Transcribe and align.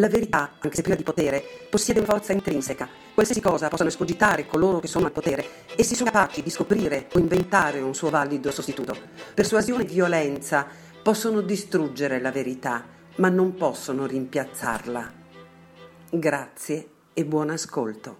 la 0.00 0.08
verità, 0.08 0.52
anche 0.58 0.74
se 0.74 0.82
priva 0.82 0.96
di 0.96 1.02
potere, 1.02 1.44
possiede 1.68 2.00
una 2.00 2.08
forza 2.08 2.32
intrinseca. 2.32 2.88
Qualsiasi 3.12 3.42
cosa 3.42 3.68
possano 3.68 3.90
escogitare 3.90 4.46
coloro 4.46 4.80
che 4.80 4.88
sono 4.88 5.04
al 5.04 5.12
potere, 5.12 5.44
essi 5.76 5.94
sono 5.94 6.10
capaci 6.10 6.42
di 6.42 6.50
scoprire 6.50 7.08
o 7.12 7.18
inventare 7.18 7.80
un 7.80 7.94
suo 7.94 8.08
valido 8.08 8.50
sostituto. 8.50 8.96
Persuasione 9.34 9.82
e 9.82 9.86
violenza 9.86 10.66
possono 11.02 11.42
distruggere 11.42 12.20
la 12.20 12.32
verità, 12.32 12.84
ma 13.16 13.28
non 13.28 13.54
possono 13.54 14.06
rimpiazzarla. 14.06 15.12
Grazie 16.10 16.88
e 17.12 17.24
buon 17.26 17.50
ascolto. 17.50 18.18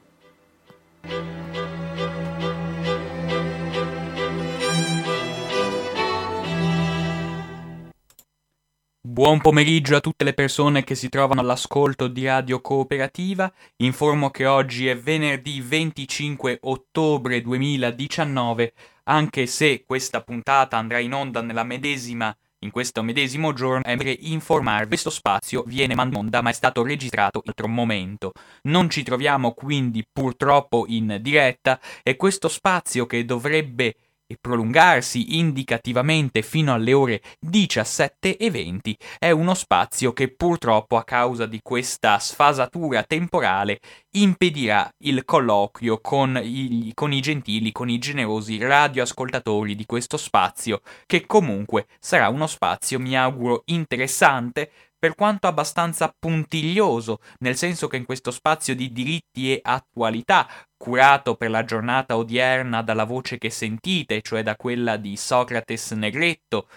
Buon 9.10 9.40
pomeriggio 9.40 9.96
a 9.96 10.00
tutte 10.00 10.22
le 10.22 10.34
persone 10.34 10.84
che 10.84 10.94
si 10.94 11.08
trovano 11.08 11.40
all'ascolto 11.40 12.06
di 12.06 12.26
Radio 12.26 12.60
Cooperativa. 12.60 13.52
Informo 13.78 14.30
che 14.30 14.46
oggi 14.46 14.86
è 14.86 14.96
venerdì 14.96 15.60
25 15.60 16.60
ottobre 16.62 17.40
2019, 17.40 18.72
anche 19.06 19.46
se 19.46 19.82
questa 19.84 20.22
puntata 20.22 20.76
andrà 20.76 21.00
in 21.00 21.12
onda 21.12 21.42
nella 21.42 21.64
medesima 21.64 22.32
in 22.62 22.70
questo 22.70 23.02
medesimo 23.02 23.52
giorno 23.52 23.82
è 23.82 23.96
informarvi 24.20 24.88
questo 24.88 25.08
spazio 25.08 25.64
viene 25.66 25.94
mandato 25.94 26.42
ma 26.42 26.50
è 26.50 26.52
stato 26.52 26.84
registrato 26.84 27.40
in 27.42 27.48
altro 27.48 27.66
momento. 27.66 28.30
Non 28.64 28.88
ci 28.90 29.02
troviamo 29.02 29.54
quindi 29.54 30.06
purtroppo 30.08 30.84
in 30.86 31.18
diretta 31.20 31.80
e 32.04 32.14
questo 32.14 32.48
spazio 32.48 33.06
che 33.06 33.24
dovrebbe 33.24 33.96
e 34.30 34.38
prolungarsi 34.40 35.38
indicativamente 35.38 36.42
fino 36.42 36.72
alle 36.72 36.92
ore 36.92 37.20
17 37.40 38.36
e 38.36 38.48
20 38.48 38.96
è 39.18 39.32
uno 39.32 39.54
spazio 39.54 40.12
che 40.12 40.32
purtroppo 40.32 40.96
a 40.96 41.02
causa 41.02 41.46
di 41.46 41.58
questa 41.60 42.16
sfasatura 42.20 43.02
temporale 43.02 43.80
impedirà 44.12 44.88
il 44.98 45.24
colloquio 45.24 45.98
con 46.00 46.40
i, 46.40 46.92
con 46.94 47.12
i 47.12 47.20
gentili, 47.20 47.72
con 47.72 47.88
i 47.88 47.98
generosi 47.98 48.58
radioascoltatori 48.58 49.74
di 49.74 49.84
questo 49.84 50.16
spazio, 50.16 50.80
che 51.06 51.26
comunque 51.26 51.86
sarà 51.98 52.28
uno 52.28 52.46
spazio, 52.46 53.00
mi 53.00 53.16
auguro, 53.16 53.62
interessante, 53.66 54.70
per 55.00 55.14
quanto 55.14 55.46
abbastanza 55.46 56.14
puntiglioso, 56.16 57.20
nel 57.38 57.56
senso 57.56 57.88
che 57.88 57.96
in 57.96 58.04
questo 58.04 58.30
spazio 58.30 58.76
di 58.76 58.92
diritti 58.92 59.50
e 59.50 59.60
attualità, 59.62 60.46
curato 60.76 61.36
per 61.36 61.48
la 61.48 61.64
giornata 61.64 62.18
odierna 62.18 62.82
dalla 62.82 63.04
voce 63.04 63.38
che 63.38 63.48
sentite, 63.48 64.20
cioè 64.20 64.42
da 64.42 64.56
quella 64.56 64.98
di 64.98 65.16
Socrates 65.16 65.92
Negretto, 65.92 66.68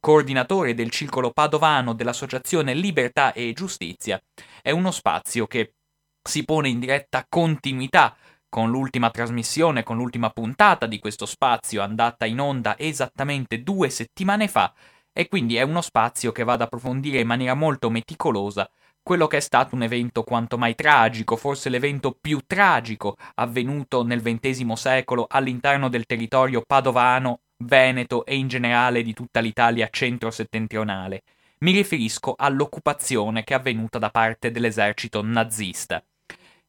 coordinatore 0.00 0.72
del 0.72 0.90
circolo 0.90 1.32
padovano 1.32 1.92
dell'associazione 1.92 2.72
Libertà 2.72 3.34
e 3.34 3.52
Giustizia, 3.52 4.18
è 4.62 4.70
uno 4.70 4.90
spazio 4.90 5.46
che 5.46 5.74
si 6.22 6.44
pone 6.44 6.70
in 6.70 6.80
diretta 6.80 7.26
continuità 7.28 8.16
con 8.48 8.70
l'ultima 8.70 9.10
trasmissione, 9.10 9.82
con 9.82 9.98
l'ultima 9.98 10.30
puntata 10.30 10.86
di 10.86 10.98
questo 10.98 11.26
spazio 11.26 11.82
andata 11.82 12.24
in 12.24 12.40
onda 12.40 12.78
esattamente 12.78 13.62
due 13.62 13.90
settimane 13.90 14.48
fa 14.48 14.72
e 15.18 15.28
quindi 15.28 15.56
è 15.56 15.62
uno 15.62 15.80
spazio 15.80 16.30
che 16.30 16.44
va 16.44 16.52
ad 16.52 16.60
approfondire 16.60 17.20
in 17.20 17.26
maniera 17.26 17.54
molto 17.54 17.88
meticolosa 17.88 18.68
quello 19.02 19.26
che 19.26 19.38
è 19.38 19.40
stato 19.40 19.74
un 19.74 19.82
evento 19.82 20.22
quanto 20.24 20.58
mai 20.58 20.74
tragico, 20.74 21.36
forse 21.36 21.70
l'evento 21.70 22.14
più 22.20 22.40
tragico 22.46 23.16
avvenuto 23.36 24.04
nel 24.04 24.20
XX 24.20 24.72
secolo 24.72 25.24
all'interno 25.26 25.88
del 25.88 26.04
territorio 26.04 26.62
padovano, 26.66 27.40
veneto 27.64 28.26
e 28.26 28.36
in 28.36 28.48
generale 28.48 29.02
di 29.02 29.14
tutta 29.14 29.40
l'Italia 29.40 29.88
centro-settentrionale. 29.90 31.22
Mi 31.60 31.72
riferisco 31.72 32.34
all'occupazione 32.36 33.42
che 33.42 33.54
è 33.54 33.56
avvenuta 33.56 33.98
da 33.98 34.10
parte 34.10 34.50
dell'esercito 34.50 35.22
nazista. 35.22 36.04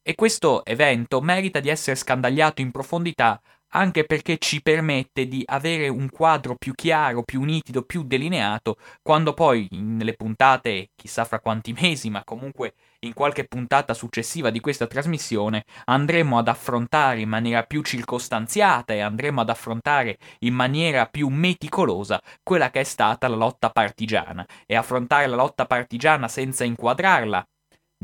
E 0.10 0.16
questo 0.16 0.64
evento 0.64 1.20
merita 1.20 1.60
di 1.60 1.68
essere 1.68 1.98
scandagliato 1.98 2.62
in 2.62 2.72
profondità 2.72 3.42
anche 3.72 4.06
perché 4.06 4.38
ci 4.38 4.62
permette 4.62 5.28
di 5.28 5.44
avere 5.46 5.90
un 5.90 6.10
quadro 6.10 6.56
più 6.56 6.72
chiaro, 6.74 7.24
più 7.24 7.44
nitido, 7.44 7.82
più 7.82 8.04
delineato, 8.04 8.78
quando 9.02 9.34
poi 9.34 9.68
nelle 9.72 10.14
puntate, 10.14 10.92
chissà 10.96 11.26
fra 11.26 11.42
quanti 11.42 11.74
mesi, 11.74 12.10
ma 12.10 12.24
comunque 12.24 12.76
in 13.00 13.12
qualche 13.12 13.44
puntata 13.50 13.94
successiva 13.94 14.50
di 14.50 14.62
questa 14.62 14.88
trasmissione, 14.88 15.66
andremo 15.84 16.38
ad 16.38 16.48
affrontare 16.48 17.20
in 17.20 17.28
maniera 17.28 17.64
più 17.64 17.82
circostanziata 17.82 18.94
e 18.94 19.02
andremo 19.02 19.42
ad 19.42 19.50
affrontare 19.50 20.18
in 20.40 20.54
maniera 20.54 21.06
più 21.08 21.28
meticolosa 21.28 22.22
quella 22.44 22.70
che 22.70 22.80
è 22.80 22.86
stata 22.86 23.28
la 23.28 23.36
lotta 23.36 23.72
partigiana. 23.72 24.48
E 24.66 24.78
affrontare 24.78 25.28
la 25.28 25.36
lotta 25.36 25.66
partigiana 25.66 26.30
senza 26.30 26.64
inquadrarla 26.64 27.46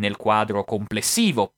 nel 0.02 0.18
quadro 0.18 0.66
complessivo 0.66 1.54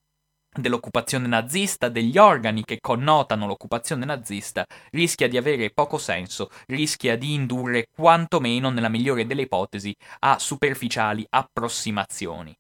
dell'occupazione 0.56 1.28
nazista, 1.28 1.90
degli 1.90 2.18
organi 2.18 2.64
che 2.64 2.80
connotano 2.80 3.46
l'occupazione 3.46 4.06
nazista, 4.06 4.66
rischia 4.92 5.28
di 5.28 5.38
avere 5.38 5.72
poco 5.72 5.98
senso, 5.98 6.50
rischia 6.68 7.18
di 7.18 7.34
indurre 7.34 7.88
quantomeno, 7.94 8.70
nella 8.70 8.90
migliore 8.90 9.26
delle 9.26 9.44
ipotesi, 9.44 9.96
a 10.20 10.40
superficiali 10.40 11.26
approssimazioni. 11.30 12.56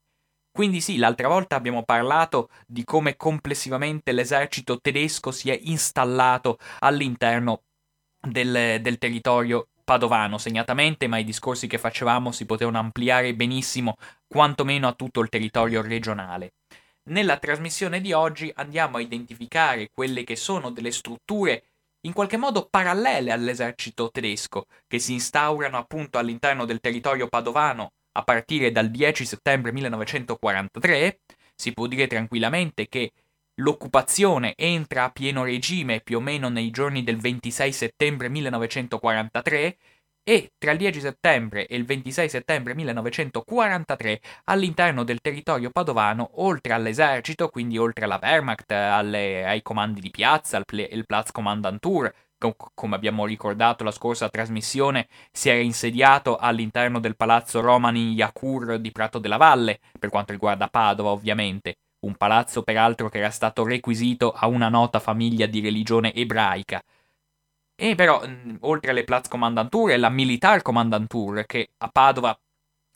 Quindi 0.52 0.80
sì, 0.80 0.98
l'altra 0.98 1.28
volta 1.28 1.58
abbiamo 1.58 1.84
parlato 1.84 2.50
di 2.66 2.86
come 2.86 3.18
complessivamente 3.18 4.14
l'esercito 4.14 4.80
tedesco 4.80 5.32
si 5.32 5.50
è 5.50 5.60
installato 5.64 6.58
all'interno 6.80 7.64
del, 8.22 8.80
del 8.82 8.98
territorio 8.98 9.68
padovano 9.84 10.38
segnatamente, 10.38 11.08
ma 11.08 11.18
i 11.18 11.24
discorsi 11.24 11.68
che 11.68 11.78
facevamo 11.78 12.32
si 12.32 12.46
potevano 12.46 12.80
ampliare 12.80 13.36
benissimo 13.36 13.96
quantomeno 14.28 14.88
a 14.88 14.94
tutto 14.94 15.22
il 15.22 15.30
territorio 15.30 15.82
regionale. 15.82 16.54
Nella 17.08 17.38
trasmissione 17.38 18.02
di 18.02 18.14
oggi 18.14 18.52
andiamo 18.56 18.98
a 18.98 19.02
identificare 19.02 19.90
quelle 19.94 20.24
che 20.24 20.36
sono 20.36 20.72
delle 20.72 20.90
strutture 20.90 21.66
in 22.06 22.14
qualche 22.14 22.36
modo 22.36 22.68
parallele 22.68 23.32
all'esercito 23.32 24.10
tedesco, 24.10 24.66
che 24.88 24.98
si 24.98 25.14
instaurano 25.14 25.78
appunto 25.78 26.18
all'interno 26.18 26.66
del 26.66 26.80
territorio 26.80 27.28
padovano 27.28 27.92
a 28.14 28.24
partire 28.24 28.72
dal 28.72 28.90
10 28.90 29.24
settembre 29.24 29.72
1943. 29.72 31.20
Si 31.54 31.74
può 31.74 31.86
dire 31.86 32.08
tranquillamente 32.08 32.88
che 32.88 33.12
l'occupazione 33.56 34.56
entra 34.56 35.04
a 35.04 35.12
pieno 35.12 35.44
regime 35.44 36.02
più 36.02 36.18
o 36.18 36.22
meno 36.22 36.50
nei 36.50 36.72
giorni 36.72 37.04
del 37.04 37.18
26 37.18 37.72
settembre 37.72 38.30
1943 38.30 39.78
e 40.28 40.54
tra 40.58 40.72
il 40.72 40.80
10 40.80 41.00
settembre 41.02 41.68
e 41.68 41.76
il 41.76 41.86
26 41.86 42.30
settembre 42.30 42.74
1943 42.74 44.20
all'interno 44.46 45.04
del 45.04 45.22
territorio 45.22 45.70
padovano, 45.70 46.42
oltre 46.42 46.74
all'esercito, 46.74 47.50
quindi 47.50 47.78
oltre 47.78 48.06
alla 48.06 48.20
Wehrmacht, 48.20 48.72
alle, 48.72 49.46
ai 49.46 49.62
comandi 49.62 50.02
di 50.02 50.10
piazza, 50.10 50.58
al 50.58 50.66
ple, 50.66 50.90
il 50.92 51.06
Platzkommandantur, 51.06 52.12
com- 52.40 52.56
come 52.74 52.96
abbiamo 52.96 53.28
ricordato 53.28 53.84
la 53.84 53.92
scorsa 53.92 54.28
trasmissione, 54.28 55.08
si 55.32 55.50
era 55.50 55.60
insediato 55.60 56.38
all'interno 56.38 57.00
del 57.00 57.16
palazzo 57.16 57.62
Romani 57.62 58.14
Yakur 58.14 58.80
di 58.80 58.92
Prato 58.92 59.20
della 59.20 59.38
Valle, 59.38 59.80
per 60.00 60.10
quanto 60.10 60.32
riguarda 60.32 60.68
Padova 60.70 61.12
ovviamente, 61.12 61.76
un 62.00 62.16
palazzo 62.16 62.64
peraltro 62.64 63.10
che 63.10 63.20
era 63.20 63.30
stato 63.30 63.64
requisito 63.64 64.32
a 64.32 64.48
una 64.48 64.70
nota 64.70 65.00
famiglia 65.00 65.46
di 65.46 65.60
religione 65.60 66.16
ebraica. 66.16 66.82
E 67.78 67.96
però, 67.96 68.22
oltre 68.62 68.92
alle 68.92 69.04
Platz 69.04 69.28
Kommandantur 69.28 69.92
e 69.92 69.98
la 69.98 70.10
Militar 70.10 70.62
Kommandantur, 70.62 71.46
che 71.46 71.68
a 71.78 71.90
Padova, 71.90 72.38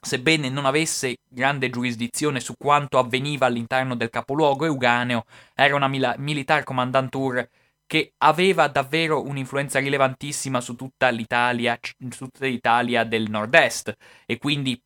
sebbene 0.00 0.48
non 0.48 0.64
avesse 0.64 1.18
grande 1.28 1.68
giurisdizione 1.68 2.40
su 2.40 2.54
quanto 2.56 2.98
avveniva 2.98 3.44
all'interno 3.46 3.94
del 3.94 4.08
capoluogo 4.08 4.64
euganeo, 4.64 5.24
era 5.54 5.74
una 5.76 5.88
mila- 5.88 6.14
Militar 6.16 6.64
Kommandantur 6.64 7.46
che 7.86 8.14
aveva 8.18 8.68
davvero 8.68 9.22
un'influenza 9.22 9.80
rilevantissima 9.80 10.60
su 10.62 10.76
tutta 10.76 11.10
l'Italia, 11.10 11.78
su 12.08 12.26
tutta 12.28 12.46
l'Italia 12.46 13.04
del 13.04 13.28
nord-est, 13.28 13.92
e 14.24 14.38
quindi 14.38 14.80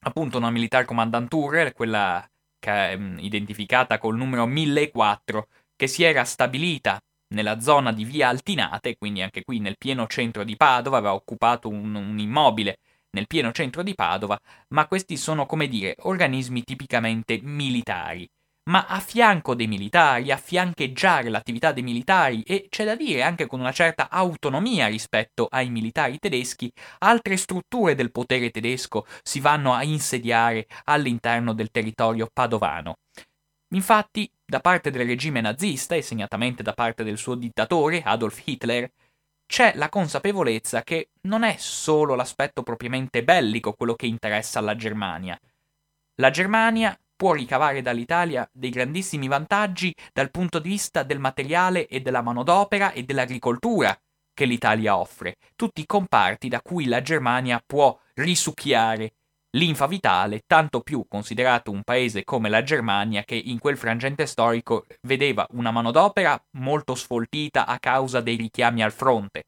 appunto 0.00 0.38
una 0.38 0.50
Militar 0.50 0.84
Kommandantur, 0.84 1.72
quella 1.72 2.26
che, 2.58 2.96
mh, 2.96 3.18
identificata 3.20 3.98
col 3.98 4.16
numero 4.16 4.46
1004, 4.46 5.46
che 5.76 5.86
si 5.86 6.02
era 6.02 6.24
stabilita 6.24 6.98
nella 7.28 7.60
zona 7.60 7.92
di 7.92 8.04
via 8.04 8.28
Altinate, 8.28 8.96
quindi 8.96 9.22
anche 9.22 9.42
qui 9.44 9.58
nel 9.60 9.76
pieno 9.78 10.06
centro 10.06 10.44
di 10.44 10.56
Padova, 10.56 10.98
aveva 10.98 11.14
occupato 11.14 11.68
un, 11.68 11.94
un 11.94 12.18
immobile 12.18 12.78
nel 13.10 13.26
pieno 13.26 13.52
centro 13.52 13.82
di 13.82 13.94
Padova, 13.94 14.38
ma 14.68 14.86
questi 14.86 15.16
sono, 15.16 15.46
come 15.46 15.68
dire, 15.68 15.94
organismi 16.00 16.62
tipicamente 16.62 17.38
militari. 17.42 18.28
ma 18.68 18.84
a 18.86 19.00
fianco 19.00 19.54
dei 19.54 19.66
militari, 19.66 20.30
a 20.30 20.36
fiancheggiare 20.36 21.30
l'attività 21.30 21.72
dei 21.72 21.82
militari 21.82 22.42
e 22.42 22.66
c'è 22.68 22.84
da 22.84 22.94
dire 22.94 23.22
anche 23.22 23.46
con 23.46 23.60
una 23.60 23.72
certa 23.72 24.10
autonomia 24.10 24.86
rispetto 24.88 25.46
ai 25.48 25.70
militari 25.70 26.18
tedeschi, 26.18 26.70
altre 26.98 27.36
strutture 27.38 27.94
del 27.94 28.10
potere 28.12 28.50
tedesco 28.50 29.06
si 29.22 29.40
vanno 29.40 29.72
a 29.72 29.82
insediare 29.84 30.66
all'interno 30.84 31.54
del 31.54 31.70
territorio 31.70 32.28
padovano. 32.32 32.96
Infatti, 33.74 34.30
da 34.44 34.60
parte 34.60 34.90
del 34.90 35.06
regime 35.06 35.40
nazista 35.40 35.94
e 35.94 36.02
segnatamente 36.02 36.62
da 36.62 36.72
parte 36.72 37.04
del 37.04 37.18
suo 37.18 37.34
dittatore 37.34 38.02
Adolf 38.02 38.40
Hitler, 38.46 38.90
c'è 39.46 39.72
la 39.76 39.88
consapevolezza 39.88 40.82
che 40.82 41.10
non 41.22 41.42
è 41.42 41.56
solo 41.58 42.14
l'aspetto 42.14 42.62
propriamente 42.62 43.24
bellico 43.24 43.72
quello 43.72 43.94
che 43.94 44.06
interessa 44.06 44.58
alla 44.58 44.76
Germania. 44.76 45.38
La 46.16 46.30
Germania 46.30 46.98
può 47.16 47.32
ricavare 47.32 47.82
dall'Italia 47.82 48.48
dei 48.52 48.70
grandissimi 48.70 49.26
vantaggi 49.26 49.94
dal 50.12 50.30
punto 50.30 50.58
di 50.58 50.68
vista 50.68 51.02
del 51.02 51.18
materiale 51.18 51.86
e 51.88 52.00
della 52.00 52.22
manodopera 52.22 52.92
e 52.92 53.02
dell'agricoltura 53.02 53.98
che 54.32 54.44
l'Italia 54.44 54.96
offre, 54.96 55.36
tutti 55.56 55.84
comparti 55.84 56.48
da 56.48 56.62
cui 56.62 56.86
la 56.86 57.02
Germania 57.02 57.60
può 57.64 57.98
risucchiare 58.14 59.14
linfa 59.52 59.86
vitale, 59.86 60.42
tanto 60.46 60.80
più 60.80 61.06
considerato 61.08 61.70
un 61.70 61.82
paese 61.82 62.24
come 62.24 62.48
la 62.48 62.62
Germania 62.62 63.24
che 63.24 63.34
in 63.34 63.58
quel 63.58 63.76
frangente 63.76 64.26
storico 64.26 64.86
vedeva 65.02 65.46
una 65.52 65.70
manodopera 65.70 66.40
molto 66.52 66.94
sfoltita 66.94 67.66
a 67.66 67.78
causa 67.78 68.20
dei 68.20 68.36
richiami 68.36 68.82
al 68.82 68.92
fronte, 68.92 69.44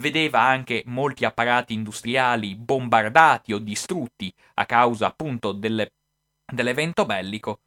vedeva 0.00 0.40
anche 0.40 0.82
molti 0.86 1.24
apparati 1.24 1.74
industriali 1.74 2.56
bombardati 2.56 3.52
o 3.52 3.58
distrutti 3.58 4.32
a 4.54 4.66
causa 4.66 5.06
appunto 5.06 5.52
delle 5.52 5.92
dell'evento 6.46 7.06
bellico 7.06 7.60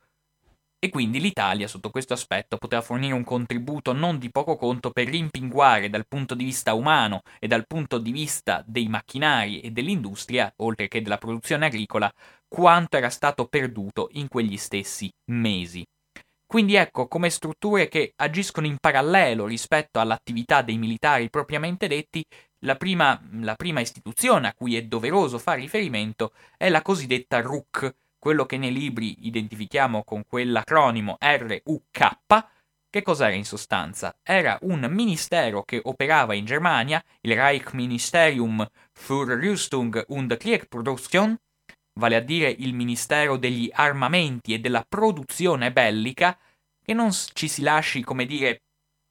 e 0.87 0.89
quindi 0.89 1.19
l'Italia 1.19 1.67
sotto 1.67 1.89
questo 1.89 2.13
aspetto 2.13 2.55
poteva 2.57 2.81
fornire 2.81 3.13
un 3.13 3.25
contributo 3.25 3.91
non 3.91 4.17
di 4.17 4.31
poco 4.31 4.55
conto 4.55 4.91
per 4.91 5.07
rimpinguare 5.09 5.89
dal 5.89 6.07
punto 6.07 6.33
di 6.33 6.45
vista 6.45 6.73
umano 6.73 7.21
e 7.39 7.47
dal 7.47 7.67
punto 7.67 7.97
di 7.97 8.11
vista 8.11 8.63
dei 8.65 8.87
macchinari 8.87 9.59
e 9.59 9.71
dell'industria, 9.71 10.51
oltre 10.57 10.87
che 10.87 11.01
della 11.01 11.17
produzione 11.17 11.65
agricola, 11.65 12.11
quanto 12.47 12.95
era 12.95 13.09
stato 13.09 13.47
perduto 13.47 14.07
in 14.13 14.29
quegli 14.29 14.55
stessi 14.55 15.11
mesi. 15.31 15.85
Quindi 16.45 16.75
ecco 16.75 17.09
come 17.09 17.29
strutture 17.29 17.89
che 17.89 18.13
agiscono 18.15 18.65
in 18.65 18.77
parallelo 18.79 19.45
rispetto 19.45 19.99
all'attività 19.99 20.61
dei 20.61 20.77
militari 20.77 21.29
propriamente 21.29 21.87
detti, 21.87 22.23
la 22.59 22.75
prima, 22.75 23.21
la 23.41 23.55
prima 23.55 23.81
istituzione 23.81 24.47
a 24.47 24.53
cui 24.53 24.77
è 24.77 24.83
doveroso 24.83 25.37
fare 25.37 25.59
riferimento 25.59 26.31
è 26.55 26.69
la 26.69 26.81
cosiddetta 26.81 27.41
RUC, 27.41 27.93
quello 28.19 28.45
che 28.45 28.57
nei 28.57 28.71
libri 28.71 29.27
identifichiamo 29.27 30.03
con 30.03 30.25
quell'acronimo 30.27 31.17
RUK, 31.19 32.45
che 32.89 33.01
cos'era 33.01 33.33
in 33.33 33.45
sostanza? 33.45 34.17
Era 34.23 34.57
un 34.61 34.87
ministero 34.89 35.63
che 35.63 35.79
operava 35.83 36.33
in 36.33 36.45
Germania, 36.45 37.03
il 37.21 37.35
Reichsministerium 37.35 38.65
für 38.93 39.35
Rüstung 39.35 40.03
und 40.07 40.35
Kriegsproduktion, 40.37 41.37
vale 41.99 42.15
a 42.15 42.21
dire 42.21 42.49
il 42.49 42.73
Ministero 42.73 43.37
degli 43.37 43.69
armamenti 43.73 44.53
e 44.53 44.59
della 44.59 44.85
produzione 44.87 45.71
bellica, 45.71 46.37
che 46.81 46.93
non 46.93 47.11
ci 47.11 47.47
si 47.47 47.61
lasci, 47.61 48.01
come 48.01 48.25
dire, 48.25 48.61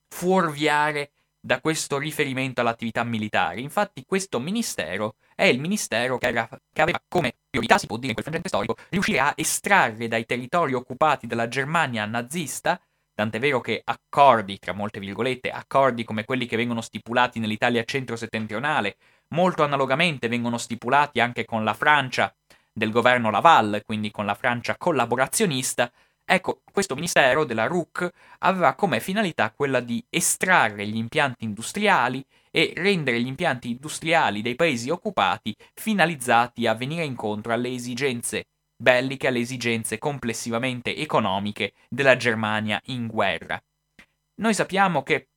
fuorviare 0.09 1.11
da 1.39 1.61
questo 1.61 1.97
riferimento 1.97 2.61
all'attività 2.61 3.03
militare. 3.03 3.61
Infatti 3.61 4.03
questo 4.05 4.39
ministero 4.39 5.15
è 5.35 5.43
il 5.43 5.59
ministero 5.59 6.17
che, 6.17 6.27
era, 6.27 6.49
che 6.73 6.81
aveva 6.81 7.01
come 7.07 7.35
priorità, 7.57 7.77
si 7.77 7.87
può 7.87 7.97
dire 7.97 8.09
in 8.09 8.13
quel 8.13 8.25
frangente 8.25 8.49
storico, 8.49 8.75
riuscire 8.89 9.19
a 9.19 9.33
estrarre 9.35 10.07
dai 10.07 10.25
territori 10.25 10.73
occupati 10.73 11.27
dalla 11.27 11.47
Germania 11.47 12.05
nazista 12.05 12.79
tant'è 13.17 13.39
vero 13.39 13.61
che 13.61 13.81
accordi, 13.83 14.59
tra 14.59 14.73
molte 14.73 14.99
virgolette, 14.99 15.49
accordi 15.49 16.03
come 16.03 16.23
quelli 16.23 16.45
che 16.45 16.55
vengono 16.55 16.81
stipulati 16.81 17.39
nell'Italia 17.39 17.83
centro-settentrionale, 17.83 18.97
molto 19.29 19.63
analogamente 19.63 20.27
vengono 20.27 20.59
stipulati 20.59 21.19
anche 21.19 21.43
con 21.43 21.63
la 21.63 21.73
Francia 21.73 22.31
del 22.71 22.91
governo 22.91 23.31
Laval, 23.31 23.81
quindi 23.83 24.11
con 24.11 24.27
la 24.27 24.35
Francia 24.35 24.77
collaborazionista, 24.77 25.91
Ecco, 26.29 26.59
questo 26.73 26.93
ministero 26.93 27.45
della 27.45 27.67
RUC 27.67 28.09
aveva 28.39 28.75
come 28.75 28.99
finalità 28.99 29.49
quella 29.51 29.79
di 29.79 30.05
estrarre 30.09 30.85
gli 30.85 30.97
impianti 30.97 31.45
industriali 31.45 32.21
e 32.51 32.73
rendere 32.75 33.21
gli 33.21 33.27
impianti 33.27 33.69
industriali 33.69 34.41
dei 34.41 34.55
paesi 34.55 34.89
occupati 34.89 35.55
finalizzati 35.73 36.67
a 36.67 36.73
venire 36.73 37.05
incontro 37.05 37.53
alle 37.53 37.69
esigenze 37.69 38.47
belliche, 38.75 39.27
alle 39.27 39.39
esigenze 39.39 39.97
complessivamente 39.99 40.97
economiche 40.97 41.71
della 41.87 42.17
Germania 42.17 42.81
in 42.87 43.07
guerra. 43.07 43.57
Noi 44.41 44.53
sappiamo 44.53 45.03
che 45.03 45.29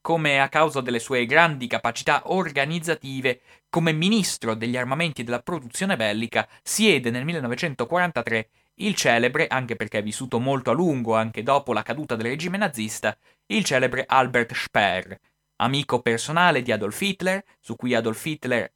come 0.00 0.40
a 0.40 0.48
causa 0.48 0.80
delle 0.80 0.98
sue 0.98 1.26
grandi 1.26 1.68
capacità 1.68 2.22
organizzative, 2.32 3.40
come 3.70 3.92
ministro 3.92 4.54
degli 4.54 4.76
armamenti 4.76 5.20
e 5.20 5.24
della 5.24 5.42
produzione 5.42 5.94
bellica, 5.94 6.48
siede 6.60 7.10
nel 7.10 7.24
1943 7.24 8.48
il 8.78 8.94
celebre, 8.94 9.46
anche 9.46 9.76
perché 9.76 9.98
è 9.98 10.02
vissuto 10.02 10.38
molto 10.38 10.70
a 10.70 10.74
lungo 10.74 11.14
anche 11.14 11.42
dopo 11.42 11.72
la 11.72 11.82
caduta 11.82 12.16
del 12.16 12.26
regime 12.26 12.58
nazista, 12.58 13.16
il 13.46 13.64
celebre 13.64 14.04
Albert 14.06 14.52
Speer, 14.54 15.18
amico 15.56 16.00
personale 16.00 16.62
di 16.62 16.72
Adolf 16.72 17.00
Hitler, 17.00 17.44
cui 17.76 17.94
Adolf 17.94 18.24
Hitler 18.24 18.72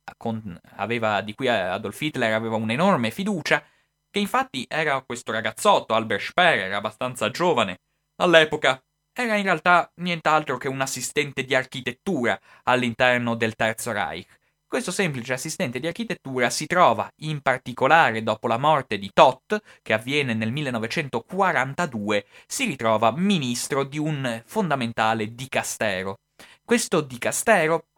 aveva, 0.76 1.20
di 1.20 1.34
cui 1.34 1.48
Adolf 1.48 2.00
Hitler 2.00 2.32
aveva 2.32 2.56
un'enorme 2.56 3.10
fiducia, 3.10 3.64
che 4.10 4.18
infatti 4.18 4.66
era 4.68 5.00
questo 5.02 5.32
ragazzotto, 5.32 5.94
Albert 5.94 6.22
Speer, 6.22 6.58
era 6.58 6.76
abbastanza 6.76 7.30
giovane. 7.30 7.80
All'epoca 8.16 8.82
era 9.14 9.36
in 9.36 9.44
realtà 9.44 9.90
nient'altro 9.96 10.56
che 10.56 10.68
un 10.68 10.80
assistente 10.80 11.44
di 11.44 11.54
architettura 11.54 12.38
all'interno 12.64 13.34
del 13.34 13.54
Terzo 13.54 13.92
Reich 13.92 14.40
questo 14.72 14.90
semplice 14.90 15.34
assistente 15.34 15.80
di 15.80 15.86
architettura 15.86 16.48
si 16.48 16.64
trova, 16.64 17.06
in 17.16 17.42
particolare 17.42 18.22
dopo 18.22 18.48
la 18.48 18.56
morte 18.56 18.96
di 18.96 19.10
Tot, 19.12 19.60
che 19.82 19.92
avviene 19.92 20.32
nel 20.32 20.50
1942, 20.50 22.24
si 22.46 22.64
ritrova 22.64 23.12
ministro 23.14 23.84
di 23.84 23.98
un 23.98 24.42
fondamentale 24.46 25.34
dicastero. 25.34 26.20
Questo 26.64 27.02
dicastero 27.02 27.88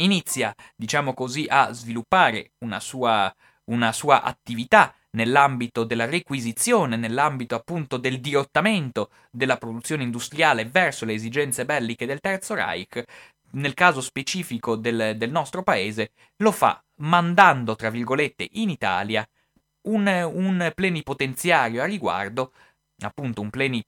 inizia, 0.00 0.54
diciamo 0.76 1.14
così, 1.14 1.46
a 1.48 1.72
sviluppare 1.72 2.50
una 2.58 2.78
sua, 2.78 3.34
una 3.70 3.90
sua 3.92 4.20
attività 4.22 4.94
nell'ambito 5.12 5.84
della 5.84 6.04
requisizione, 6.04 6.96
nell'ambito 6.96 7.54
appunto 7.54 7.96
del 7.96 8.20
dirottamento 8.20 9.08
della 9.30 9.56
produzione 9.56 10.02
industriale 10.02 10.66
verso 10.66 11.06
le 11.06 11.14
esigenze 11.14 11.64
belliche 11.64 12.04
del 12.04 12.20
Terzo 12.20 12.52
Reich, 12.52 13.02
nel 13.52 13.74
caso 13.74 14.00
specifico 14.00 14.76
del, 14.76 15.16
del 15.16 15.30
nostro 15.30 15.62
paese, 15.62 16.12
lo 16.36 16.52
fa 16.52 16.82
mandando, 16.96 17.74
tra 17.76 17.90
virgolette, 17.90 18.48
in 18.52 18.70
Italia 18.70 19.28
un, 19.82 20.06
un 20.06 20.72
plenipotenziario 20.74 21.82
a 21.82 21.86
riguardo, 21.86 22.52
appunto 23.00 23.40
un, 23.40 23.50
pleni, 23.50 23.82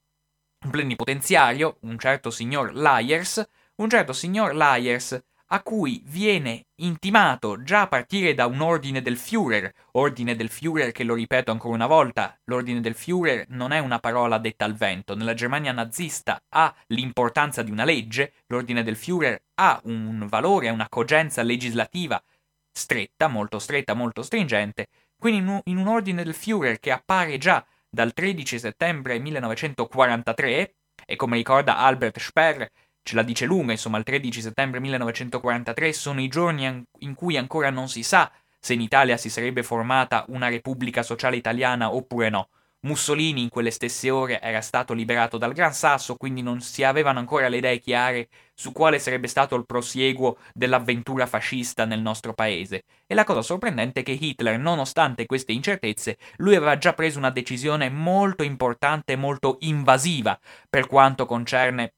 un 0.64 0.70
plenipotenziario, 0.70 1.78
un 1.80 1.98
certo 1.98 2.30
signor 2.30 2.74
Lyers, 2.74 3.46
un 3.76 3.90
certo 3.90 4.12
signor 4.12 4.54
Lyers 4.54 5.22
a 5.54 5.62
cui 5.62 6.02
viene 6.04 6.66
intimato 6.80 7.62
già 7.62 7.82
a 7.82 7.86
partire 7.86 8.34
da 8.34 8.46
un 8.46 8.60
ordine 8.60 9.00
del 9.02 9.16
Führer, 9.16 9.72
ordine 9.92 10.34
del 10.34 10.50
Führer 10.50 10.90
che 10.90 11.04
lo 11.04 11.14
ripeto 11.14 11.52
ancora 11.52 11.74
una 11.74 11.86
volta, 11.86 12.36
l'ordine 12.46 12.80
del 12.80 12.96
Führer 12.96 13.44
non 13.50 13.70
è 13.70 13.78
una 13.78 14.00
parola 14.00 14.38
detta 14.38 14.64
al 14.64 14.74
vento, 14.74 15.14
nella 15.14 15.34
Germania 15.34 15.70
nazista 15.70 16.42
ha 16.48 16.74
l'importanza 16.88 17.62
di 17.62 17.70
una 17.70 17.84
legge, 17.84 18.32
l'ordine 18.48 18.82
del 18.82 18.96
Führer 18.96 19.40
ha 19.54 19.80
un 19.84 20.26
valore, 20.28 20.70
una 20.70 20.88
cogenza 20.88 21.42
legislativa 21.42 22.20
stretta, 22.72 23.28
molto 23.28 23.60
stretta, 23.60 23.94
molto 23.94 24.22
stringente, 24.22 24.88
quindi 25.16 25.38
in 25.38 25.46
un, 25.46 25.60
in 25.66 25.76
un 25.76 25.86
ordine 25.86 26.24
del 26.24 26.34
Führer 26.34 26.80
che 26.80 26.90
appare 26.90 27.38
già 27.38 27.64
dal 27.88 28.12
13 28.12 28.58
settembre 28.58 29.20
1943, 29.20 30.74
e 31.06 31.16
come 31.16 31.36
ricorda 31.36 31.78
Albert 31.78 32.18
Speer, 32.18 32.70
ce 33.04 33.14
la 33.14 33.22
dice 33.22 33.44
lunga, 33.44 33.72
insomma, 33.72 33.98
il 33.98 34.04
13 34.04 34.40
settembre 34.40 34.80
1943 34.80 35.92
sono 35.92 36.20
i 36.22 36.28
giorni 36.28 36.82
in 37.00 37.14
cui 37.14 37.36
ancora 37.36 37.68
non 37.68 37.88
si 37.88 38.02
sa 38.02 38.32
se 38.58 38.72
in 38.72 38.80
Italia 38.80 39.18
si 39.18 39.28
sarebbe 39.28 39.62
formata 39.62 40.24
una 40.28 40.48
Repubblica 40.48 41.02
Sociale 41.02 41.36
Italiana 41.36 41.94
oppure 41.94 42.30
no. 42.30 42.48
Mussolini 42.84 43.42
in 43.42 43.48
quelle 43.50 43.70
stesse 43.70 44.08
ore 44.10 44.40
era 44.40 44.62
stato 44.62 44.94
liberato 44.94 45.36
dal 45.36 45.52
Gran 45.52 45.74
Sasso, 45.74 46.16
quindi 46.16 46.40
non 46.40 46.60
si 46.60 46.82
avevano 46.82 47.18
ancora 47.18 47.48
le 47.48 47.58
idee 47.58 47.78
chiare 47.78 48.28
su 48.54 48.72
quale 48.72 48.98
sarebbe 48.98 49.26
stato 49.26 49.54
il 49.54 49.66
prosieguo 49.66 50.38
dell'avventura 50.54 51.26
fascista 51.26 51.84
nel 51.84 52.00
nostro 52.00 52.32
paese. 52.32 52.84
E 53.06 53.14
la 53.14 53.24
cosa 53.24 53.42
sorprendente 53.42 54.00
è 54.00 54.02
che 54.02 54.12
Hitler, 54.12 54.58
nonostante 54.58 55.26
queste 55.26 55.52
incertezze, 55.52 56.16
lui 56.36 56.56
aveva 56.56 56.78
già 56.78 56.94
preso 56.94 57.18
una 57.18 57.30
decisione 57.30 57.90
molto 57.90 58.42
importante 58.42 59.12
e 59.12 59.16
molto 59.16 59.56
invasiva 59.60 60.38
per 60.68 60.86
quanto 60.86 61.26
concerne 61.26 61.92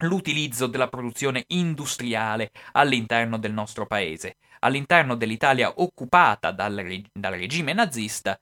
l'utilizzo 0.00 0.66
della 0.66 0.88
produzione 0.88 1.44
industriale 1.48 2.50
all'interno 2.72 3.38
del 3.38 3.52
nostro 3.52 3.86
paese. 3.86 4.36
All'interno 4.60 5.14
dell'Italia 5.14 5.72
occupata 5.76 6.50
dal, 6.50 7.02
dal 7.12 7.32
regime 7.32 7.72
nazista, 7.72 8.38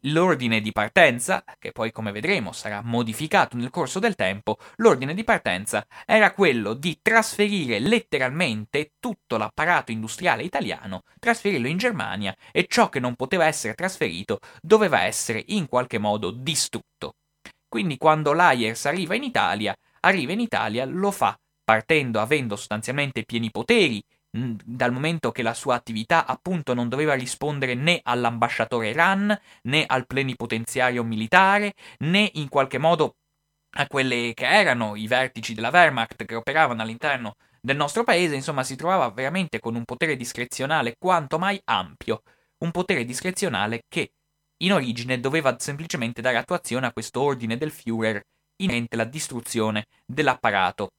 l'ordine 0.00 0.60
di 0.60 0.72
partenza, 0.72 1.44
che 1.58 1.72
poi 1.72 1.90
come 1.90 2.12
vedremo 2.12 2.52
sarà 2.52 2.80
modificato 2.82 3.56
nel 3.56 3.70
corso 3.70 3.98
del 3.98 4.14
tempo, 4.14 4.58
l'ordine 4.76 5.14
di 5.14 5.24
partenza 5.24 5.86
era 6.04 6.32
quello 6.32 6.74
di 6.74 6.98
trasferire 7.02 7.78
letteralmente 7.78 8.92
tutto 9.00 9.36
l'apparato 9.36 9.90
industriale 9.92 10.42
italiano, 10.42 11.02
trasferirlo 11.18 11.66
in 11.66 11.78
Germania 11.78 12.34
e 12.52 12.66
ciò 12.68 12.88
che 12.88 13.00
non 13.00 13.16
poteva 13.16 13.46
essere 13.46 13.74
trasferito 13.74 14.38
doveva 14.60 15.02
essere 15.02 15.42
in 15.48 15.66
qualche 15.66 15.98
modo 15.98 16.30
distrutto. 16.30 17.16
Quindi 17.68 17.98
quando 17.98 18.32
l'Ayers 18.32 18.86
arriva 18.86 19.14
in 19.16 19.24
Italia, 19.24 19.76
arriva 20.06 20.32
in 20.32 20.40
Italia, 20.40 20.84
lo 20.84 21.10
fa 21.10 21.38
partendo 21.64 22.20
avendo 22.20 22.56
sostanzialmente 22.56 23.24
pieni 23.24 23.50
poteri, 23.50 24.02
dal 24.30 24.92
momento 24.92 25.32
che 25.32 25.42
la 25.42 25.54
sua 25.54 25.74
attività 25.74 26.26
appunto 26.26 26.74
non 26.74 26.88
doveva 26.88 27.14
rispondere 27.14 27.74
né 27.74 28.00
all'ambasciatore 28.02 28.90
Iran, 28.90 29.36
né 29.62 29.84
al 29.86 30.06
plenipotenziario 30.06 31.02
militare, 31.02 31.74
né 32.00 32.30
in 32.34 32.48
qualche 32.48 32.78
modo 32.78 33.16
a 33.78 33.86
quelle 33.86 34.32
che 34.34 34.46
erano 34.46 34.94
i 34.94 35.06
vertici 35.06 35.54
della 35.54 35.70
Wehrmacht 35.70 36.24
che 36.24 36.34
operavano 36.34 36.82
all'interno 36.82 37.34
del 37.60 37.76
nostro 37.76 38.04
paese, 38.04 38.34
insomma 38.34 38.62
si 38.62 38.76
trovava 38.76 39.10
veramente 39.10 39.58
con 39.58 39.74
un 39.74 39.84
potere 39.84 40.16
discrezionale 40.16 40.96
quanto 40.98 41.38
mai 41.38 41.60
ampio, 41.64 42.22
un 42.58 42.70
potere 42.70 43.04
discrezionale 43.04 43.82
che 43.88 44.12
in 44.58 44.72
origine 44.72 45.20
doveva 45.20 45.56
semplicemente 45.58 46.22
dare 46.22 46.36
attuazione 46.36 46.86
a 46.86 46.92
questo 46.92 47.20
ordine 47.20 47.56
del 47.56 47.72
Führer 47.72 48.20
inerente 48.56 48.94
alla 48.94 49.04
distruzione 49.04 49.86
dell'apparato 50.04 50.90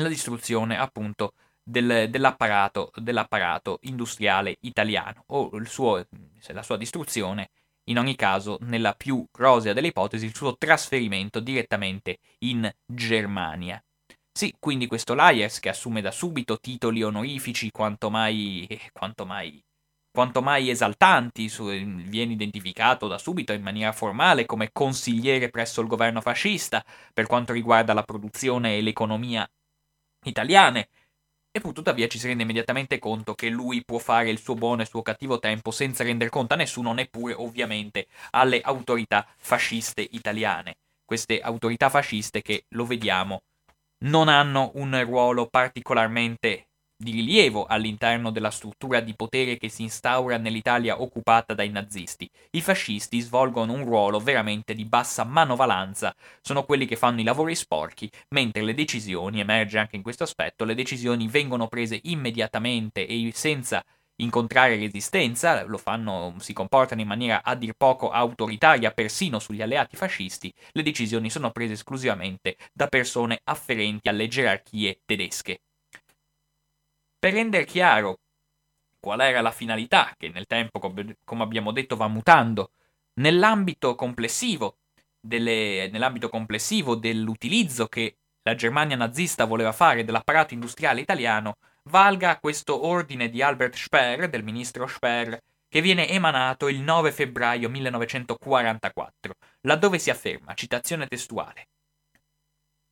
la 0.00 0.08
distruzione 0.08 0.78
appunto 0.78 1.34
del, 1.62 2.08
dell'apparato, 2.10 2.90
dell'apparato, 2.96 3.78
industriale 3.82 4.56
italiano 4.60 5.24
o 5.28 5.50
suo, 5.64 6.04
la 6.48 6.62
sua 6.62 6.76
distruzione, 6.76 7.50
in 7.84 7.98
ogni 7.98 8.16
caso, 8.16 8.58
nella 8.62 8.94
più 8.94 9.24
rosea 9.32 9.72
delle 9.72 9.88
ipotesi, 9.88 10.24
il 10.24 10.34
suo 10.34 10.56
trasferimento 10.56 11.40
direttamente 11.40 12.18
in 12.40 12.70
Germania. 12.86 13.82
Sì, 14.32 14.54
quindi 14.58 14.86
questo 14.86 15.14
Lyers 15.14 15.58
che 15.58 15.68
assume 15.68 16.00
da 16.00 16.10
subito 16.10 16.58
titoli 16.58 17.02
onorifici 17.02 17.70
quanto 17.70 18.10
mai, 18.10 18.66
quanto 18.92 19.26
mai, 19.26 19.62
quanto 20.12 20.42
mai 20.42 20.70
esaltanti, 20.70 21.48
su, 21.48 21.66
viene 21.66 22.32
identificato 22.32 23.06
da 23.06 23.18
subito 23.18 23.52
in 23.52 23.62
maniera 23.62 23.92
formale 23.92 24.46
come 24.46 24.70
consigliere 24.72 25.50
presso 25.50 25.80
il 25.80 25.86
governo 25.86 26.20
fascista 26.20 26.84
per 27.12 27.26
quanto 27.26 27.52
riguarda 27.52 27.94
la 27.94 28.02
produzione 28.02 28.76
e 28.76 28.82
l'economia 28.82 29.48
italiane. 30.24 30.88
E 31.52 31.60
poi 31.60 31.72
tuttavia 31.72 32.06
ci 32.06 32.18
si 32.18 32.28
rende 32.28 32.44
immediatamente 32.44 32.98
conto 33.00 33.34
che 33.34 33.48
lui 33.48 33.82
può 33.84 33.98
fare 33.98 34.30
il 34.30 34.38
suo 34.38 34.54
buono 34.54 34.80
e 34.80 34.82
il 34.84 34.88
suo 34.88 35.02
cattivo 35.02 35.40
tempo 35.40 35.72
senza 35.72 36.04
rendere 36.04 36.30
conto 36.30 36.54
a 36.54 36.56
nessuno, 36.56 36.92
neppure 36.92 37.34
ovviamente 37.34 38.06
alle 38.30 38.60
autorità 38.60 39.26
fasciste 39.36 40.06
italiane. 40.12 40.76
Queste 41.04 41.40
autorità 41.40 41.88
fasciste 41.88 42.40
che, 42.40 42.66
lo 42.68 42.84
vediamo, 42.84 43.42
non 44.04 44.28
hanno 44.28 44.70
un 44.74 45.02
ruolo 45.04 45.48
particolarmente 45.48 46.69
di 47.00 47.12
rilievo 47.12 47.64
all'interno 47.64 48.30
della 48.30 48.50
struttura 48.50 49.00
di 49.00 49.14
potere 49.14 49.56
che 49.56 49.70
si 49.70 49.80
instaura 49.80 50.36
nell'Italia 50.36 51.00
occupata 51.00 51.54
dai 51.54 51.70
nazisti. 51.70 52.28
I 52.50 52.60
fascisti 52.60 53.20
svolgono 53.20 53.72
un 53.72 53.86
ruolo 53.86 54.20
veramente 54.20 54.74
di 54.74 54.84
bassa 54.84 55.24
manovalanza, 55.24 56.14
sono 56.42 56.64
quelli 56.64 56.84
che 56.84 56.96
fanno 56.96 57.20
i 57.20 57.24
lavori 57.24 57.54
sporchi, 57.54 58.10
mentre 58.34 58.62
le 58.62 58.74
decisioni, 58.74 59.40
emerge 59.40 59.78
anche 59.78 59.96
in 59.96 60.02
questo 60.02 60.24
aspetto, 60.24 60.64
le 60.64 60.74
decisioni 60.74 61.26
vengono 61.26 61.68
prese 61.68 62.00
immediatamente 62.02 63.06
e 63.06 63.30
senza 63.32 63.82
incontrare 64.16 64.76
resistenza, 64.76 65.64
fanno, 65.78 66.34
si 66.38 66.52
comportano 66.52 67.00
in 67.00 67.06
maniera 67.06 67.42
a 67.42 67.54
dir 67.54 67.72
poco 67.78 68.10
autoritaria 68.10 68.90
persino 68.90 69.38
sugli 69.38 69.62
alleati 69.62 69.96
fascisti, 69.96 70.52
le 70.72 70.82
decisioni 70.82 71.30
sono 71.30 71.50
prese 71.50 71.72
esclusivamente 71.72 72.56
da 72.74 72.88
persone 72.88 73.40
afferenti 73.44 74.10
alle 74.10 74.28
gerarchie 74.28 75.00
tedesche. 75.06 75.60
Per 77.20 77.34
rendere 77.34 77.66
chiaro 77.66 78.20
qual 78.98 79.20
era 79.20 79.42
la 79.42 79.50
finalità, 79.50 80.14
che 80.16 80.30
nel 80.30 80.46
tempo, 80.46 80.78
come 80.80 81.42
abbiamo 81.42 81.70
detto, 81.70 81.94
va 81.94 82.08
mutando, 82.08 82.70
nell'ambito 83.16 83.94
complessivo, 83.94 84.78
delle, 85.20 85.90
nell'ambito 85.92 86.30
complessivo 86.30 86.94
dell'utilizzo 86.94 87.88
che 87.88 88.16
la 88.42 88.54
Germania 88.54 88.96
nazista 88.96 89.44
voleva 89.44 89.72
fare 89.72 90.02
dell'apparato 90.02 90.54
industriale 90.54 91.02
italiano, 91.02 91.58
valga 91.84 92.38
questo 92.38 92.86
ordine 92.86 93.28
di 93.28 93.42
Albert 93.42 93.76
Speer, 93.76 94.30
del 94.30 94.42
ministro 94.42 94.86
Speer, 94.86 95.38
che 95.68 95.82
viene 95.82 96.08
emanato 96.08 96.68
il 96.68 96.80
9 96.80 97.12
febbraio 97.12 97.68
1944, 97.68 99.34
laddove 99.60 99.98
si 99.98 100.08
afferma, 100.08 100.54
citazione 100.54 101.06
testuale, 101.06 101.68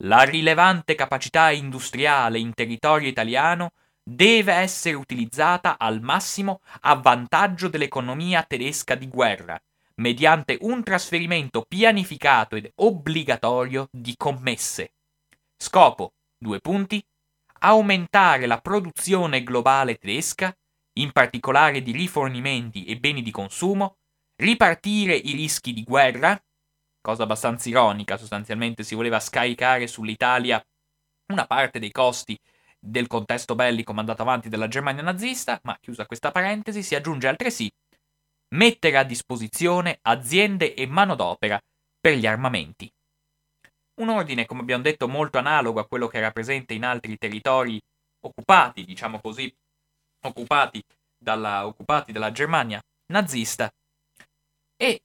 La 0.03 0.21
rilevante 0.21 0.95
capacità 0.95 1.51
industriale 1.51 2.39
in 2.39 2.53
territorio 2.53 3.09
italiano 3.09 3.71
deve 4.09 4.55
essere 4.55 4.97
utilizzata 4.97 5.77
al 5.79 6.01
massimo 6.01 6.63
a 6.81 6.95
vantaggio 6.95 7.69
dell'economia 7.69 8.43
tedesca 8.43 8.95
di 8.95 9.07
guerra, 9.07 9.61
mediante 9.97 10.57
un 10.63 10.83
trasferimento 10.83 11.67
pianificato 11.69 12.57
ed 12.57 12.71
obbligatorio 12.77 13.89
di 13.93 14.15
commesse. 14.17 14.95
Scopo, 15.57 16.15
due 16.39 16.59
punti, 16.61 17.05
aumentare 17.61 18.47
la 18.47 18.61
produzione 18.61 19.43
globale 19.43 19.97
tedesca, 19.97 20.57
in 20.95 21.13
particolare 21.13 21.83
di 21.83 21.93
rifornimenti 21.93 22.87
e 22.87 22.97
beni 22.97 23.21
di 23.21 23.31
consumo, 23.31 23.99
ripartire 24.37 25.15
i 25.17 25.33
rischi 25.33 25.75
di 25.75 25.83
guerra, 25.83 26.41
cosa 27.03 27.25
abbastanza 27.25 27.69
ironica, 27.69 28.17
sostanzialmente 28.17 28.85
si 28.85 28.95
voleva 28.95 29.21
scaricare 29.21 29.87
sull'Italia 29.87 30.65
una 31.31 31.47
parte 31.47 31.79
dei 31.79 31.91
costi 31.91 32.39
del 32.79 33.07
contesto 33.07 33.55
bellico 33.55 33.93
mandato 33.93 34.23
avanti 34.23 34.49
dalla 34.49 34.69
Germania 34.69 35.03
nazista, 35.03 35.59
ma 35.65 35.77
chiusa 35.81 36.07
questa 36.07 36.31
parentesi, 36.31 36.83
si 36.83 36.95
aggiunge 36.95 37.29
altresì 37.29 37.71
mettere 38.51 38.97
a 38.97 39.05
disposizione 39.05 39.99
aziende 40.03 40.75
e 40.75 40.87
manodopera 40.87 41.61
per 42.01 42.15
gli 42.15 42.27
armamenti. 42.27 42.91
Un 44.01 44.09
ordine, 44.11 44.47
come 44.47 44.61
abbiamo 44.61 44.83
detto, 44.83 45.09
molto 45.09 45.39
analogo 45.39 45.81
a 45.81 45.87
quello 45.87 46.07
che 46.07 46.19
era 46.19 46.31
presente 46.31 46.73
in 46.73 46.85
altri 46.85 47.19
territori 47.19 47.81
occupati, 48.21 48.85
diciamo 48.85 49.21
così, 49.21 49.53
occupati 50.23 50.83
dalla, 51.17 51.67
occupati 51.67 52.13
dalla 52.13 52.33
Germania 52.33 52.81
nazista, 53.07 53.71
e 54.77 55.01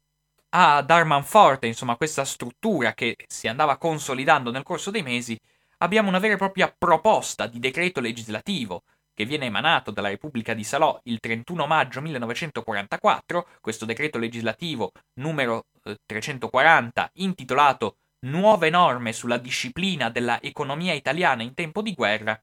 a 0.50 0.82
dar 0.84 1.04
manforte, 1.04 1.66
insomma, 1.66 1.98
questa 1.98 2.24
struttura 2.24 2.94
che 2.94 3.16
si 3.28 3.48
andava 3.48 3.78
consolidando 3.78 4.52
nel 4.52 4.64
corso 4.64 4.92
dei 4.92 5.02
mesi, 5.02 5.38
abbiamo 5.84 6.08
una 6.08 6.20
vera 6.20 6.34
e 6.34 6.38
propria 6.38 6.74
proposta 6.76 7.46
di 7.46 7.60
decreto 7.60 8.00
legislativo 8.00 8.84
che 9.14 9.26
viene 9.26 9.46
emanato 9.46 9.92
dalla 9.92 10.08
Repubblica 10.08 10.54
di 10.54 10.64
Salò 10.64 11.00
il 11.04 11.20
31 11.20 11.68
maggio 11.68 12.02
1944, 12.02 13.48
questo 13.62 13.86
decreto 13.86 14.18
legislativo 14.18 14.92
numero 15.16 15.66
340 16.06 17.06
eh, 17.06 17.10
intitolato 17.16 17.98
Nuove 18.24 18.70
norme 18.70 19.12
sulla 19.12 19.38
disciplina 19.38 20.10
della 20.10 20.42
economia 20.42 20.94
italiana 20.94 21.44
in 21.44 21.54
tempo 21.54 21.82
di 21.82 21.94
guerra, 21.94 22.42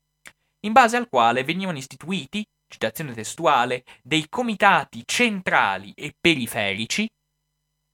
in 0.61 0.73
base 0.73 0.99
al 0.99 1.09
quale 1.09 1.43
venivano 1.43 1.79
istituiti, 1.79 2.47
citazione 2.69 3.15
testuale, 3.15 3.85
dei 4.03 4.27
comitati 4.29 5.03
centrali 5.07 5.95
e 5.97 6.15
periferici, 6.21 7.09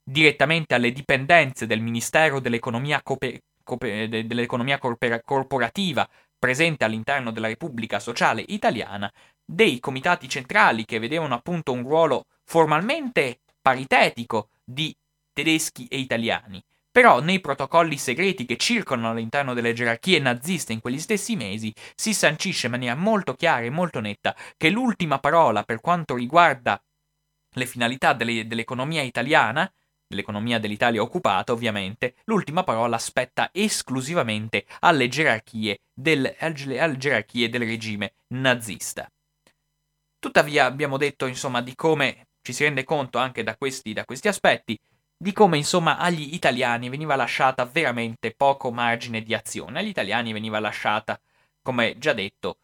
direttamente 0.03 0.75
alle 0.75 0.91
dipendenze 0.91 1.67
del 1.67 1.81
Ministero 1.81 2.41
dell'Economia 2.41 3.01
Cooper- 3.05 3.41
dell'economia 3.67 4.79
corporativa 4.79 6.09
presente 6.39 6.85
all'interno 6.85 7.33
della 7.33 7.49
Repubblica 7.49 7.99
Sociale 7.99 8.45
Italiana, 8.47 9.13
dei 9.45 9.81
comitati 9.81 10.29
centrali 10.29 10.85
che 10.85 10.99
vedevano 10.99 11.35
appunto 11.35 11.73
un 11.73 11.83
ruolo 11.83 12.27
formalmente 12.45 13.41
paritetico 13.61 14.49
di 14.65 14.95
tedeschi 15.33 15.87
e 15.87 15.99
italiani. 15.99 16.63
Però 16.91 17.21
nei 17.21 17.41
protocolli 17.41 17.99
segreti 17.99 18.47
che 18.47 18.57
circolano 18.57 19.11
all'interno 19.11 19.53
delle 19.53 19.75
gerarchie 19.75 20.19
naziste 20.19 20.73
in 20.73 20.81
quegli 20.81 20.99
stessi 20.99 21.37
mesi 21.37 21.73
si 21.95 22.15
sancisce 22.15 22.67
in 22.67 22.73
maniera 22.73 22.95
molto 22.95 23.35
chiara 23.35 23.65
e 23.65 23.71
molto 23.71 24.01
netta 24.01 24.35
che 24.57 24.71
l'ultima 24.71 25.19
parola 25.19 25.63
per 25.63 25.81
quanto 25.81 26.15
riguarda 26.15 26.83
le 27.57 27.67
finalità 27.67 28.15
delle, 28.15 28.47
dell'economia 28.47 29.03
italiana 29.03 29.71
dell'economia 30.07 30.59
dell'Italia 30.59 31.03
occupata, 31.03 31.53
ovviamente, 31.53 32.15
l'ultima 32.25 32.63
parola 32.65 32.99
spetta 32.99 33.51
esclusivamente 33.53 34.67
alle 34.81 35.09
gerarchie 35.09 35.81
del, 35.93 36.35
alle 36.39 36.97
gerarchie 36.97 37.49
del 37.49 37.63
regime 37.63 38.15
nazista. 38.29 39.11
Tuttavia 40.19 40.65
abbiamo 40.65 40.97
detto, 40.97 41.27
insomma, 41.27 41.61
di 41.61 41.75
come 41.75 42.29
ci 42.43 42.53
si 42.53 42.65
rende 42.65 42.85
conto 42.85 43.19
anche 43.19 43.43
da 43.43 43.57
questi, 43.57 43.93
da 43.93 44.05
questi 44.05 44.29
aspetti, 44.29 44.79
di 45.19 45.33
come, 45.33 45.57
insomma, 45.57 45.99
agli 45.99 46.35
italiani 46.35 46.89
veniva 46.89 47.17
lasciata 47.17 47.65
veramente 47.65 48.33
poco 48.33 48.71
margine 48.71 49.23
di 49.23 49.35
azione. 49.35 49.81
Agli 49.81 49.89
italiani 49.89 50.33
veniva 50.33 50.61
lasciata, 50.61 51.21
come 51.63 51.97
già 51.99 52.13
detto, 52.13 52.59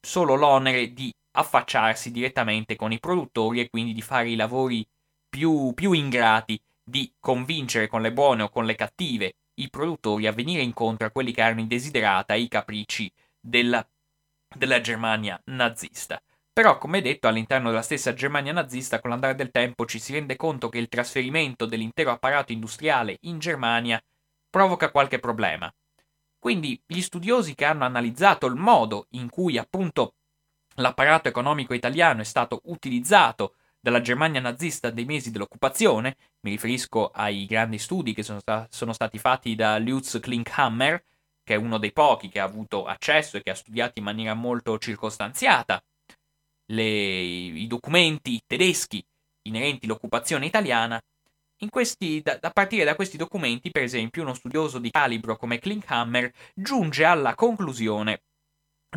solo 0.00 0.34
l'onere 0.34 0.92
di 0.92 1.12
affacciarsi 1.32 2.10
direttamente 2.10 2.76
con 2.76 2.92
i 2.92 3.00
produttori 3.00 3.60
e 3.60 3.68
quindi 3.68 3.92
di 3.92 4.02
fare 4.02 4.30
i 4.30 4.36
lavori 4.36 4.86
più, 5.28 5.72
più 5.74 5.92
ingrati 5.92 6.58
di 6.88 7.12
convincere 7.18 7.88
con 7.88 8.00
le 8.00 8.12
buone 8.12 8.44
o 8.44 8.48
con 8.48 8.64
le 8.64 8.76
cattive 8.76 9.34
i 9.54 9.68
produttori 9.68 10.26
a 10.26 10.32
venire 10.32 10.62
incontro 10.62 11.06
a 11.06 11.10
quelli 11.10 11.32
che 11.32 11.40
erano 11.40 11.60
i 11.60 11.66
desiderata 11.66 12.34
e 12.34 12.40
i 12.40 12.48
capricci 12.48 13.10
della, 13.40 13.84
della 14.54 14.80
Germania 14.80 15.40
nazista. 15.46 16.22
Però, 16.52 16.78
come 16.78 17.02
detto, 17.02 17.26
all'interno 17.26 17.70
della 17.70 17.82
stessa 17.82 18.14
Germania 18.14 18.52
nazista, 18.52 19.00
con 19.00 19.10
l'andare 19.10 19.34
del 19.34 19.50
tempo 19.50 19.84
ci 19.84 19.98
si 19.98 20.12
rende 20.12 20.36
conto 20.36 20.68
che 20.68 20.78
il 20.78 20.88
trasferimento 20.88 21.66
dell'intero 21.66 22.12
apparato 22.12 22.52
industriale 22.52 23.18
in 23.22 23.38
Germania 23.38 24.00
provoca 24.48 24.90
qualche 24.90 25.18
problema. 25.18 25.70
Quindi 26.38 26.80
gli 26.86 27.00
studiosi 27.00 27.54
che 27.54 27.64
hanno 27.64 27.84
analizzato 27.84 28.46
il 28.46 28.54
modo 28.54 29.06
in 29.10 29.28
cui 29.28 29.58
appunto 29.58 30.14
l'apparato 30.76 31.28
economico 31.28 31.74
italiano 31.74 32.20
è 32.20 32.24
stato 32.24 32.60
utilizzato 32.64 33.56
dalla 33.86 34.00
Germania 34.00 34.40
nazista 34.40 34.90
dei 34.90 35.04
mesi 35.04 35.30
dell'occupazione, 35.30 36.16
mi 36.40 36.50
riferisco 36.50 37.12
ai 37.14 37.46
grandi 37.46 37.78
studi 37.78 38.14
che 38.14 38.24
sono, 38.24 38.40
sta- 38.40 38.66
sono 38.68 38.92
stati 38.92 39.16
fatti 39.16 39.54
da 39.54 39.78
Lutz 39.78 40.18
Klinkhammer, 40.20 41.04
che 41.44 41.54
è 41.54 41.56
uno 41.56 41.78
dei 41.78 41.92
pochi 41.92 42.28
che 42.28 42.40
ha 42.40 42.44
avuto 42.44 42.84
accesso 42.84 43.36
e 43.36 43.42
che 43.44 43.50
ha 43.50 43.54
studiato 43.54 44.00
in 44.00 44.04
maniera 44.04 44.34
molto 44.34 44.76
circostanziata 44.76 45.80
le, 46.72 46.82
i 46.82 47.68
documenti 47.68 48.42
tedeschi 48.44 49.00
inerenti 49.42 49.86
all'occupazione 49.86 50.46
italiana. 50.46 51.00
Questi, 51.70 52.20
da, 52.22 52.40
a 52.40 52.50
partire 52.50 52.82
da 52.82 52.96
questi 52.96 53.16
documenti, 53.16 53.70
per 53.70 53.84
esempio, 53.84 54.22
uno 54.22 54.34
studioso 54.34 54.80
di 54.80 54.90
calibro 54.90 55.36
come 55.36 55.60
Klinkhammer 55.60 56.32
giunge 56.56 57.04
alla 57.04 57.36
conclusione, 57.36 58.22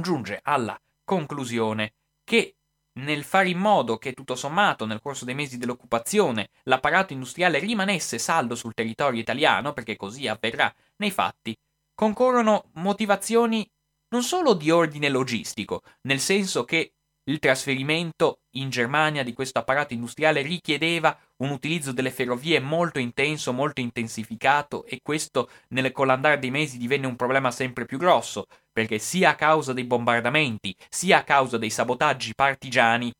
giunge 0.02 0.40
alla 0.42 0.82
conclusione 1.04 1.94
che 2.24 2.56
nel 2.94 3.24
fare 3.24 3.50
in 3.50 3.58
modo 3.58 3.98
che 3.98 4.14
tutto 4.14 4.36
sommato 4.36 4.86
nel 4.86 5.02
corso 5.02 5.26
dei 5.26 5.36
mesi 5.36 5.58
dell'occupazione 5.58 6.50
l'apparato 6.64 7.14
industriale 7.14 7.60
rimanesse 7.60 8.18
saldo 8.18 8.56
sul 8.56 8.74
territorio 8.74 9.20
italiano, 9.20 9.74
perché 9.74 9.96
così 9.96 10.28
avverrà 10.28 10.74
nei 10.98 11.12
fatti, 11.12 11.56
concorrono 11.94 12.70
motivazioni 12.74 13.70
non 14.10 14.24
solo 14.24 14.54
di 14.54 14.72
ordine 14.72 15.10
logistico, 15.10 15.82
nel 16.02 16.20
senso 16.20 16.64
che 16.66 16.94
il 17.30 17.40
trasferimento 17.40 18.42
in 18.54 18.70
Germania 18.70 19.24
di 19.24 19.34
questo 19.34 19.60
apparato 19.60 19.94
industriale 19.94 20.42
richiedeva 20.42 21.18
un 21.38 21.52
utilizzo 21.52 21.92
delle 21.92 22.12
ferrovie 22.12 22.60
molto 22.60 23.00
intenso, 23.00 23.54
molto 23.54 23.82
intensificato 23.82 24.84
e 24.86 25.00
questo 25.04 25.50
nel, 25.70 25.92
con 25.92 26.08
l'andare 26.08 26.40
dei 26.40 26.50
mesi 26.50 26.78
divenne 26.78 27.06
un 27.06 27.16
problema 27.16 27.52
sempre 27.52 27.86
più 27.86 28.00
grosso, 28.00 28.48
perché 28.72 28.98
sia 28.98 29.30
a 29.30 29.36
causa 29.36 29.74
dei 29.74 29.86
bombardamenti, 29.86 30.76
sia 30.90 31.20
a 31.20 31.24
causa 31.24 31.58
dei 31.58 31.70
sabotaggi 31.70 32.34
partigiani, 32.34 33.14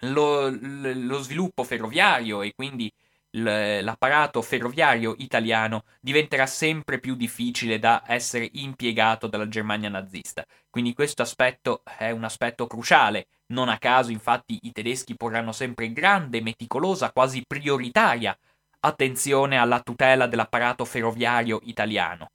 lo, 0.00 0.50
lo 0.50 1.18
sviluppo 1.18 1.62
ferroviario 1.64 2.42
e 2.42 2.52
quindi 2.54 2.90
l'apparato 3.38 4.40
ferroviario 4.40 5.14
italiano 5.18 5.84
diventerà 6.00 6.46
sempre 6.46 6.98
più 6.98 7.14
difficile 7.14 7.78
da 7.78 8.02
essere 8.06 8.48
impiegato 8.54 9.26
dalla 9.26 9.48
Germania 9.48 9.88
nazista. 9.88 10.44
Quindi 10.70 10.94
questo 10.94 11.22
aspetto 11.22 11.82
è 11.84 12.10
un 12.10 12.24
aspetto 12.24 12.66
cruciale. 12.66 13.26
Non 13.48 13.68
a 13.68 13.78
caso, 13.78 14.10
infatti, 14.10 14.58
i 14.62 14.72
tedeschi 14.72 15.16
porranno 15.16 15.52
sempre 15.52 15.92
grande, 15.92 16.40
meticolosa, 16.40 17.12
quasi 17.12 17.44
prioritaria 17.46 18.36
attenzione 18.80 19.58
alla 19.58 19.80
tutela 19.80 20.26
dell'apparato 20.26 20.84
ferroviario 20.84 21.60
italiano. 21.64 22.30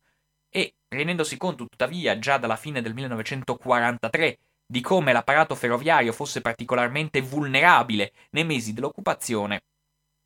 E 0.49 0.75
rendendosi 0.89 1.37
conto, 1.37 1.65
tuttavia, 1.65 2.19
già 2.19 2.37
dalla 2.37 2.57
fine 2.57 2.81
del 2.81 2.93
1943 2.93 4.37
di 4.71 4.81
come 4.81 5.11
l'apparato 5.11 5.55
ferroviario 5.55 6.13
fosse 6.13 6.39
particolarmente 6.41 7.19
vulnerabile 7.21 8.13
nei 8.31 8.45
mesi 8.45 8.73
dell'occupazione, 8.73 9.63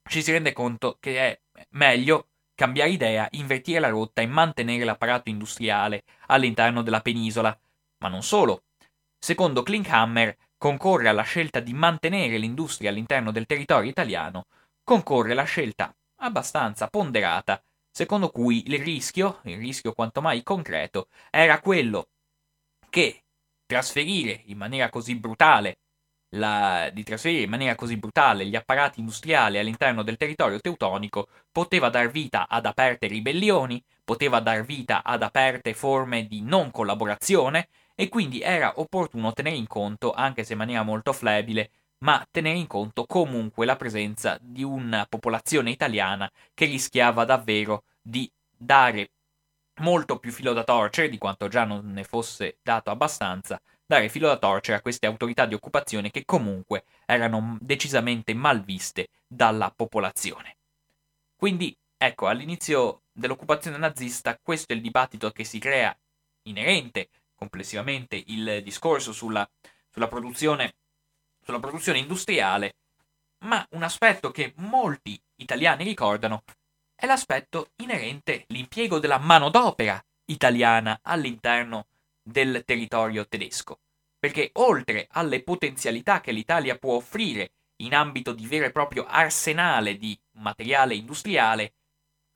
ci 0.07 0.21
si 0.21 0.31
rende 0.31 0.53
conto 0.53 0.97
che 0.99 1.19
è 1.19 1.39
meglio 1.71 2.29
cambiare 2.53 2.89
idea, 2.91 3.27
invertire 3.31 3.79
la 3.79 3.89
rotta 3.89 4.21
e 4.21 4.27
mantenere 4.27 4.83
l'apparato 4.83 5.29
industriale 5.29 6.03
all'interno 6.27 6.81
della 6.81 7.01
penisola. 7.01 7.57
Ma 7.97 8.07
non 8.07 8.23
solo. 8.23 8.63
Secondo 9.19 9.63
Klinkhammer, 9.63 10.37
concorre 10.57 11.09
alla 11.09 11.23
scelta 11.23 11.59
di 11.59 11.73
mantenere 11.73 12.37
l'industria 12.37 12.89
all'interno 12.89 13.31
del 13.31 13.45
territorio 13.45 13.89
italiano, 13.89 14.45
concorre 14.83 15.33
la 15.33 15.43
scelta 15.43 15.93
abbastanza 16.17 16.87
ponderata, 16.87 17.61
secondo 17.91 18.29
cui 18.29 18.63
il 18.67 18.79
rischio, 18.79 19.39
il 19.43 19.57
rischio 19.57 19.93
quanto 19.93 20.21
mai 20.21 20.43
concreto, 20.43 21.07
era 21.29 21.59
quello 21.59 22.07
che 22.89 23.23
trasferire 23.65 24.43
in 24.45 24.57
maniera 24.57 24.89
così 24.89 25.15
brutale 25.15 25.79
la, 26.35 26.89
di 26.93 27.03
trasferire 27.03 27.43
in 27.43 27.49
maniera 27.49 27.75
così 27.75 27.97
brutale 27.97 28.45
gli 28.45 28.55
apparati 28.55 28.99
industriali 28.99 29.57
all'interno 29.57 30.03
del 30.03 30.17
territorio 30.17 30.59
teutonico 30.59 31.27
poteva 31.51 31.89
dar 31.89 32.09
vita 32.09 32.47
ad 32.47 32.65
aperte 32.65 33.07
ribellioni, 33.07 33.83
poteva 34.03 34.39
dar 34.39 34.63
vita 34.63 35.03
ad 35.03 35.23
aperte 35.23 35.73
forme 35.73 36.27
di 36.27 36.41
non 36.41 36.71
collaborazione 36.71 37.69
e 37.95 38.09
quindi 38.09 38.41
era 38.41 38.73
opportuno 38.79 39.33
tenere 39.33 39.55
in 39.55 39.67
conto, 39.67 40.11
anche 40.11 40.43
se 40.43 40.53
in 40.53 40.59
maniera 40.59 40.83
molto 40.83 41.13
flebile, 41.13 41.71
ma 41.99 42.25
tenere 42.29 42.57
in 42.57 42.67
conto 42.67 43.05
comunque 43.05 43.65
la 43.65 43.77
presenza 43.77 44.37
di 44.41 44.63
una 44.63 45.05
popolazione 45.07 45.71
italiana 45.71 46.29
che 46.53 46.65
rischiava 46.65 47.23
davvero 47.23 47.83
di 48.01 48.29
dare 48.55 49.11
molto 49.81 50.19
più 50.19 50.31
filo 50.31 50.53
da 50.53 50.63
torcere 50.63 51.09
di 51.09 51.17
quanto 51.17 51.47
già 51.47 51.63
non 51.65 51.91
ne 51.91 52.03
fosse 52.03 52.57
dato 52.61 52.91
abbastanza 52.91 53.59
dare 53.85 54.09
filo 54.09 54.27
da 54.27 54.37
torcere 54.37 54.77
a 54.77 54.81
queste 54.81 55.05
autorità 55.05 55.45
di 55.45 55.53
occupazione 55.53 56.11
che 56.11 56.25
comunque 56.25 56.85
erano 57.05 57.57
decisamente 57.61 58.33
malviste 58.33 59.09
dalla 59.27 59.71
popolazione. 59.75 60.57
Quindi, 61.35 61.75
ecco, 61.97 62.27
all'inizio 62.27 63.03
dell'occupazione 63.11 63.77
nazista 63.77 64.37
questo 64.41 64.73
è 64.73 64.75
il 64.75 64.81
dibattito 64.81 65.31
che 65.31 65.43
si 65.43 65.59
crea 65.59 65.95
inerente 66.43 67.09
complessivamente 67.35 68.21
il 68.27 68.61
discorso 68.63 69.11
sulla, 69.11 69.47
sulla, 69.91 70.07
produzione, 70.07 70.75
sulla 71.43 71.59
produzione 71.59 71.99
industriale, 71.99 72.75
ma 73.39 73.65
un 73.71 73.83
aspetto 73.83 74.31
che 74.31 74.53
molti 74.57 75.19
italiani 75.35 75.83
ricordano 75.83 76.43
è 76.95 77.05
l'aspetto 77.05 77.71
inerente 77.77 78.45
l'impiego 78.47 78.99
della 78.99 79.17
manodopera 79.17 80.01
italiana 80.25 80.97
all'interno 81.03 81.87
del 82.27 82.63
territorio 82.65 83.27
tedesco, 83.27 83.81
perché 84.17 84.49
oltre 84.53 85.07
alle 85.11 85.43
potenzialità 85.43 86.21
che 86.21 86.31
l'Italia 86.31 86.77
può 86.77 86.95
offrire 86.95 87.51
in 87.83 87.93
ambito 87.93 88.33
di 88.33 88.47
vero 88.47 88.65
e 88.65 88.71
proprio 88.71 89.05
arsenale 89.05 89.97
di 89.97 90.17
materiale 90.39 90.95
industriale, 90.95 91.73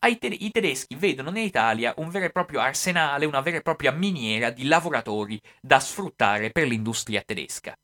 i 0.05 0.51
tedeschi 0.51 0.95
vedono 0.95 1.29
in 1.29 1.37
Italia 1.37 1.93
un 1.97 2.09
vero 2.09 2.25
e 2.25 2.29
proprio 2.29 2.59
arsenale, 2.59 3.25
una 3.25 3.41
vera 3.41 3.57
e 3.57 3.61
propria 3.61 3.91
miniera 3.91 4.49
di 4.49 4.65
lavoratori 4.65 5.41
da 5.59 5.79
sfruttare 5.79 6.51
per 6.51 6.67
l'industria 6.67 7.21
tedesca. 7.21 7.75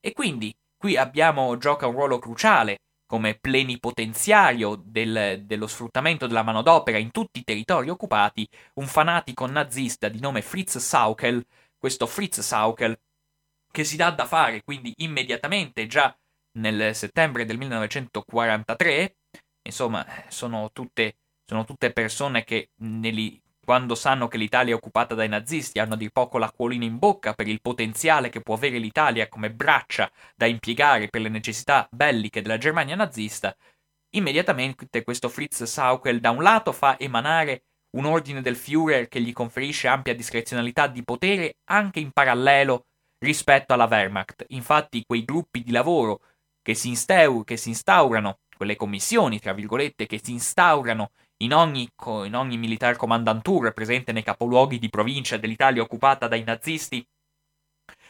E 0.00 0.12
quindi 0.12 0.54
qui 0.76 0.96
abbiamo 0.96 1.56
gioca 1.56 1.86
un 1.86 1.94
ruolo 1.94 2.18
cruciale 2.18 2.78
come 3.06 3.38
plenipotenziario 3.38 4.74
del, 4.84 5.42
dello 5.44 5.66
sfruttamento 5.66 6.26
della 6.26 6.42
manodopera 6.42 6.98
in 6.98 7.10
tutti 7.12 7.38
i 7.38 7.44
territori 7.44 7.88
occupati, 7.88 8.48
un 8.74 8.86
fanatico 8.86 9.46
nazista 9.46 10.08
di 10.08 10.20
nome 10.20 10.42
Fritz 10.42 10.78
Saukel, 10.78 11.44
questo 11.78 12.06
Fritz 12.06 12.40
Saukel, 12.40 12.98
che 13.70 13.84
si 13.84 13.96
dà 13.96 14.10
da 14.10 14.26
fare 14.26 14.62
quindi 14.62 14.92
immediatamente 14.98 15.86
già 15.86 16.14
nel 16.58 16.94
settembre 16.94 17.44
del 17.44 17.58
1943, 17.58 19.16
insomma 19.62 20.04
sono 20.28 20.70
tutte, 20.72 21.16
sono 21.44 21.64
tutte 21.64 21.92
persone 21.92 22.44
che 22.44 22.70
negli, 22.76 23.40
quando 23.66 23.96
sanno 23.96 24.28
che 24.28 24.38
l'Italia 24.38 24.72
è 24.72 24.76
occupata 24.76 25.16
dai 25.16 25.28
nazisti, 25.28 25.80
hanno 25.80 25.94
a 25.94 25.96
dir 25.96 26.10
poco 26.10 26.38
l'acquolina 26.38 26.84
in 26.84 26.98
bocca 26.98 27.34
per 27.34 27.48
il 27.48 27.60
potenziale 27.60 28.28
che 28.28 28.40
può 28.40 28.54
avere 28.54 28.78
l'Italia 28.78 29.28
come 29.28 29.50
braccia 29.50 30.08
da 30.36 30.46
impiegare 30.46 31.08
per 31.08 31.20
le 31.20 31.28
necessità 31.28 31.88
belliche 31.90 32.42
della 32.42 32.58
Germania 32.58 32.94
nazista, 32.94 33.52
immediatamente 34.10 35.02
questo 35.02 35.28
Fritz 35.28 35.64
Saukel 35.64 36.20
da 36.20 36.30
un 36.30 36.44
lato 36.44 36.70
fa 36.70 36.96
emanare 36.96 37.64
un 37.96 38.04
ordine 38.04 38.40
del 38.40 38.54
Führer 38.54 39.08
che 39.08 39.20
gli 39.20 39.32
conferisce 39.32 39.88
ampia 39.88 40.14
discrezionalità 40.14 40.86
di 40.86 41.02
potere 41.02 41.56
anche 41.64 41.98
in 41.98 42.12
parallelo 42.12 42.86
rispetto 43.18 43.72
alla 43.72 43.88
Wehrmacht. 43.90 44.44
Infatti 44.50 45.02
quei 45.04 45.24
gruppi 45.24 45.64
di 45.64 45.72
lavoro 45.72 46.20
che 46.62 46.74
si, 46.74 46.90
instaur- 46.90 47.44
che 47.44 47.56
si 47.56 47.70
instaurano, 47.70 48.38
quelle 48.56 48.76
commissioni, 48.76 49.40
tra 49.40 49.52
virgolette, 49.52 50.06
che 50.06 50.20
si 50.22 50.30
instaurano 50.30 51.10
in 51.38 51.52
ogni, 51.54 51.88
in 52.24 52.34
ogni 52.34 52.58
militare 52.58 52.96
commandantur 52.96 53.72
presente 53.72 54.12
nei 54.12 54.22
capoluoghi 54.22 54.78
di 54.78 54.88
provincia 54.88 55.36
dell'Italia 55.36 55.82
occupata 55.82 56.28
dai 56.28 56.44
nazisti, 56.44 57.06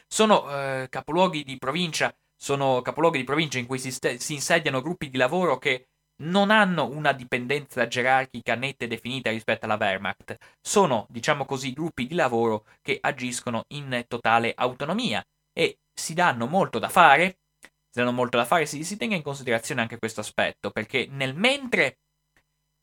sono 0.09 0.49
eh, 0.51 0.87
capoluoghi 0.89 1.43
di 1.43 1.59
provincia 1.59 2.15
sono 2.37 2.83
capoluoghi 2.83 3.19
di 3.19 3.25
provincia 3.25 3.59
in 3.59 3.67
cui 3.67 3.79
si, 3.79 3.91
si, 3.91 4.35
insediano 4.35 4.83
gruppi 4.83 5.09
di 5.09 5.17
lavoro 5.17 5.59
che 5.59 5.89
non 6.23 6.51
hanno 6.51 6.87
una 6.87 7.13
dipendenza 7.13 7.87
gerarchica 7.89 8.55
netta 8.55 8.85
e 8.85 8.89
definita 8.89 9.31
rispetto 9.31 9.65
alla 9.65 9.77
Wehrmacht. 9.79 10.37
Sono, 10.61 11.07
diciamo 11.11 11.45
così, 11.45 11.73
gruppi 11.73 12.07
di 12.07 12.15
lavoro 12.15 12.67
che 12.83 12.99
agiscono 13.01 13.65
in 13.69 14.05
totale 14.07 14.53
autonomia 14.55 15.25
e 15.53 15.79
si 15.93 16.15
danno 16.15 16.47
molto 16.47 16.79
da 16.79 16.89
fare. 16.89 17.39
Si 17.61 18.03
danno 18.03 18.13
molto 18.13 18.37
da 18.37 18.45
fare, 18.45 18.67
si, 18.67 18.85
si 18.85 18.97
tenga 18.97 19.15
in 19.15 19.23
considerazione 19.23 19.81
anche 19.81 19.99
questo 19.99 20.21
aspetto, 20.21 20.71
perché 20.71 21.07
nel 21.11 21.35
mentre 21.35 21.99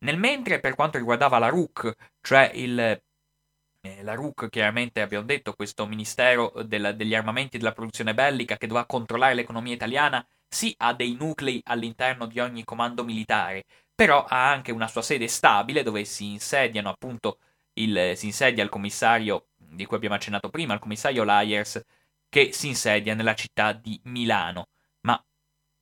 Nel 0.03 0.17
mentre, 0.17 0.59
per 0.59 0.75
quanto 0.75 0.97
riguardava 0.97 1.39
la 1.39 1.47
RUC, 1.47 1.93
cioè 2.21 2.51
il, 2.55 2.77
eh, 2.79 4.03
la 4.03 4.13
RUC, 4.13 4.49
chiaramente 4.49 5.01
abbiamo 5.01 5.25
detto, 5.25 5.53
questo 5.53 5.85
ministero 5.85 6.51
del, 6.65 6.93
degli 6.95 7.15
armamenti 7.15 7.55
e 7.55 7.59
della 7.59 7.71
produzione 7.71 8.13
bellica 8.13 8.57
che 8.57 8.67
doveva 8.67 8.85
controllare 8.85 9.33
l'economia 9.33 9.73
italiana, 9.73 10.25
sì 10.47 10.73
ha 10.79 10.93
dei 10.93 11.15
nuclei 11.15 11.61
all'interno 11.65 12.25
di 12.25 12.39
ogni 12.39 12.63
comando 12.65 13.03
militare, 13.05 13.63
però 13.95 14.25
ha 14.25 14.51
anche 14.51 14.71
una 14.73 14.87
sua 14.87 15.01
sede 15.01 15.27
stabile 15.27 15.83
dove 15.83 16.03
si 16.05 16.31
insediano 16.31 16.89
appunto 16.89 17.39
il, 17.73 18.13
si 18.15 18.27
insedia 18.27 18.63
il 18.63 18.69
commissario 18.69 19.47
di 19.55 19.85
cui 19.85 19.95
abbiamo 19.95 20.15
accennato 20.15 20.49
prima, 20.49 20.73
il 20.73 20.79
commissario 20.79 21.23
Lyers, 21.23 21.81
che 22.29 22.51
si 22.51 22.67
insedia 22.67 23.13
nella 23.15 23.35
città 23.35 23.71
di 23.73 23.99
Milano. 24.03 24.67
Ma 25.01 25.21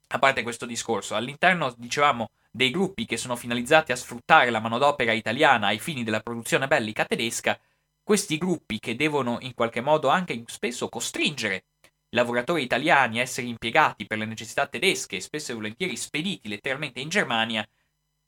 a 0.10 0.20
parte 0.20 0.44
questo 0.44 0.66
discorso, 0.66 1.16
all'interno, 1.16 1.74
dicevamo, 1.78 2.30
dei 2.52 2.70
gruppi 2.70 3.06
che 3.06 3.18
sono 3.18 3.36
finalizzati 3.36 3.92
a 3.92 3.96
sfruttare 3.96 4.50
la 4.50 4.60
manodopera 4.60 5.14
italiana 5.14 5.68
ai 5.68 5.80
fini 5.80 6.04
della 6.04 6.20
produzione 6.20 6.68
bellica 6.68 7.06
tedesca, 7.06 7.60
questi 8.04 8.38
gruppi 8.38 8.80
che 8.80 8.96
devono 8.96 9.38
in 9.42 9.54
qualche 9.54 9.80
modo 9.80 10.10
anche 10.10 10.44
spesso 10.48 10.90
costringere 10.90 11.66
i 12.14 12.16
lavoratori 12.16 12.62
italiani 12.62 13.20
a 13.20 13.22
essere 13.22 13.48
impiegati 13.48 14.06
per 14.06 14.18
le 14.18 14.26
necessità 14.26 14.68
tedesche 14.68 15.16
e 15.16 15.22
spesso 15.22 15.52
e 15.52 15.56
volentieri 15.56 15.96
spediti 15.96 16.50
letteralmente 16.50 17.00
in 17.00 17.08
Germania, 17.08 17.66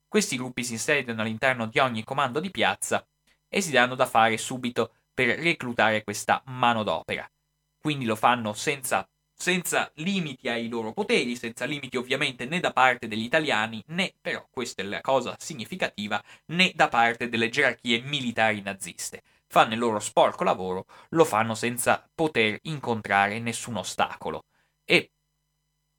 questi 0.08 0.38
gruppi 0.38 0.64
si 0.64 0.74
insediano 0.74 1.22
all'interno 1.22 1.68
di 1.68 1.80
ogni 1.80 2.04
comando 2.04 2.40
di 2.40 2.50
piazza 2.50 3.06
e 3.50 3.62
si 3.62 3.72
danno 3.72 3.96
da 3.96 4.06
fare 4.06 4.38
subito 4.38 4.96
per 5.14 5.38
reclutare 5.38 6.04
questa 6.04 6.42
manodopera. 6.46 7.30
Quindi 7.78 8.06
lo 8.06 8.16
fanno 8.16 8.54
senza, 8.54 9.08
senza 9.43 9.91
limiti 9.95 10.47
ai 10.47 10.69
loro 10.69 10.93
poteri, 10.93 11.36
senza 11.36 11.65
limiti 11.65 11.97
ovviamente 11.97 12.45
né 12.45 12.62
da 12.62 12.71
parte 12.71 13.10
degli 13.10 13.23
italiani, 13.23 13.84
né 13.88 14.13
però, 14.21 14.47
questa 14.49 14.82
è 14.82 14.86
la 14.86 15.01
cosa 15.01 15.36
significativa, 15.38 16.23
né 16.45 16.71
da 16.73 16.88
parte 16.88 17.27
delle 17.27 17.49
gerarchie 17.49 17.99
militari 18.03 18.62
naziste 18.62 19.21
fanno 19.47 19.73
il 19.73 19.79
loro 19.79 19.99
sporco 19.99 20.45
lavoro, 20.45 20.86
lo 21.10 21.25
fanno 21.25 21.56
senza 21.56 22.10
poter 22.15 22.58
incontrare 22.63 23.38
nessun 23.39 23.75
ostacolo. 23.75 24.45
E, 24.86 25.12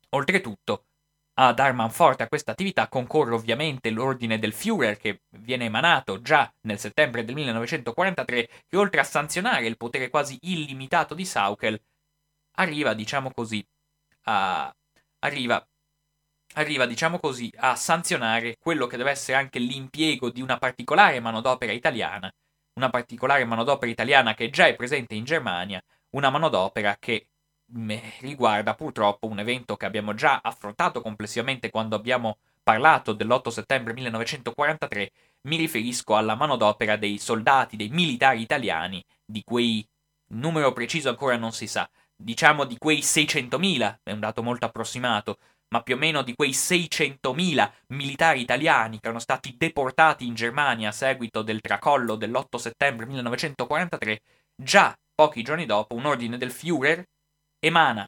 oltretutto, 0.09 0.87
a 1.35 1.53
dar 1.53 1.75
manforte 1.75 2.23
a 2.23 2.29
questa 2.29 2.53
attività 2.53 2.89
concorre 2.89 3.35
ovviamente 3.35 3.91
l'ordine 3.91 4.39
del 4.39 4.55
Führer 4.55 4.97
che 4.97 5.23
viene 5.39 5.67
emanato 5.67 6.23
già 6.23 6.51
nel 6.63 6.79
settembre 6.79 7.25
del 7.25 7.35
1943 7.35 8.49
che 8.69 8.77
oltre 8.77 9.01
a 9.01 9.05
sanzionare 9.05 9.67
il 9.67 9.77
potere 9.77 10.09
quasi 10.09 10.39
illimitato 10.43 11.15
di 11.15 11.25
Saukel 11.27 11.79
arriva, 12.57 12.95
diciamo 12.95 13.31
così, 13.33 13.65
a 14.25 14.75
arriva 15.21 15.67
arriva, 16.57 16.87
diciamo 16.87 17.19
così, 17.19 17.51
a 17.57 17.75
sanzionare 17.75 18.57
quello 18.59 18.87
che 18.87 18.97
deve 18.97 19.11
essere 19.11 19.37
anche 19.37 19.59
l'impiego 19.59 20.31
di 20.31 20.41
una 20.41 20.57
particolare 20.59 21.19
manodopera 21.21 21.73
italiana 21.73 22.33
una 22.75 22.91
particolare 22.91 23.45
manodopera 23.45 23.91
italiana 23.91 24.35
che 24.35 24.51
già 24.51 24.67
è 24.67 24.75
presente 24.75 25.15
in 25.15 25.25
Germania, 25.25 25.83
una 26.11 26.31
manodopera 26.31 26.97
che 26.99 27.29
mm, 27.77 27.91
riguarda 28.21 28.75
purtroppo 28.75 29.27
un 29.27 29.39
evento 29.39 29.77
che 29.77 29.87
abbiamo 29.87 30.15
già 30.15 30.41
affrontato 30.43 31.01
complessivamente 31.01 31.71
quando 31.71 31.97
abbiamo 31.97 32.39
parlato 32.63 33.13
dell'8 33.13 33.49
settembre 33.49 33.93
1943, 33.93 35.13
mi 35.43 35.57
riferisco 35.57 36.17
alla 36.17 36.35
manodopera 36.35 36.97
dei 36.97 37.19
soldati, 37.19 37.77
dei 37.77 37.91
militari 37.91 38.41
italiani, 38.41 39.05
di 39.25 39.43
quei 39.45 39.87
numero 40.29 40.73
preciso 40.73 41.11
ancora 41.11 41.37
non 41.37 41.53
si 41.53 41.67
sa, 41.67 41.89
diciamo 42.17 42.65
di 42.65 42.77
quei 42.79 43.01
600.000, 43.01 43.99
è 44.03 44.13
un 44.13 44.21
dato 44.21 44.43
molto 44.43 44.67
approssimato, 44.67 45.39
ma 45.69 45.83
più 45.83 45.95
o 45.95 45.99
meno 45.99 46.23
di 46.23 46.35
quei 46.35 46.51
600.000 46.51 47.71
militari 47.89 48.41
italiani 48.41 48.97
che 49.01 49.07
erano 49.07 49.19
stati 49.19 49.57
deportati 49.57 50.27
in 50.27 50.35
Germania 50.35 50.91
a 50.91 50.93
seguito 50.93 51.43
del 51.43 51.61
tracollo 51.61 52.15
dell'8 52.15 52.57
settembre 52.57 53.07
1943, 53.07 54.21
già 54.55 54.97
pochi 55.15 55.43
giorni 55.43 55.67
dopo 55.67 55.95
un 55.95 56.07
ordine 56.07 56.39
del 56.39 56.53
Führer 56.53 57.03
emana. 57.59 58.07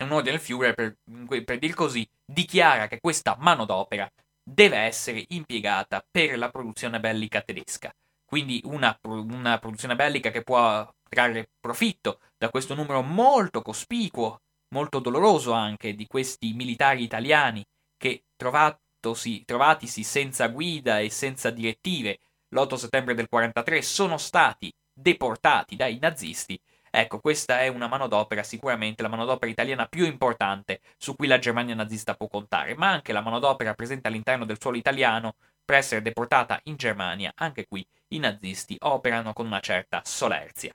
Un 0.00 0.10
ordine 0.10 0.36
del 0.36 0.40
Führer, 0.40 0.74
per, 0.74 0.96
per 1.44 1.58
dir 1.58 1.74
così, 1.74 2.06
dichiara 2.24 2.86
che 2.88 3.00
questa 3.00 3.36
manodopera 3.38 4.10
deve 4.42 4.76
essere 4.76 5.24
impiegata 5.28 6.04
per 6.10 6.36
la 6.36 6.50
produzione 6.50 7.00
bellica 7.00 7.40
tedesca. 7.40 7.94
Quindi 8.24 8.60
una, 8.64 8.98
una 9.02 9.58
produzione 9.58 9.94
bellica 9.94 10.30
che 10.30 10.42
può 10.42 10.86
trarre 11.14 11.48
profitto 11.58 12.20
da 12.36 12.50
questo 12.50 12.74
numero 12.74 13.02
molto 13.02 13.62
cospicuo 13.62 14.40
molto 14.74 14.98
doloroso 14.98 15.52
anche 15.52 15.94
di 15.94 16.06
questi 16.06 16.52
militari 16.52 17.04
italiani 17.04 17.64
che 17.96 18.24
trovatosi, 18.36 19.44
trovatisi 19.44 20.02
senza 20.02 20.48
guida 20.48 20.98
e 20.98 21.10
senza 21.10 21.50
direttive 21.50 22.18
l'8 22.48 22.74
settembre 22.74 23.14
del 23.14 23.28
43 23.28 23.82
sono 23.82 24.18
stati 24.18 24.72
deportati 24.92 25.76
dai 25.76 25.98
nazisti. 26.00 26.60
Ecco, 26.90 27.18
questa 27.18 27.60
è 27.60 27.68
una 27.68 27.88
manodopera, 27.88 28.44
sicuramente 28.44 29.02
la 29.02 29.08
manodopera 29.08 29.50
italiana 29.50 29.86
più 29.86 30.04
importante 30.04 30.80
su 30.96 31.16
cui 31.16 31.26
la 31.26 31.38
Germania 31.38 31.74
nazista 31.74 32.14
può 32.14 32.28
contare, 32.28 32.76
ma 32.76 32.90
anche 32.90 33.12
la 33.12 33.20
manodopera 33.20 33.74
presente 33.74 34.06
all'interno 34.06 34.44
del 34.44 34.60
suolo 34.60 34.76
italiano 34.76 35.34
per 35.64 35.76
essere 35.76 36.02
deportata 36.02 36.60
in 36.64 36.76
Germania, 36.76 37.32
anche 37.34 37.66
qui 37.66 37.84
i 38.08 38.18
nazisti 38.18 38.76
operano 38.80 39.32
con 39.32 39.46
una 39.46 39.60
certa 39.60 40.02
solerzia. 40.04 40.72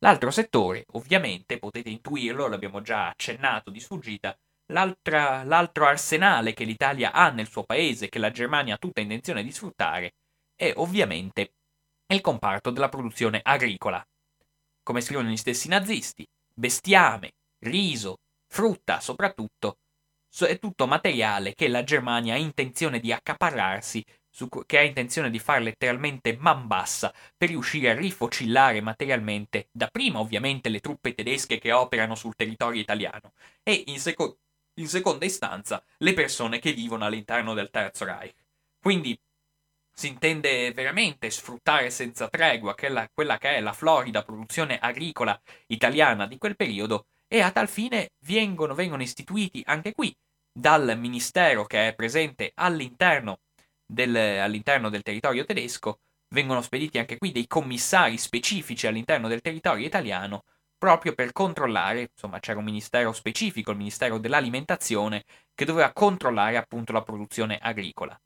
L'altro 0.00 0.30
settore, 0.30 0.84
ovviamente, 0.92 1.58
potete 1.58 1.88
intuirlo, 1.88 2.48
l'abbiamo 2.48 2.82
già 2.82 3.08
accennato 3.08 3.70
di 3.70 3.80
sfuggita, 3.80 4.36
l'altro 4.72 5.86
arsenale 5.86 6.52
che 6.52 6.64
l'Italia 6.64 7.12
ha 7.12 7.30
nel 7.30 7.48
suo 7.48 7.62
paese, 7.64 8.08
che 8.08 8.18
la 8.18 8.30
Germania 8.30 8.74
ha 8.74 8.78
tutta 8.78 9.00
intenzione 9.00 9.42
di 9.42 9.52
sfruttare, 9.52 10.14
è 10.54 10.72
ovviamente 10.76 11.52
il 12.12 12.20
comparto 12.20 12.70
della 12.70 12.88
produzione 12.88 13.40
agricola. 13.42 14.04
Come 14.82 15.00
scrivono 15.00 15.28
gli 15.28 15.36
stessi 15.36 15.68
nazisti, 15.68 16.26
bestiame, 16.54 17.32
riso, 17.64 18.18
frutta 18.46 19.00
soprattutto, 19.00 19.78
è 20.38 20.58
tutto 20.58 20.86
materiale 20.86 21.54
che 21.54 21.68
la 21.68 21.82
Germania 21.82 22.34
ha 22.34 22.38
intenzione 22.38 23.00
di 23.00 23.12
accaparrarsi 23.12 24.04
su, 24.36 24.48
che 24.66 24.78
ha 24.78 24.82
intenzione 24.82 25.30
di 25.30 25.38
fare 25.38 25.60
letteralmente 25.60 26.36
man 26.38 26.66
bassa 26.66 27.14
per 27.34 27.48
riuscire 27.48 27.88
a 27.88 27.94
rifocillare 27.94 28.82
materialmente, 28.82 29.68
dapprima 29.72 30.18
ovviamente 30.18 30.68
le 30.68 30.80
truppe 30.80 31.14
tedesche 31.14 31.58
che 31.58 31.72
operano 31.72 32.14
sul 32.14 32.34
territorio 32.34 32.78
italiano 32.78 33.32
e 33.62 33.84
in, 33.86 33.98
seco- 33.98 34.40
in 34.74 34.88
seconda 34.88 35.24
istanza 35.24 35.82
le 35.98 36.12
persone 36.12 36.58
che 36.58 36.74
vivono 36.74 37.06
all'interno 37.06 37.54
del 37.54 37.70
Terzo 37.70 38.04
Reich. 38.04 38.34
Quindi 38.78 39.18
si 39.90 40.08
intende 40.08 40.70
veramente 40.72 41.30
sfruttare 41.30 41.88
senza 41.88 42.28
tregua 42.28 42.74
quella, 42.74 43.08
quella 43.10 43.38
che 43.38 43.56
è 43.56 43.60
la 43.60 43.72
florida 43.72 44.22
produzione 44.22 44.78
agricola 44.78 45.40
italiana 45.68 46.26
di 46.26 46.36
quel 46.36 46.56
periodo 46.56 47.06
e 47.26 47.40
a 47.40 47.50
tal 47.50 47.68
fine 47.68 48.10
vengono, 48.26 48.74
vengono 48.74 49.02
istituiti 49.02 49.62
anche 49.64 49.94
qui 49.94 50.14
dal 50.52 50.94
ministero 50.98 51.64
che 51.64 51.88
è 51.88 51.94
presente 51.94 52.52
all'interno 52.54 53.38
del, 53.86 54.14
all'interno 54.16 54.90
del 54.90 55.02
territorio 55.02 55.44
tedesco, 55.44 56.00
vengono 56.28 56.60
spediti 56.60 56.98
anche 56.98 57.18
qui 57.18 57.32
dei 57.32 57.46
commissari 57.46 58.18
specifici 58.18 58.86
all'interno 58.86 59.28
del 59.28 59.40
territorio 59.40 59.86
italiano 59.86 60.42
proprio 60.78 61.14
per 61.14 61.32
controllare, 61.32 62.10
insomma 62.12 62.38
c'era 62.38 62.58
un 62.58 62.64
ministero 62.64 63.12
specifico, 63.12 63.70
il 63.70 63.78
Ministero 63.78 64.18
dell'Alimentazione, 64.18 65.24
che 65.54 65.64
doveva 65.64 65.92
controllare 65.92 66.56
appunto 66.56 66.92
la 66.92 67.02
produzione 67.02 67.58
agricola. 67.60 68.18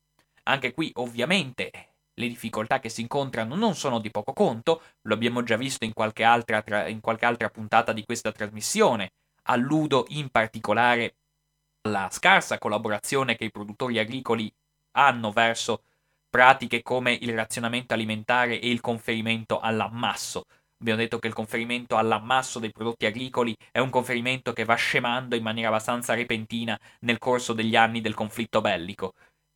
Anche 0.45 0.73
qui 0.73 0.91
ovviamente 0.95 1.71
le 2.15 2.29
difficoltà 2.29 2.81
che 2.81 2.89
si 2.89 3.03
incontrano 3.03 3.55
non 3.55 3.75
sono 3.75 4.01
di 4.01 4.11
poco 4.11 4.33
conto, 4.33 4.83
lo 5.03 5.15
abbiamo 5.15 5.43
già 5.43 5.57
visto 5.57 5.85
in 5.85 5.93
qualche 5.93 6.25
altra, 6.25 6.61
tra- 6.63 6.89
in 6.89 7.01
qualche 7.01 7.25
altra 7.25 7.49
puntata 7.51 7.93
di 7.93 8.05
questa 8.05 8.33
trasmissione, 8.33 9.13
alludo 9.45 10.07
in 10.09 10.29
particolare 10.29 11.15
alla 11.83 12.11
scarsa 12.11 12.59
collaborazione 12.59 13.37
che 13.37 13.45
i 13.45 13.51
produttori 13.51 13.99
agricoli 13.99 14.53
hanno 14.93 15.31
verso 15.33 15.83
pratiche 16.29 16.83
come 16.83 17.13
il 17.13 17.35
razionamento 17.35 17.95
alimentare 17.95 18.61
e 18.61 18.71
il 18.71 18.81
conferimento 18.81 19.59
all'ammasso. 19.59 20.45
Abbiamo 20.81 21.01
detto 21.01 21.19
che 21.19 21.27
il 21.27 21.35
conferimento 21.35 21.97
all'ammasso 21.97 22.59
dei 22.59 22.71
prodotti 22.71 23.05
agricoli 23.05 23.55
è 23.71 23.81
un 23.81 23.91
conferimento 23.91 24.53
che 24.53 24.65
va 24.65 24.77
scemando 24.77 25.37
in 25.37 25.43
maniera 25.43 25.69
abbastanza 25.69 26.15
repentina 26.15 26.79
nel 27.01 27.19
corso 27.19 27.53
degli 27.53 27.77
anni 27.77 28.01
del 28.01 28.15
conflitto 28.15 28.61
bellico. 28.61 29.13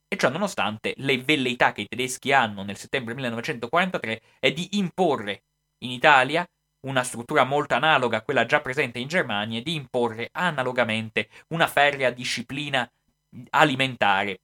E 0.07 0.17
ciò 0.17 0.29
nonostante, 0.29 0.93
le 0.99 1.19
velleità 1.23 1.73
che 1.73 1.83
i 1.83 1.89
tedeschi 1.89 2.33
hanno 2.33 2.63
nel 2.63 2.77
settembre 2.77 3.15
1943 3.15 4.21
è 4.39 4.53
di 4.53 4.77
imporre 4.77 5.45
in 5.79 5.91
Italia 5.91 6.47
una 6.87 7.03
struttura 7.03 7.45
molto 7.45 7.75
analoga 7.75 8.19
a 8.19 8.23
quella 8.23 8.45
già 8.45 8.61
presente 8.61 8.99
in 8.99 9.09
Germania 9.09 9.59
e 9.59 9.63
di 9.63 9.75
imporre 9.75 10.29
analogamente 10.33 11.31
una 11.49 11.67
ferrea 11.67 12.11
disciplina 12.11 12.89
alimentare 13.51 14.41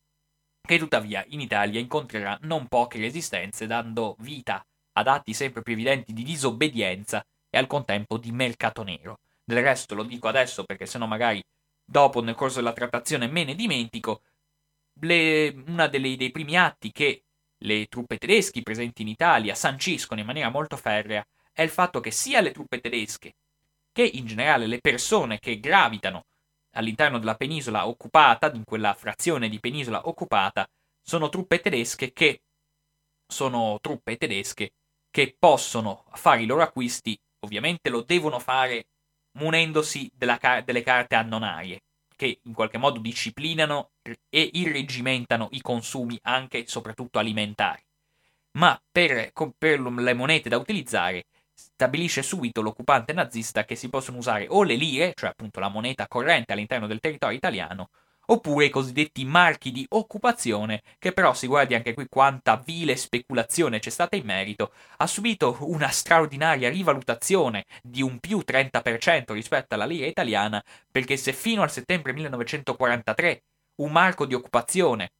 che 0.71 0.79
tuttavia 0.79 1.25
in 1.31 1.41
Italia 1.41 1.81
incontrerà 1.81 2.39
non 2.43 2.69
poche 2.69 3.01
resistenze, 3.01 3.67
dando 3.67 4.15
vita 4.21 4.65
ad 4.93 5.09
atti 5.09 5.35
sempre 5.35 5.63
più 5.63 5.73
evidenti 5.73 6.13
di 6.13 6.23
disobbedienza 6.23 7.27
e 7.51 7.59
al 7.59 7.67
contempo 7.67 8.19
di 8.19 8.31
mercato 8.31 8.85
nero. 8.85 9.19
Del 9.43 9.65
resto 9.65 9.97
lo 9.97 10.05
dico 10.05 10.29
adesso 10.29 10.63
perché 10.63 10.87
sennò 10.87 11.07
magari 11.07 11.43
dopo 11.85 12.23
nel 12.23 12.37
corso 12.37 12.59
della 12.59 12.73
trattazione 12.73 13.27
me 13.27 13.43
ne 13.43 13.57
dimentico, 13.57 14.23
uno 15.01 15.89
dei 15.89 16.31
primi 16.31 16.57
atti 16.57 16.93
che 16.93 17.25
le 17.59 17.87
truppe 17.87 18.19
tedesche 18.19 18.63
presenti 18.63 19.03
in 19.03 19.09
Italia 19.09 19.57
sanciscono 19.57 20.21
in 20.21 20.27
maniera 20.27 20.51
molto 20.51 20.77
ferrea 20.77 21.27
è 21.53 21.63
il 21.63 21.71
fatto 21.71 21.99
che 21.99 22.13
sia 22.13 22.41
le 22.41 22.53
truppe 22.53 22.81
tedesche 22.81 23.35
che 23.91 24.05
in 24.05 24.25
generale 24.25 24.69
le 24.69 24.79
persone 24.79 25.41
che 25.41 25.59
gravitano 25.59 26.27
all'interno 26.73 27.19
della 27.19 27.37
penisola 27.37 27.87
occupata, 27.87 28.51
in 28.53 28.65
quella 28.65 28.95
frazione 28.95 29.49
di 29.49 29.61
penisola 29.61 30.07
occupata, 30.09 30.69
sono 31.03 31.29
truppe 31.29 31.61
tedesche 31.61 32.13
che 32.13 32.43
sono 33.27 33.79
truppe 33.81 34.17
tedesche 34.17 34.73
che 35.11 35.35
possono 35.39 36.05
fare 36.13 36.43
i 36.43 36.47
loro 36.47 36.63
acquisti, 36.63 37.19
ovviamente 37.41 37.91
lo 37.91 38.03
devono 38.03 38.39
fare 38.39 38.87
munendosi 39.33 40.11
car- 40.39 40.65
delle 40.65 40.83
carte 40.83 41.15
annonarie, 41.15 41.81
che 42.17 42.41
in 42.43 42.53
qualche 42.53 42.79
modo 42.79 43.01
disciplinano 43.01 43.93
e 44.29 44.51
irregimentano 44.53 45.49
i 45.53 45.61
consumi 45.61 46.19
anche 46.23 46.59
e 46.59 46.69
soprattutto 46.69 47.19
alimentari. 47.19 47.83
Ma 48.53 48.81
per, 48.91 49.33
per 49.57 49.81
le 49.81 50.15
monete 50.15 50.49
da 50.49 50.59
utilizzare 50.59 51.27
stabilisce 51.61 52.23
subito 52.23 52.63
l'occupante 52.63 53.13
nazista 53.13 53.65
che 53.65 53.77
si 53.77 53.89
possono 53.89 54.19
usare 54.19 54.47
o 54.49 54.63
le 54.63 54.75
lire, 54.75 55.13
cioè 55.15 55.31
appunto 55.31 55.61
la 55.61 55.69
moneta 55.69 56.09
corrente 56.09 56.53
all'interno 56.53 56.87
del 56.87 57.01
territorio 57.01 57.37
italiano, 57.37 57.91
oppure 58.27 58.67
i 58.67 58.71
cosiddetti 58.71 59.25
marchi 59.25 59.71
di 59.73 59.85
occupazione, 59.91 60.83
che 60.99 61.13
però 61.13 61.35
si 61.35 61.47
guardi 61.47 61.75
anche 61.75 61.95
qui 61.95 62.07
quanta 62.09 62.57
vile 62.57 62.97
speculazione 62.97 63.79
c'è 63.79 63.91
stata 63.91 64.17
in 64.17 64.25
merito, 64.25 64.73
ha 64.99 65.07
subito 65.07 65.59
una 65.61 65.89
straordinaria 65.89 66.71
rivalutazione 66.71 67.67
di 67.83 68.03
un 68.03 68.19
più 68.21 68.43
30% 68.47 69.33
rispetto 69.33 69.75
alla 69.75 69.87
lira 69.87 70.07
italiana, 70.07 70.63
perché 70.91 71.17
se 71.17 71.33
fino 71.33 71.63
al 71.63 71.71
settembre 71.71 72.13
1943 72.13 73.43
un 73.77 73.93
marco 73.93 74.27
di 74.27 74.35
occupazione 74.35 75.11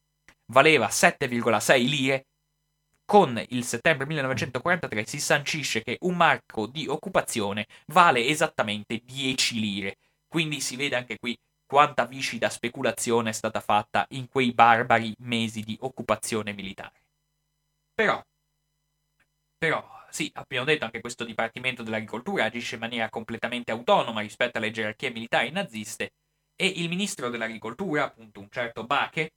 valeva 0.45 0.87
7,6 0.87 1.87
lire, 1.87 2.25
con 3.11 3.43
il 3.49 3.65
settembre 3.65 4.05
1943 4.05 5.05
si 5.05 5.19
sancisce 5.19 5.83
che 5.83 5.97
un 6.03 6.15
marco 6.15 6.65
di 6.65 6.87
occupazione 6.87 7.67
vale 7.87 8.25
esattamente 8.25 9.01
10 9.03 9.59
lire. 9.59 9.97
Quindi 10.29 10.61
si 10.61 10.77
vede 10.77 10.95
anche 10.95 11.17
qui 11.19 11.37
quanta 11.65 12.05
viscida 12.05 12.49
speculazione 12.49 13.31
è 13.31 13.33
stata 13.33 13.59
fatta 13.59 14.05
in 14.11 14.29
quei 14.29 14.53
barbari 14.53 15.13
mesi 15.23 15.59
di 15.59 15.75
occupazione 15.81 16.53
militare. 16.53 17.01
Però, 17.93 18.23
però, 19.57 19.85
sì, 20.09 20.31
abbiamo 20.35 20.65
detto 20.65 20.85
anche 20.85 21.01
questo 21.01 21.25
Dipartimento 21.25 21.83
dell'Agricoltura 21.83 22.45
agisce 22.45 22.75
in 22.75 22.79
maniera 22.79 23.09
completamente 23.09 23.73
autonoma 23.73 24.21
rispetto 24.21 24.57
alle 24.57 24.71
gerarchie 24.71 25.11
militari 25.11 25.51
naziste 25.51 26.13
e 26.55 26.65
il 26.65 26.87
ministro 26.87 27.27
dell'Agricoltura, 27.27 28.05
appunto 28.05 28.39
un 28.39 28.49
certo 28.49 28.85
Bache, 28.85 29.31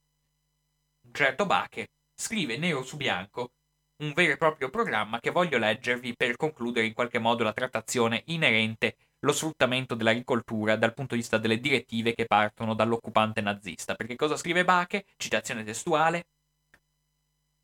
un 1.07 1.13
certo 1.13 1.45
Bache, 1.45 1.89
scrive 2.15 2.57
nero 2.57 2.85
su 2.85 2.97
bianco 2.97 3.51
un 3.99 4.13
vero 4.13 4.33
e 4.33 4.37
proprio 4.37 4.71
programma 4.71 5.21
che 5.21 5.31
voglio 5.31 5.59
leggervi 5.59 6.17
per 6.17 6.37
concludere 6.37 6.87
in 6.87 6.95
qualche 6.95 7.19
modo 7.19 7.45
la 7.45 7.53
trattazione 7.53 8.23
inerente 8.27 8.97
lo 9.21 9.33
sfruttamento 9.33 9.95
dell'agricoltura 9.95 10.77
dal 10.77 10.95
punto 10.95 11.15
di 11.15 11.21
vista 11.21 11.39
delle 11.39 11.61
direttive 11.61 12.15
che 12.15 12.27
partono 12.27 12.75
dall'occupante 12.75 13.41
nazista. 13.41 13.95
Perché 13.95 14.17
cosa 14.17 14.37
scrive 14.37 14.65
Bache? 14.65 15.07
Citazione 15.17 15.65
testuale. 15.65 16.27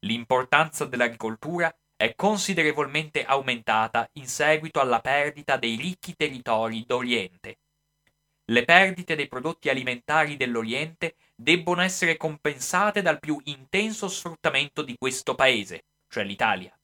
L'importanza 0.06 0.86
dell'agricoltura 0.86 1.74
è 1.96 2.14
considerevolmente 2.14 3.24
aumentata 3.24 4.08
in 4.14 4.26
seguito 4.26 4.80
alla 4.80 5.00
perdita 5.00 5.58
dei 5.58 5.76
ricchi 5.76 6.14
territori 6.14 6.84
d'Oriente. 6.86 7.58
Le 8.50 8.64
perdite 8.64 9.14
dei 9.14 9.28
prodotti 9.28 9.68
alimentari 9.68 10.36
dell'Oriente 10.36 11.16
debbono 11.36 11.82
essere 11.82 12.16
compensate 12.16 13.02
dal 13.02 13.20
più 13.20 13.38
intenso 13.44 14.08
sfruttamento 14.08 14.82
di 14.82 14.96
questo 14.98 15.34
paese, 15.34 15.84
cioè 16.10 16.24
l'Italia. 16.24 16.76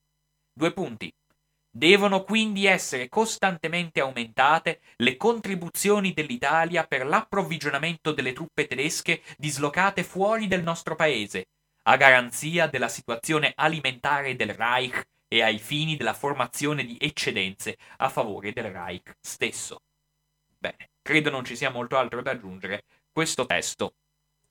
Due 0.53 0.73
punti. 0.73 1.13
Devono 1.69 2.23
quindi 2.23 2.65
essere 2.65 3.11
costantemente 3.11 4.01
aumentate 4.01 4.81
le 4.97 5.19
contribuzioni 5.19 6.15
dell'Italia 6.15 6.87
per 6.87 7.05
l'approvvigionamento 7.05 8.13
delle 8.13 8.33
truppe 8.33 8.67
tedesche 8.67 9.21
dislocate 9.37 10.03
fuori 10.03 10.47
del 10.47 10.63
nostro 10.63 10.95
paese, 10.95 11.49
a 11.83 11.97
garanzia 11.97 12.67
della 12.67 12.89
situazione 12.89 13.53
alimentare 13.55 14.37
del 14.37 14.55
Reich 14.55 15.05
e 15.29 15.43
ai 15.43 15.59
fini 15.59 15.97
della 15.97 16.15
formazione 16.15 16.85
di 16.87 16.97
eccedenze 16.99 17.77
a 17.99 18.09
favore 18.09 18.53
del 18.53 18.71
Reich 18.71 19.15
stesso. 19.21 19.83
Bene, 20.57 20.91
credo 21.03 21.29
non 21.29 21.45
ci 21.45 21.57
sia 21.57 21.71
molto 21.71 21.99
altro 21.99 22.23
da 22.23 22.31
aggiungere. 22.31 22.85
Questo 23.13 23.45
testo 23.45 23.97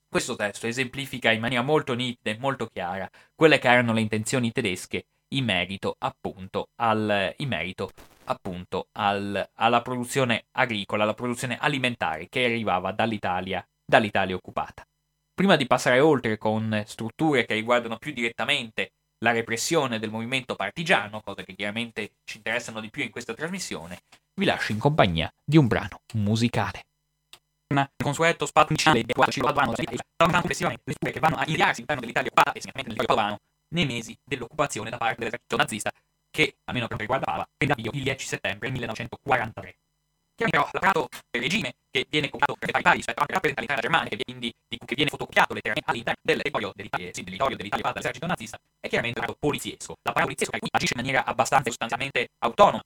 questo 0.08 0.36
testo 0.36 0.66
esemplifica 0.66 1.30
in 1.30 1.40
maniera 1.40 1.62
molto 1.62 1.94
nitida 1.94 2.30
e 2.30 2.38
molto 2.38 2.66
chiara 2.66 3.08
quelle 3.34 3.58
che 3.58 3.68
erano 3.68 3.92
le 3.92 4.00
intenzioni 4.00 4.52
tedesche 4.52 5.06
in 5.28 5.44
merito 5.44 5.96
appunto, 5.98 6.68
al, 6.76 7.34
in 7.38 7.48
merito, 7.48 7.90
appunto 8.24 8.88
al, 8.92 9.50
alla 9.54 9.82
produzione 9.82 10.44
agricola, 10.52 11.02
alla 11.02 11.14
produzione 11.14 11.58
alimentare 11.58 12.28
che 12.28 12.44
arrivava 12.44 12.92
dall'Italia, 12.92 13.66
dall'Italia 13.84 14.36
occupata. 14.36 14.86
Prima 15.34 15.56
di 15.56 15.66
passare 15.66 16.00
oltre 16.00 16.38
con 16.38 16.82
strutture 16.86 17.44
che 17.44 17.54
riguardano 17.54 17.98
più 17.98 18.12
direttamente 18.12 18.92
la 19.18 19.32
repressione 19.32 19.98
del 19.98 20.10
movimento 20.10 20.54
partigiano, 20.54 21.20
cose 21.20 21.44
che 21.44 21.54
chiaramente 21.54 22.12
ci 22.24 22.38
interessano 22.38 22.80
di 22.80 22.90
più 22.90 23.02
in 23.02 23.10
questa 23.10 23.34
trasmissione, 23.34 24.00
vi 24.34 24.44
lascio 24.44 24.72
in 24.72 24.78
compagnia 24.78 25.32
di 25.44 25.56
un 25.56 25.66
brano 25.66 26.00
musicale. 26.14 26.84
Il 27.68 27.88
consueto 27.96 28.46
spazio 28.46 28.70
iniziale 28.70 29.02
di 29.02 29.12
Guadaci 29.12 29.40
Padovano 29.40 29.72
sta 29.74 30.30
complessivamente 30.30 30.82
le 30.86 30.92
strutture 30.92 31.12
che 31.12 31.18
vanno 31.18 31.36
a 31.36 31.44
inviarsi 31.46 31.82
all'interno 31.82 32.00
dell'Italia 32.00 32.30
occupata 32.30 32.52
e 32.52 32.60
segnatamente 32.60 32.88
nel 32.90 32.96
territorio 32.96 33.16
padovano 33.16 33.38
nei 33.74 33.86
mesi 33.86 34.16
dell'occupazione 34.22 34.90
da 34.90 34.98
parte 34.98 35.16
dell'esercito 35.18 35.56
nazista 35.56 35.90
che, 36.30 36.58
almeno 36.64 36.86
per 36.86 36.96
quanto 36.96 37.02
riguarda 37.02 37.26
Pava, 37.26 37.48
prende 37.56 37.74
avvio 37.74 37.90
il 37.92 38.02
10 38.04 38.26
settembre 38.26 38.70
1943. 38.70 39.76
Chiaramente 40.36 40.68
però 40.68 40.70
l'apparato 40.70 41.08
del 41.30 41.42
regime 41.42 41.74
che 41.90 42.06
viene 42.08 42.28
copiato 42.28 42.54
per 42.54 42.70
pari 42.70 42.84
pari 42.84 42.96
rispetto 42.98 43.20
anche 43.20 43.32
alla 43.32 43.40
rappresentalità 43.40 43.80
germanica 43.80 44.14
e 44.14 44.22
quindi 44.22 44.54
di, 44.68 44.78
che 44.84 44.94
viene 44.94 45.10
fotocopiato 45.10 45.54
letteralmente 45.54 45.90
all'interno 45.90 46.20
del 46.22 46.36
territorio 46.36 46.72
dell'Italia, 46.76 47.10
sì, 47.12 47.24
dell'Italia, 47.24 47.56
dell'Italia 47.56 47.84
fatta 47.84 47.98
dall'esercito 47.98 48.26
nazista 48.26 48.58
è 48.78 48.86
chiaramente 48.86 49.18
l'apparato 49.18 49.40
poliziesco. 49.40 49.96
L'apparato 50.06 50.30
poliziesco 50.30 50.52
che 50.52 50.68
agisce 50.70 50.94
in 50.94 51.00
maniera 51.00 51.24
abbastanza 51.24 51.70
sostanzialmente 51.70 52.28
autonoma 52.38 52.82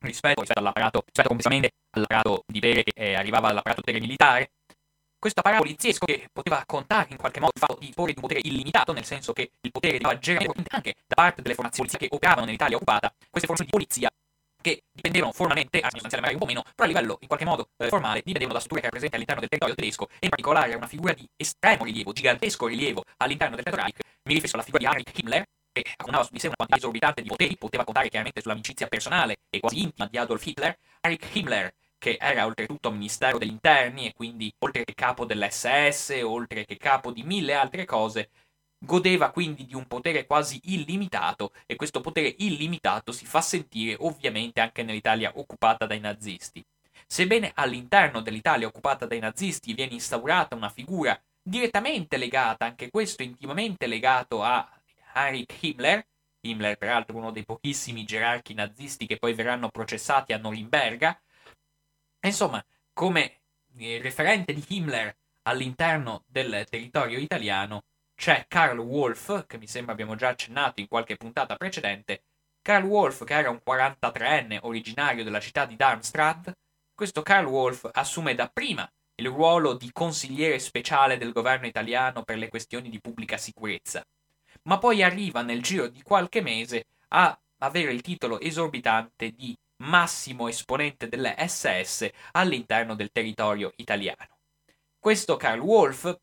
rispetto, 0.00 0.40
rispetto 0.40 0.60
all'apparato, 0.60 1.02
rispetto 1.04 1.28
complessivamente 1.28 1.76
all'apparato 1.90 2.44
di 2.46 2.58
Bere 2.58 2.82
che 2.82 2.92
eh, 2.94 3.14
arrivava 3.14 3.48
dall'apparato 3.48 3.82
militare 3.86 4.50
questo 5.18 5.40
apparato 5.40 5.62
poliziesco 5.62 6.06
che 6.06 6.28
poteva 6.32 6.62
contare 6.64 7.08
in 7.10 7.16
qualche 7.16 7.40
modo 7.40 7.52
il 7.54 7.60
fatto 7.60 7.76
di 7.80 7.92
porre 7.92 8.12
di 8.12 8.18
un 8.18 8.22
potere 8.22 8.40
illimitato, 8.44 8.92
nel 8.92 9.04
senso 9.04 9.32
che 9.32 9.50
il 9.60 9.70
potere 9.72 9.94
arrivava 9.94 10.18
generalmente 10.18 10.68
anche 10.70 10.94
da 11.06 11.14
parte 11.16 11.42
delle 11.42 11.54
formazioni 11.54 11.88
che 11.90 12.06
operavano 12.10 12.46
nell'Italia 12.46 12.76
occupata, 12.76 13.12
queste 13.28 13.48
formazioni 13.48 13.70
di 13.70 13.76
polizia 13.76 14.08
che 14.60 14.82
dipendevano 14.92 15.32
formalmente, 15.32 15.80
a 15.80 15.88
sostanziale 15.90 16.22
magari 16.22 16.34
un 16.34 16.40
po' 16.40 16.46
meno, 16.46 16.62
però 16.74 16.84
a 16.84 16.86
livello 16.86 17.18
in 17.20 17.26
qualche 17.26 17.44
modo 17.44 17.68
eh, 17.78 17.88
formale 17.88 18.18
dipendevano 18.18 18.54
da 18.54 18.60
strutture 18.60 18.80
che 18.80 18.86
erano 18.86 19.00
presenti 19.00 19.14
all'interno 19.14 19.40
del 19.40 19.48
territorio 19.48 19.74
tedesco 19.74 20.08
e 20.18 20.26
in 20.26 20.28
particolare 20.28 20.74
una 20.74 20.86
figura 20.86 21.12
di 21.12 21.28
estremo 21.36 21.84
rilievo, 21.84 22.12
gigantesco 22.12 22.66
rilievo 22.66 23.02
all'interno 23.18 23.54
del 23.54 23.64
territorio 23.64 23.92
Reich, 23.92 24.06
mi 24.24 24.34
riferisco 24.34 24.56
alla 24.56 24.64
figura 24.64 24.82
di 24.82 24.88
Heinrich 24.88 25.18
Himmler, 25.18 25.44
che 25.82 25.92
accumulava 25.96 26.24
su 26.24 26.32
di 26.32 26.38
sé 26.38 26.46
una 26.46 26.56
quantità 26.56 26.78
esorbitante 26.78 27.22
di 27.22 27.28
poteri, 27.28 27.56
poteva 27.56 27.84
contare 27.84 28.08
chiaramente 28.08 28.40
sull'amicizia 28.40 28.86
personale 28.86 29.36
e 29.50 29.60
quasi 29.60 29.82
intima 29.82 30.08
di 30.08 30.18
Adolf 30.18 30.44
Hitler, 30.44 30.76
Heinrich 31.00 31.34
Himmler 31.34 31.74
che 31.98 32.16
era 32.20 32.46
oltretutto 32.46 32.92
Ministero 32.92 33.38
degli 33.38 33.50
Interni 33.50 34.06
e 34.06 34.12
quindi 34.14 34.52
oltre 34.60 34.84
che 34.84 34.94
capo 34.94 35.24
dell'SS, 35.24 36.20
oltre 36.22 36.64
che 36.64 36.76
capo 36.76 37.10
di 37.10 37.24
mille 37.24 37.54
altre 37.54 37.84
cose, 37.84 38.30
godeva 38.78 39.30
quindi 39.30 39.66
di 39.66 39.74
un 39.74 39.86
potere 39.86 40.24
quasi 40.24 40.60
illimitato 40.64 41.52
e 41.66 41.74
questo 41.74 42.00
potere 42.00 42.34
illimitato 42.38 43.10
si 43.10 43.26
fa 43.26 43.40
sentire 43.40 43.96
ovviamente 43.98 44.60
anche 44.60 44.84
nell'Italia 44.84 45.32
occupata 45.34 45.86
dai 45.86 45.98
nazisti. 45.98 46.64
Sebbene 47.06 47.50
all'interno 47.54 48.20
dell'Italia 48.20 48.68
occupata 48.68 49.06
dai 49.06 49.18
nazisti 49.18 49.74
viene 49.74 49.94
instaurata 49.94 50.54
una 50.54 50.68
figura 50.68 51.20
direttamente 51.42 52.16
legata, 52.16 52.66
anche 52.66 52.90
questo 52.90 53.22
intimamente 53.22 53.86
legato 53.86 54.42
a 54.42 54.68
Heinrich 55.24 55.62
Himmler, 55.62 56.06
Himmler 56.40 56.76
peraltro 56.76 57.16
uno 57.16 57.30
dei 57.30 57.44
pochissimi 57.44 58.04
gerarchi 58.04 58.54
nazisti 58.54 59.06
che 59.06 59.18
poi 59.18 59.34
verranno 59.34 59.68
processati 59.68 60.32
a 60.32 60.38
Norimberga, 60.38 61.20
Insomma, 62.20 62.64
come 62.92 63.40
eh, 63.76 64.00
referente 64.02 64.52
di 64.52 64.64
Himmler 64.68 65.16
all'interno 65.42 66.24
del 66.26 66.66
territorio 66.68 67.18
italiano 67.18 67.82
c'è 68.14 68.46
Karl 68.48 68.78
Wolff, 68.78 69.46
che 69.46 69.58
mi 69.58 69.68
sembra 69.68 69.92
abbiamo 69.92 70.16
già 70.16 70.28
accennato 70.28 70.80
in 70.80 70.88
qualche 70.88 71.16
puntata 71.16 71.54
precedente. 71.56 72.24
Karl 72.60 72.84
Wolff, 72.84 73.24
che 73.24 73.34
era 73.34 73.50
un 73.50 73.60
43enne 73.64 74.58
originario 74.62 75.22
della 75.22 75.38
città 75.40 75.64
di 75.64 75.76
Darmstadt, 75.76 76.52
questo 76.92 77.22
Karl 77.22 77.46
Wolff 77.46 77.88
assume 77.92 78.34
dapprima 78.34 78.88
il 79.20 79.28
ruolo 79.28 79.74
di 79.74 79.90
consigliere 79.92 80.58
speciale 80.58 81.16
del 81.16 81.32
governo 81.32 81.66
italiano 81.66 82.24
per 82.24 82.36
le 82.38 82.48
questioni 82.48 82.88
di 82.88 83.00
pubblica 83.00 83.36
sicurezza, 83.36 84.02
ma 84.68 84.78
poi 84.78 85.02
arriva 85.02 85.42
nel 85.42 85.62
giro 85.62 85.88
di 85.88 86.02
qualche 86.02 86.42
mese 86.42 86.86
a 87.08 87.36
avere 87.60 87.92
il 87.92 88.02
titolo 88.02 88.38
esorbitante 88.38 89.32
di 89.32 89.56
massimo 89.82 90.46
esponente 90.46 91.08
delle 91.08 91.34
SS 91.38 92.08
all'interno 92.32 92.94
del 92.94 93.10
territorio 93.10 93.72
italiano. 93.76 94.36
Questo 94.98 95.36
Karl 95.36 95.60
Wolff 95.60 96.14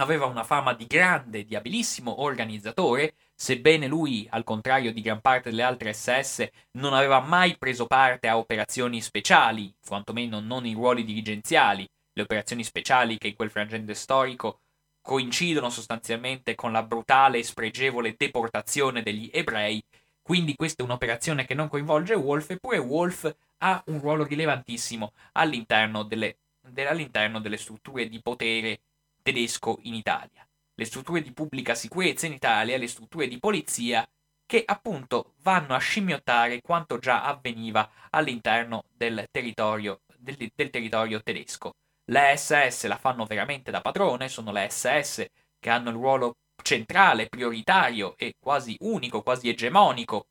aveva 0.00 0.26
una 0.26 0.44
fama 0.44 0.74
di 0.74 0.86
grande, 0.86 1.44
di 1.44 1.54
abilissimo 1.54 2.22
organizzatore, 2.22 3.14
sebbene 3.34 3.86
lui, 3.86 4.26
al 4.30 4.44
contrario 4.44 4.92
di 4.92 5.00
gran 5.00 5.20
parte 5.20 5.50
delle 5.50 5.62
altre 5.62 5.92
SS, 5.92 6.48
non 6.72 6.94
aveva 6.94 7.20
mai 7.20 7.56
preso 7.58 7.86
parte 7.86 8.28
a 8.28 8.38
operazioni 8.38 9.00
speciali, 9.00 9.72
quantomeno 9.86 10.40
non 10.40 10.66
in 10.66 10.74
ruoli 10.74 11.04
dirigenziali, 11.04 11.86
le 12.12 12.22
operazioni 12.22 12.64
speciali 12.64 13.18
che 13.18 13.28
in 13.28 13.34
quel 13.34 13.50
frangente 13.50 13.94
storico 13.94 14.60
coincidono 15.08 15.70
sostanzialmente 15.70 16.54
con 16.54 16.70
la 16.70 16.82
brutale 16.82 17.38
e 17.38 17.42
spregevole 17.42 18.14
deportazione 18.14 19.02
degli 19.02 19.30
ebrei, 19.32 19.82
quindi 20.20 20.54
questa 20.54 20.82
è 20.82 20.84
un'operazione 20.84 21.46
che 21.46 21.54
non 21.54 21.68
coinvolge 21.68 22.12
Wolf, 22.12 22.50
eppure 22.50 22.76
Wolf 22.76 23.34
ha 23.56 23.82
un 23.86 24.00
ruolo 24.00 24.24
rilevantissimo 24.24 25.14
all'interno 25.32 26.02
delle, 26.02 26.36
de, 26.60 26.86
all'interno 26.86 27.40
delle 27.40 27.56
strutture 27.56 28.06
di 28.06 28.20
potere 28.20 28.80
tedesco 29.22 29.78
in 29.84 29.94
Italia. 29.94 30.46
Le 30.74 30.84
strutture 30.84 31.22
di 31.22 31.32
pubblica 31.32 31.74
sicurezza 31.74 32.26
in 32.26 32.34
Italia, 32.34 32.76
le 32.76 32.86
strutture 32.86 33.28
di 33.28 33.38
polizia, 33.38 34.06
che 34.44 34.62
appunto 34.62 35.32
vanno 35.40 35.74
a 35.74 35.78
scimmiottare 35.78 36.60
quanto 36.60 36.98
già 36.98 37.24
avveniva 37.24 37.90
all'interno 38.10 38.84
del 38.94 39.26
territorio, 39.30 40.00
del, 40.18 40.36
del 40.54 40.68
territorio 40.68 41.22
tedesco. 41.22 41.76
Le 42.10 42.36
SS 42.36 42.86
la 42.86 42.96
fanno 42.96 43.26
veramente 43.26 43.70
da 43.70 43.82
padrone, 43.82 44.28
sono 44.28 44.50
le 44.50 44.70
SS 44.70 45.26
che 45.58 45.68
hanno 45.70 45.90
il 45.90 45.96
ruolo 45.96 46.36
centrale, 46.62 47.28
prioritario 47.28 48.16
e 48.16 48.34
quasi 48.38 48.76
unico, 48.80 49.22
quasi 49.22 49.50
egemonico 49.50 50.28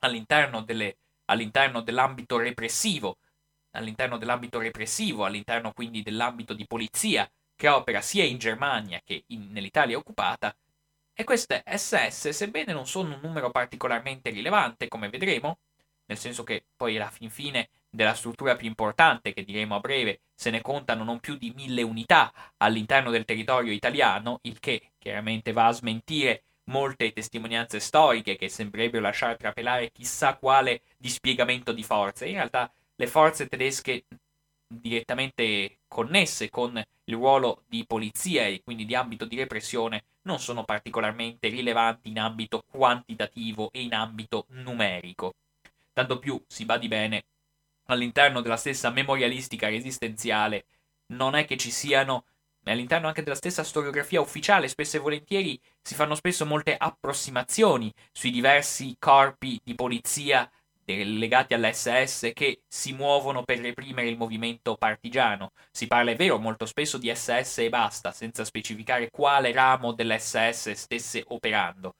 all'interno, 0.00 0.60
delle, 0.62 0.98
all'interno 1.26 1.80
dell'ambito 1.80 2.36
repressivo, 2.36 3.16
all'interno 3.70 4.18
dell'ambito 4.18 4.58
repressivo, 4.58 5.24
all'interno 5.24 5.72
quindi 5.72 6.02
dell'ambito 6.02 6.52
di 6.52 6.66
polizia 6.66 7.26
che 7.54 7.68
opera 7.68 8.02
sia 8.02 8.24
in 8.24 8.36
Germania 8.36 9.00
che 9.02 9.24
in, 9.28 9.50
nell'Italia 9.52 9.96
occupata, 9.96 10.54
e 11.14 11.24
queste 11.24 11.62
SS, 11.66 12.28
sebbene 12.28 12.74
non 12.74 12.86
sono 12.86 13.14
un 13.14 13.20
numero 13.22 13.50
particolarmente 13.50 14.28
rilevante, 14.28 14.86
come 14.86 15.08
vedremo, 15.08 15.60
nel 16.04 16.18
senso 16.18 16.44
che 16.44 16.66
poi 16.76 16.96
alla 16.96 17.10
fin 17.10 17.30
fine 17.30 17.70
della 17.96 18.14
struttura 18.14 18.54
più 18.54 18.68
importante, 18.68 19.32
che 19.32 19.42
diremo 19.42 19.74
a 19.74 19.80
breve, 19.80 20.20
se 20.34 20.50
ne 20.50 20.60
contano 20.60 21.02
non 21.02 21.18
più 21.18 21.36
di 21.36 21.52
mille 21.56 21.82
unità 21.82 22.32
all'interno 22.58 23.10
del 23.10 23.24
territorio 23.24 23.72
italiano, 23.72 24.38
il 24.42 24.60
che 24.60 24.90
chiaramente 24.98 25.52
va 25.52 25.66
a 25.66 25.72
smentire 25.72 26.42
molte 26.64 27.12
testimonianze 27.12 27.80
storiche 27.80 28.36
che 28.36 28.48
sembrerebbero 28.48 29.02
lasciare 29.02 29.36
trapelare 29.36 29.90
chissà 29.92 30.34
quale 30.34 30.82
dispiegamento 30.96 31.72
di 31.72 31.82
forze. 31.82 32.26
In 32.26 32.34
realtà 32.34 32.70
le 32.96 33.06
forze 33.06 33.46
tedesche 33.46 34.04
direttamente 34.68 35.78
connesse 35.88 36.50
con 36.50 36.82
il 37.04 37.14
ruolo 37.14 37.62
di 37.68 37.84
polizia 37.86 38.46
e 38.46 38.60
quindi 38.62 38.84
di 38.84 38.94
ambito 38.94 39.24
di 39.24 39.36
repressione 39.36 40.04
non 40.22 40.40
sono 40.40 40.64
particolarmente 40.64 41.48
rilevanti 41.48 42.08
in 42.08 42.18
ambito 42.18 42.62
quantitativo 42.68 43.70
e 43.72 43.82
in 43.82 43.94
ambito 43.94 44.46
numerico. 44.48 45.34
Tanto 45.92 46.18
più, 46.18 46.42
si 46.46 46.64
badi 46.64 46.88
bene, 46.88 47.24
all'interno 47.86 48.40
della 48.40 48.56
stessa 48.56 48.90
memorialistica 48.90 49.68
resistenziale 49.68 50.66
non 51.08 51.34
è 51.34 51.44
che 51.44 51.56
ci 51.56 51.70
siano 51.70 52.24
all'interno 52.64 53.06
anche 53.06 53.22
della 53.22 53.36
stessa 53.36 53.62
storiografia 53.62 54.20
ufficiale 54.20 54.68
spesso 54.68 54.96
e 54.96 55.00
volentieri 55.00 55.60
si 55.80 55.94
fanno 55.94 56.14
spesso 56.14 56.44
molte 56.44 56.76
approssimazioni 56.76 57.92
sui 58.12 58.30
diversi 58.30 58.96
corpi 58.98 59.60
di 59.62 59.74
polizia 59.74 60.50
legati 60.94 61.54
all'SS 61.54 62.30
che 62.32 62.62
si 62.68 62.92
muovono 62.92 63.42
per 63.42 63.58
reprimere 63.58 64.08
il 64.08 64.16
movimento 64.16 64.76
partigiano. 64.76 65.52
Si 65.70 65.86
parla, 65.86 66.12
è 66.12 66.16
vero, 66.16 66.38
molto 66.38 66.64
spesso 66.66 66.96
di 66.98 67.12
SS 67.12 67.58
e 67.58 67.68
basta, 67.68 68.12
senza 68.12 68.44
specificare 68.44 69.10
quale 69.10 69.52
ramo 69.52 69.92
dell'SS 69.92 70.72
stesse 70.72 71.24
operando. 71.28 71.96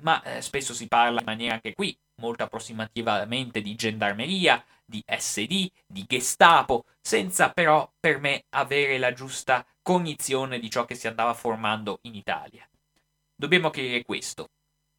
Ma 0.00 0.22
eh, 0.22 0.40
spesso 0.42 0.74
si 0.74 0.86
parla 0.86 1.18
in 1.20 1.26
maniera 1.26 1.54
anche 1.54 1.74
qui 1.74 1.96
molto 2.16 2.44
approssimativamente 2.44 3.60
di 3.60 3.74
gendarmeria, 3.74 4.64
di 4.88 5.04
SD, 5.06 5.70
di 5.86 6.04
Gestapo, 6.06 6.86
senza 7.00 7.50
però 7.50 7.92
per 8.00 8.18
me 8.18 8.44
avere 8.50 8.96
la 8.96 9.12
giusta 9.12 9.66
cognizione 9.82 10.58
di 10.58 10.70
ciò 10.70 10.86
che 10.86 10.94
si 10.94 11.06
andava 11.06 11.34
formando 11.34 11.98
in 12.02 12.14
Italia. 12.14 12.66
Dobbiamo 13.34 13.68
chiarire 13.68 14.02
questo. 14.02 14.48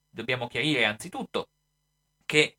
Dobbiamo 0.08 0.48
chiarire 0.48 0.86
anzitutto 0.86 1.50
che 2.26 2.58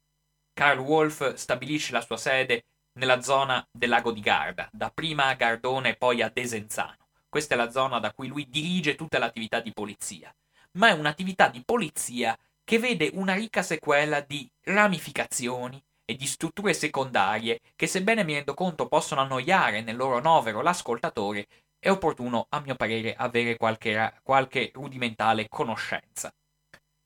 Karl 0.52 0.80
Wolf 0.80 1.34
stabilisce 1.34 1.92
la 1.92 2.00
sua 2.00 2.16
sede 2.16 2.64
nella 2.94 3.22
zona 3.22 3.64
del 3.70 3.88
lago 3.88 4.10
di 4.10 4.20
Garda, 4.20 4.68
dapprima 4.72 5.26
a 5.26 5.34
Gardone 5.34 5.90
e 5.90 5.96
poi 5.96 6.22
a 6.22 6.28
Desenzano. 6.28 7.08
Questa 7.28 7.54
è 7.54 7.56
la 7.56 7.70
zona 7.70 8.00
da 8.00 8.12
cui 8.12 8.26
lui 8.26 8.48
dirige 8.48 8.96
tutta 8.96 9.18
l'attività 9.18 9.60
di 9.60 9.72
polizia, 9.72 10.34
ma 10.72 10.88
è 10.88 10.92
un'attività 10.92 11.48
di 11.48 11.62
polizia 11.64 12.36
che 12.64 12.78
vede 12.78 13.10
una 13.14 13.34
ricca 13.34 13.62
sequela 13.62 14.20
di 14.20 14.50
ramificazioni 14.62 15.82
e 16.10 16.16
di 16.16 16.26
strutture 16.26 16.74
secondarie 16.74 17.60
che, 17.76 17.86
sebbene 17.86 18.24
mi 18.24 18.34
rendo 18.34 18.54
conto 18.54 18.88
possono 18.88 19.20
annoiare 19.20 19.80
nel 19.80 19.96
loro 19.96 20.20
novero 20.20 20.60
l'ascoltatore, 20.60 21.46
è 21.78 21.88
opportuno, 21.88 22.46
a 22.50 22.60
mio 22.60 22.74
parere, 22.74 23.14
avere 23.14 23.56
qualche, 23.56 24.18
qualche 24.22 24.70
rudimentale 24.74 25.46
conoscenza. 25.48 26.34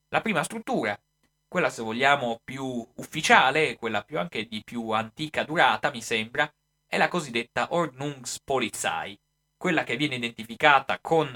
La 0.08 0.22
prima 0.22 0.42
struttura 0.42 0.98
quella 1.46 1.70
se 1.70 1.82
vogliamo 1.82 2.40
più 2.42 2.84
ufficiale, 2.96 3.76
quella 3.76 4.02
più 4.02 4.18
anche 4.18 4.46
di 4.46 4.64
più 4.64 4.90
antica 4.90 5.44
durata, 5.44 5.92
mi 5.92 6.02
sembra, 6.02 6.52
è 6.84 6.96
la 6.96 7.06
cosiddetta 7.06 7.68
Ordnungspolizei, 7.70 9.16
quella 9.56 9.84
che 9.84 9.96
viene 9.96 10.16
identificata 10.16 10.98
con 11.00 11.30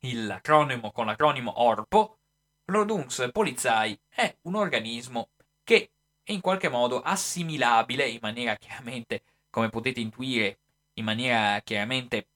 l'acronimo, 0.00 0.92
con 0.92 1.06
l'acronimo 1.06 1.58
ORPO. 1.62 2.18
L'Ordnungspolizei 2.66 3.98
è 4.10 4.36
un 4.42 4.56
organismo 4.56 5.30
che 5.64 5.92
è 6.30 6.32
in 6.32 6.40
qualche 6.40 6.68
modo 6.68 7.00
assimilabile 7.00 8.08
in 8.08 8.20
maniera 8.22 8.54
chiaramente, 8.54 9.22
come 9.50 9.68
potete 9.68 9.98
intuire, 9.98 10.58
in 10.94 11.04
maniera 11.04 11.60
chiaramente, 11.60 12.28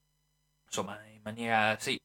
insomma, 0.65 1.01
in 1.05 1.21
maniera 1.23 1.79
sì, 1.79 1.97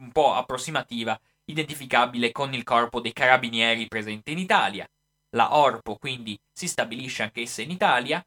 un 0.00 0.10
po' 0.10 0.34
approssimativa 0.34 1.18
identificabile 1.44 2.32
con 2.32 2.52
il 2.52 2.64
corpo 2.64 3.00
dei 3.00 3.12
carabinieri 3.12 3.86
presente 3.86 4.32
in 4.32 4.38
Italia. 4.38 4.88
La 5.30 5.56
Orpo 5.56 5.96
quindi 5.96 6.36
si 6.52 6.66
stabilisce 6.66 7.22
anch'essa 7.22 7.62
in 7.62 7.70
Italia. 7.70 8.24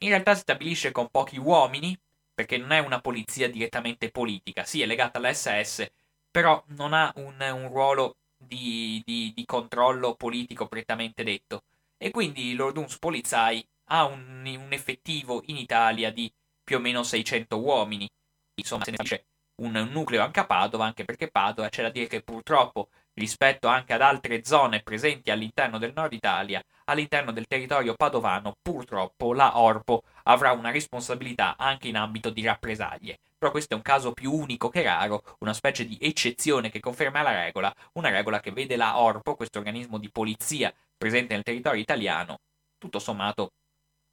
In 0.00 0.08
realtà 0.10 0.34
si 0.34 0.40
stabilisce 0.40 0.92
con 0.92 1.08
pochi 1.10 1.38
uomini, 1.38 1.98
perché 2.34 2.58
non 2.58 2.72
è 2.72 2.80
una 2.80 3.00
polizia 3.00 3.48
direttamente 3.48 4.10
politica, 4.10 4.64
sì 4.64 4.82
è 4.82 4.86
legata 4.86 5.16
alla 5.16 5.32
SS, 5.32 5.86
però 6.30 6.62
non 6.68 6.92
ha 6.92 7.10
un, 7.16 7.40
un 7.40 7.68
ruolo 7.68 8.16
di, 8.36 9.00
di, 9.06 9.32
di, 9.34 9.44
controllo 9.46 10.14
politico 10.14 10.66
prettamente 10.66 11.24
detto. 11.24 11.62
E 11.98 12.10
quindi 12.10 12.54
l'Orduns 12.54 12.98
Polizei 12.98 13.66
ha 13.88 14.04
un, 14.04 14.44
un 14.44 14.72
effettivo 14.72 15.42
in 15.46 15.56
Italia 15.56 16.10
di 16.10 16.32
più 16.62 16.76
o 16.76 16.80
meno 16.80 17.02
600 17.02 17.58
uomini. 17.58 18.08
Insomma, 18.54 18.84
se 18.84 18.90
ne 18.90 18.96
dice 18.98 19.26
un 19.56 19.72
nucleo 19.90 20.22
anche 20.22 20.40
a 20.40 20.46
Padova, 20.46 20.84
anche 20.84 21.04
perché 21.04 21.28
Padova 21.28 21.68
c'è 21.68 21.82
da 21.82 21.90
dire 21.90 22.06
che 22.06 22.22
purtroppo 22.22 22.88
rispetto 23.14 23.68
anche 23.68 23.94
ad 23.94 24.02
altre 24.02 24.44
zone 24.44 24.82
presenti 24.82 25.30
all'interno 25.30 25.78
del 25.78 25.92
nord 25.94 26.12
Italia, 26.12 26.62
all'interno 26.84 27.32
del 27.32 27.46
territorio 27.46 27.94
padovano, 27.94 28.56
purtroppo 28.60 29.32
la 29.32 29.58
Orpo 29.58 30.02
avrà 30.24 30.52
una 30.52 30.70
responsabilità 30.70 31.56
anche 31.56 31.88
in 31.88 31.96
ambito 31.96 32.28
di 32.30 32.44
rappresaglie. 32.44 33.18
Però 33.38 33.50
questo 33.50 33.74
è 33.74 33.76
un 33.76 33.82
caso 33.82 34.12
più 34.12 34.32
unico 34.32 34.68
che 34.68 34.82
raro, 34.82 35.22
una 35.40 35.54
specie 35.54 35.86
di 35.86 35.96
eccezione 36.00 36.70
che 36.70 36.80
conferma 36.80 37.22
la 37.22 37.44
regola, 37.44 37.74
una 37.92 38.10
regola 38.10 38.40
che 38.40 38.50
vede 38.50 38.76
la 38.76 38.98
Orpo, 38.98 39.36
questo 39.36 39.58
organismo 39.58 39.98
di 39.98 40.10
polizia 40.10 40.72
presente 40.96 41.34
nel 41.34 41.42
territorio 41.42 41.80
italiano, 41.80 42.40
tutto 42.78 42.98
sommato 42.98 43.52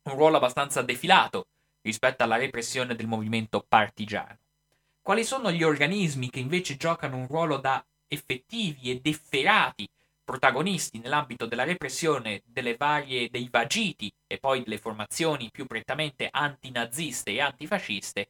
un 0.03 0.15
ruolo 0.15 0.37
abbastanza 0.37 0.81
defilato 0.81 1.47
rispetto 1.81 2.23
alla 2.23 2.37
repressione 2.37 2.95
del 2.95 3.07
movimento 3.07 3.65
partigiano. 3.67 4.37
Quali 5.01 5.23
sono 5.23 5.51
gli 5.51 5.63
organismi 5.63 6.29
che 6.29 6.39
invece 6.39 6.77
giocano 6.77 7.17
un 7.17 7.27
ruolo 7.27 7.57
da 7.57 7.83
effettivi 8.07 8.91
ed 8.91 9.05
efferati 9.05 9.87
protagonisti 10.23 10.99
nell'ambito 10.99 11.45
della 11.45 11.65
repressione 11.65 12.41
delle 12.45 12.77
varie 12.77 13.29
dei 13.29 13.49
vagiti 13.51 14.11
e 14.25 14.37
poi 14.37 14.63
delle 14.63 14.77
formazioni 14.77 15.49
più 15.51 15.65
prettamente 15.65 16.29
antinaziste 16.31 17.31
e 17.31 17.41
antifasciste 17.41 18.29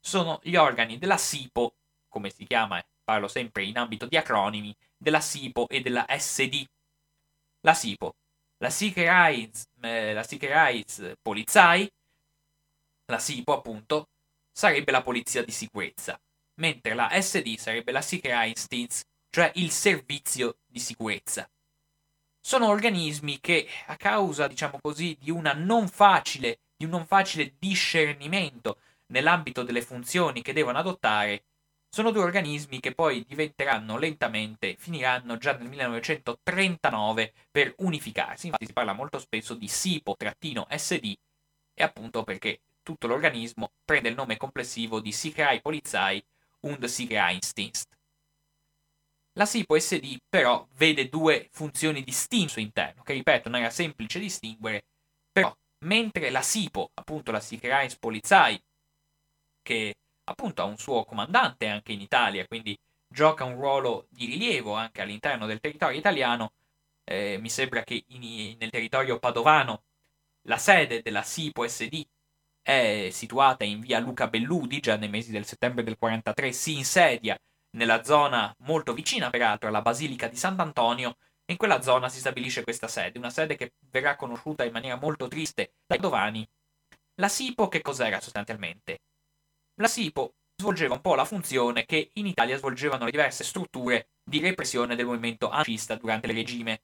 sono 0.00 0.38
gli 0.42 0.54
organi 0.54 0.98
della 0.98 1.16
SIPO, 1.16 1.74
come 2.08 2.30
si 2.30 2.44
chiama, 2.44 2.84
parlo 3.02 3.26
sempre 3.26 3.64
in 3.64 3.78
ambito 3.78 4.06
di 4.06 4.16
acronimi, 4.16 4.74
della 4.96 5.20
SIPO 5.20 5.68
e 5.68 5.80
della 5.80 6.06
SD. 6.08 6.64
La 7.64 7.72
SIPO, 7.72 8.14
la 8.58 8.68
Sicherheits, 8.68 9.64
eh, 9.80 10.12
la 10.12 10.22
Sicherheits 10.22 11.14
Polizei, 11.22 11.90
la 13.06 13.18
SIPO 13.18 13.52
appunto, 13.56 14.08
sarebbe 14.52 14.92
la 14.92 15.02
polizia 15.02 15.42
di 15.42 15.50
sicurezza, 15.50 16.20
mentre 16.60 16.94
la 16.94 17.10
SD 17.10 17.56
sarebbe 17.56 17.90
la 17.90 18.02
Sicherheitsdienst, 18.02 19.06
cioè 19.30 19.50
il 19.54 19.70
servizio 19.70 20.58
di 20.66 20.78
sicurezza. 20.78 21.48
Sono 22.38 22.68
organismi 22.68 23.40
che, 23.40 23.66
a 23.86 23.96
causa, 23.96 24.46
diciamo 24.46 24.78
così, 24.80 25.16
di, 25.18 25.32
non 25.32 25.88
facile, 25.88 26.60
di 26.76 26.84
un 26.84 26.90
non 26.90 27.06
facile 27.06 27.54
discernimento 27.58 28.78
nell'ambito 29.06 29.62
delle 29.62 29.80
funzioni 29.80 30.42
che 30.42 30.52
devono 30.52 30.76
adottare, 30.76 31.44
sono 31.94 32.10
due 32.10 32.24
organismi 32.24 32.80
che 32.80 32.92
poi 32.92 33.24
diventeranno 33.24 33.96
lentamente, 33.98 34.74
finiranno 34.76 35.38
già 35.38 35.56
nel 35.56 35.68
1939 35.68 37.32
per 37.52 37.72
unificarsi. 37.78 38.46
Infatti 38.46 38.66
si 38.66 38.72
parla 38.72 38.94
molto 38.94 39.20
spesso 39.20 39.54
di 39.54 39.68
SIPO-SD 39.68 41.14
e 41.72 41.82
appunto 41.84 42.24
perché 42.24 42.62
tutto 42.82 43.06
l'organismo 43.06 43.74
prende 43.84 44.08
il 44.08 44.16
nome 44.16 44.36
complessivo 44.36 44.98
di 44.98 45.12
Sicherheit 45.12 45.62
Polizei 45.62 46.20
und 46.62 46.84
Sicherheitsdienst. 46.84 47.96
La 49.34 49.46
SIPO-SD 49.46 50.16
però 50.28 50.66
vede 50.72 51.08
due 51.08 51.48
funzioni 51.52 52.02
distinte 52.02 52.46
al 52.46 52.50
suo 52.50 52.60
interno, 52.60 53.02
che 53.04 53.12
ripeto 53.12 53.48
non 53.48 53.60
era 53.60 53.70
semplice 53.70 54.18
distinguere, 54.18 54.86
però 55.30 55.56
mentre 55.84 56.30
la 56.30 56.42
SIPO, 56.42 56.90
appunto 56.94 57.30
la 57.30 57.38
Sicherheitspolizei, 57.38 58.60
che 59.62 59.94
appunto 60.24 60.62
ha 60.62 60.64
un 60.64 60.76
suo 60.78 61.04
comandante 61.04 61.68
anche 61.68 61.92
in 61.92 62.00
Italia, 62.00 62.46
quindi 62.46 62.78
gioca 63.06 63.44
un 63.44 63.54
ruolo 63.56 64.06
di 64.10 64.26
rilievo 64.26 64.74
anche 64.74 65.02
all'interno 65.02 65.46
del 65.46 65.60
territorio 65.60 65.98
italiano. 65.98 66.52
Eh, 67.04 67.38
mi 67.38 67.50
sembra 67.50 67.82
che 67.82 68.04
in, 68.08 68.56
nel 68.58 68.70
territorio 68.70 69.18
padovano 69.18 69.84
la 70.42 70.58
sede 70.58 71.02
della 71.02 71.22
SIPO 71.22 71.66
SD 71.68 72.04
è 72.62 73.08
situata 73.10 73.64
in 73.64 73.80
via 73.80 73.98
Luca 73.98 74.26
Belludi, 74.28 74.80
già 74.80 74.96
nei 74.96 75.08
mesi 75.08 75.30
del 75.30 75.44
settembre 75.44 75.84
del 75.84 75.98
43 75.98 76.52
si 76.52 76.76
insedia 76.76 77.38
nella 77.76 78.02
zona 78.04 78.54
molto 78.60 78.94
vicina 78.94 79.30
peraltro 79.30 79.68
alla 79.68 79.82
Basilica 79.82 80.28
di 80.28 80.36
Sant'Antonio 80.36 81.16
e 81.44 81.52
in 81.52 81.58
quella 81.58 81.82
zona 81.82 82.08
si 82.08 82.20
stabilisce 82.20 82.62
questa 82.62 82.88
sede, 82.88 83.18
una 83.18 83.30
sede 83.30 83.56
che 83.56 83.74
verrà 83.90 84.16
conosciuta 84.16 84.64
in 84.64 84.72
maniera 84.72 84.96
molto 84.96 85.28
triste 85.28 85.74
dai 85.86 85.98
padovani. 85.98 86.46
La 87.16 87.28
SIPO 87.28 87.68
che 87.68 87.82
cos'era 87.82 88.20
sostanzialmente? 88.20 89.00
La 89.80 89.88
SIPO 89.88 90.34
svolgeva 90.56 90.94
un 90.94 91.00
po' 91.00 91.16
la 91.16 91.24
funzione 91.24 91.84
che 91.84 92.10
in 92.14 92.26
Italia 92.26 92.56
svolgevano 92.56 93.06
le 93.06 93.10
diverse 93.10 93.42
strutture 93.42 94.10
di 94.22 94.38
repressione 94.38 94.94
del 94.94 95.06
movimento 95.06 95.48
anarchista 95.48 95.96
durante 95.96 96.28
il 96.28 96.34
regime. 96.34 96.82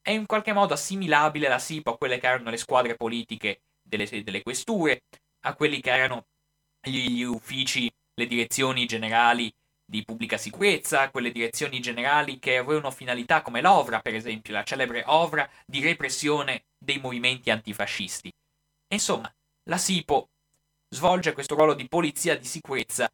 È 0.00 0.10
in 0.10 0.24
qualche 0.24 0.54
modo 0.54 0.72
assimilabile 0.72 1.48
la 1.48 1.58
SIPO 1.58 1.90
a 1.90 1.98
quelle 1.98 2.18
che 2.18 2.26
erano 2.26 2.48
le 2.48 2.56
squadre 2.56 2.96
politiche 2.96 3.60
delle, 3.82 4.06
delle 4.22 4.42
questure, 4.42 5.02
a 5.44 5.54
quelli 5.54 5.80
che 5.80 5.90
erano 5.90 6.24
gli, 6.80 7.10
gli 7.10 7.22
uffici, 7.22 7.90
le 8.14 8.26
direzioni 8.26 8.86
generali 8.86 9.52
di 9.84 10.02
pubblica 10.02 10.38
sicurezza, 10.38 11.10
quelle 11.10 11.32
direzioni 11.32 11.80
generali 11.80 12.38
che 12.38 12.56
avevano 12.56 12.90
finalità 12.90 13.42
come 13.42 13.60
l'OVRA, 13.60 14.00
per 14.00 14.14
esempio, 14.14 14.54
la 14.54 14.62
celebre 14.62 15.02
OVRA 15.04 15.48
di 15.66 15.82
repressione 15.82 16.64
dei 16.78 16.98
movimenti 16.98 17.50
antifascisti. 17.50 18.32
Insomma, 18.94 19.30
la 19.68 19.76
SIPO 19.76 20.30
svolge 20.92 21.32
questo 21.32 21.54
ruolo 21.54 21.74
di 21.74 21.88
polizia 21.88 22.36
di 22.36 22.44
sicurezza 22.44 23.08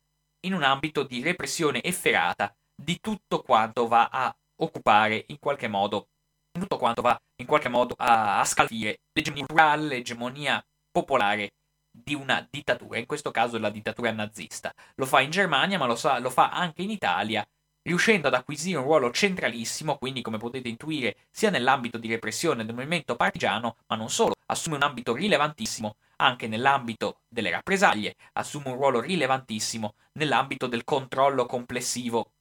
in 0.47 0.55
un 0.55 0.62
ambito 0.62 1.03
di 1.03 1.22
repressione 1.22 1.83
efferata 1.83 2.55
di 2.74 2.99
tutto 3.01 3.43
quanto 3.43 3.87
va 3.87 4.09
a 4.11 4.35
occupare 4.57 5.24
in 5.29 5.39
qualche 5.39 5.68
modo, 5.68 6.09
tutto 6.51 6.79
quanto 6.79 7.03
va 7.03 7.18
in 7.37 7.47
qualche 7.47 7.68
modo 7.68 7.95
a, 7.99 8.41
a 8.41 8.45
scalfire 8.45 9.01
l'egemonia 9.12 9.47
culturale, 9.47 9.87
l'egemonia 9.87 10.66
popolare 10.91 11.51
di 11.91 12.14
una 12.14 12.47
dittatura, 12.51 12.99
in 12.99 13.07
questo 13.07 13.31
caso 13.31 13.59
la 13.59 13.70
dittatura 13.70 14.11
nazista. 14.11 14.72
Lo 14.97 15.07
fa 15.07 15.20
in 15.20 15.31
Germania, 15.31 15.79
ma 15.79 15.87
lo, 15.87 15.97
sa, 15.97 16.18
lo 16.18 16.31
fa 16.31 16.51
anche 16.51 16.83
in 16.83 16.91
Italia, 16.91 17.47
riuscendo 17.83 18.29
ad 18.29 18.35
acquisire 18.35 18.79
un 18.79 18.85
ruolo 18.85 19.11
centralissimo, 19.11 19.97
quindi 19.97 20.22
come 20.22 20.39
potete 20.39 20.68
intuire, 20.68 21.16
sia 21.31 21.51
nell'ambito 21.51 21.99
di 21.99 22.09
repressione 22.09 22.64
del 22.64 22.74
movimento 22.74 23.16
partigiano, 23.16 23.77
ma 23.87 23.97
non 23.97 24.11
solo, 24.11 24.35
assume 24.47 24.77
un 24.77 24.83
ambito 24.83 25.14
rilevantissimo 25.14 25.97
anche 26.17 26.49
nell'ambito 26.49 27.21
delle 27.29 27.51
rappresaglie, 27.51 28.14
assume 28.33 28.71
un 28.71 28.77
ruolo 28.77 29.01
rilevantissimo 29.01 29.95
nell'ambito 30.12 30.67
del 30.67 30.85
controllo 30.85 31.47
complessivo 31.47 32.33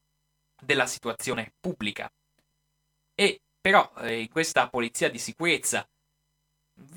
della 0.61 0.85
situazione 0.85 1.53
pubblica. 1.59 2.09
E 3.13 3.41
però 3.59 3.91
eh, 4.01 4.29
questa 4.31 4.69
polizia 4.69 5.09
di 5.09 5.17
sicurezza 5.17 5.87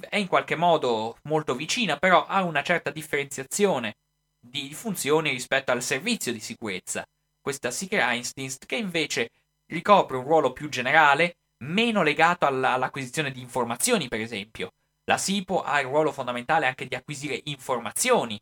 è 0.09 0.16
in 0.16 0.26
qualche 0.26 0.57
modo 0.57 1.18
molto 1.22 1.55
vicina, 1.55 1.97
però 1.97 2.26
ha 2.26 2.43
una 2.43 2.62
certa 2.62 2.91
differenziazione 2.91 3.97
di 4.39 4.72
funzioni 4.74 5.31
rispetto 5.31 5.72
al 5.72 5.83
servizio 5.83 6.33
di 6.33 6.41
sicurezza, 6.41 7.07
questa 7.41 7.70
Sicherheitsdienst 7.70 8.66
che 8.66 8.76
invece 8.76 9.31
ricopre 9.66 10.16
un 10.16 10.24
ruolo 10.24 10.53
più 10.53 10.68
generale, 10.68 11.37
meno 11.64 12.03
legato 12.03 12.47
alla, 12.47 12.72
all'acquisizione 12.72 13.31
di 13.31 13.41
informazioni, 13.41 14.09
per 14.09 14.20
esempio, 14.20 14.72
la 15.09 15.16
SIPO 15.16 15.62
ha 15.62 15.80
il 15.80 15.86
ruolo 15.86 16.12
fondamentale 16.12 16.66
anche 16.66 16.86
di 16.86 16.94
acquisire 16.94 17.40
informazioni, 17.44 18.38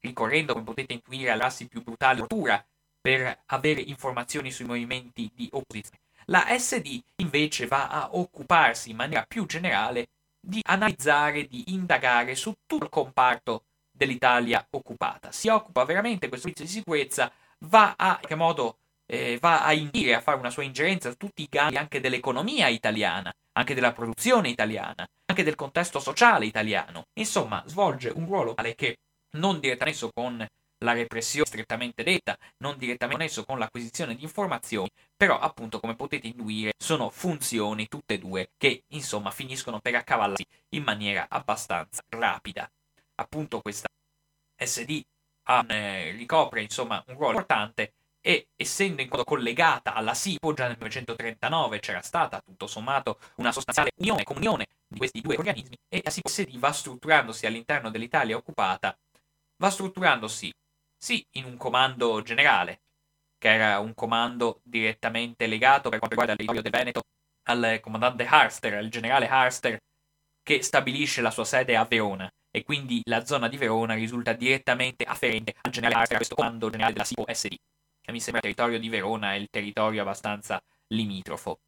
ricorrendo, 0.00 0.52
come 0.52 0.64
potete 0.64 0.92
intuire, 0.92 1.30
all'assi 1.30 1.66
più 1.66 1.82
brutale 1.82 2.18
tortura 2.18 2.64
per 3.00 3.42
avere 3.46 3.80
informazioni 3.80 4.52
sui 4.52 4.66
movimenti 4.66 5.28
di 5.34 5.48
opposizione. 5.52 6.02
La 6.26 6.46
SD 6.56 7.02
invece 7.16 7.66
va 7.66 7.88
a 7.88 8.08
occuparsi 8.12 8.90
in 8.90 8.96
maniera 8.96 9.24
più 9.26 9.46
generale 9.46 10.06
di 10.40 10.60
analizzare, 10.62 11.48
di 11.48 11.72
indagare 11.72 12.36
su 12.36 12.54
tutto 12.66 12.84
il 12.84 12.90
comparto 12.90 13.64
dell'Italia 13.90 14.64
occupata. 14.70 15.32
Si 15.32 15.48
occupa 15.48 15.84
veramente, 15.84 16.28
questo 16.28 16.46
servizio 16.46 16.66
di 16.66 16.78
sicurezza 16.78 17.32
va 17.60 17.94
a, 17.96 18.10
in 18.10 18.16
qualche 18.18 18.34
modo, 18.36 18.78
eh, 19.06 19.38
va 19.40 19.64
a 19.64 19.72
indire, 19.72 20.14
a 20.14 20.20
fare 20.20 20.38
una 20.38 20.50
sua 20.50 20.64
ingerenza 20.64 21.10
su 21.10 21.16
tutti 21.16 21.42
i 21.42 21.48
gangli 21.48 21.76
anche 21.76 22.00
dell'economia 22.00 22.68
italiana, 22.68 23.32
anche 23.52 23.74
della 23.74 23.92
produzione 23.92 24.48
italiana, 24.48 25.06
anche 25.26 25.42
del 25.42 25.54
contesto 25.54 26.00
sociale 26.00 26.46
italiano. 26.46 27.04
Insomma, 27.14 27.62
svolge 27.66 28.10
un 28.10 28.26
ruolo 28.26 28.54
tale 28.54 28.74
che 28.74 28.96
non 29.36 29.60
direttamente 29.60 30.10
con 30.12 30.46
la 30.80 30.92
repressione 30.92 31.46
strettamente 31.46 32.02
detta, 32.02 32.36
non 32.58 32.76
direttamente 32.76 33.24
connesso 33.24 33.44
con 33.44 33.58
l'acquisizione 33.58 34.14
di 34.14 34.22
informazioni, 34.24 34.90
però 35.16 35.38
appunto 35.38 35.80
come 35.80 35.96
potete 35.96 36.26
intuire 36.26 36.72
sono 36.76 37.08
funzioni 37.08 37.88
tutte 37.88 38.14
e 38.14 38.18
due 38.18 38.50
che 38.58 38.82
insomma 38.88 39.30
finiscono 39.30 39.80
per 39.80 39.94
accavallarsi 39.94 40.44
in 40.70 40.82
maniera 40.82 41.26
abbastanza 41.30 42.02
rapida. 42.08 42.70
Appunto 43.14 43.60
questa 43.60 43.88
SD 44.58 45.02
um, 45.48 45.70
eh, 45.70 46.10
ricopre 46.12 46.62
insomma 46.62 47.02
un 47.06 47.14
ruolo 47.14 47.38
importante 47.38 47.92
e 48.26 48.48
essendo 48.56 49.02
in 49.02 49.08
modo 49.08 49.22
collegata 49.22 49.94
alla 49.94 50.12
SIPO 50.12 50.52
già 50.52 50.66
nel 50.66 50.74
1939 50.78 51.78
c'era 51.78 52.02
stata 52.02 52.40
tutto 52.44 52.66
sommato 52.66 53.20
una 53.36 53.52
sostanziale 53.52 53.92
unione, 54.00 54.24
comunione 54.24 54.66
di 54.88 54.98
questi 54.98 55.20
due 55.20 55.36
organismi 55.36 55.76
e 55.88 56.00
la 56.02 56.10
SIPO 56.10 56.28
SD 56.28 56.58
va 56.58 56.72
strutturandosi 56.72 57.46
all'interno 57.46 57.88
dell'Italia 57.88 58.36
occupata, 58.36 58.92
va 59.58 59.70
strutturandosi 59.70 60.52
sì 60.98 61.24
in 61.34 61.44
un 61.44 61.56
comando 61.56 62.20
generale, 62.22 62.80
che 63.38 63.48
era 63.48 63.78
un 63.78 63.94
comando 63.94 64.58
direttamente 64.64 65.46
legato 65.46 65.88
per 65.88 66.00
quanto 66.00 66.16
riguarda 66.16 66.32
il 66.32 66.38
territorio 66.38 66.62
del 66.62 66.72
Veneto 66.72 67.02
al 67.48 67.78
comandante 67.80 68.26
Harster, 68.26 68.74
al 68.74 68.88
generale 68.88 69.28
Harster, 69.28 69.78
che 70.42 70.62
stabilisce 70.62 71.20
la 71.20 71.30
sua 71.30 71.44
sede 71.44 71.76
a 71.76 71.84
Verona. 71.84 72.28
E 72.50 72.64
quindi 72.64 73.02
la 73.04 73.24
zona 73.24 73.46
di 73.46 73.56
Verona 73.56 73.94
risulta 73.94 74.32
direttamente 74.32 75.04
afferente 75.04 75.54
al 75.60 75.70
generale 75.70 76.00
Harster, 76.00 76.16
a 76.16 76.18
questo 76.18 76.34
comando 76.34 76.70
generale 76.70 76.94
della 76.94 77.04
SIPO 77.04 77.24
SD 77.32 77.54
mi 78.12 78.20
sembra 78.20 78.46
il 78.46 78.54
territorio 78.54 78.78
di 78.78 78.88
Verona 78.88 79.32
è 79.32 79.36
il 79.36 79.48
territorio 79.50 80.02
abbastanza 80.02 80.62
limitrofo. 80.88 81.58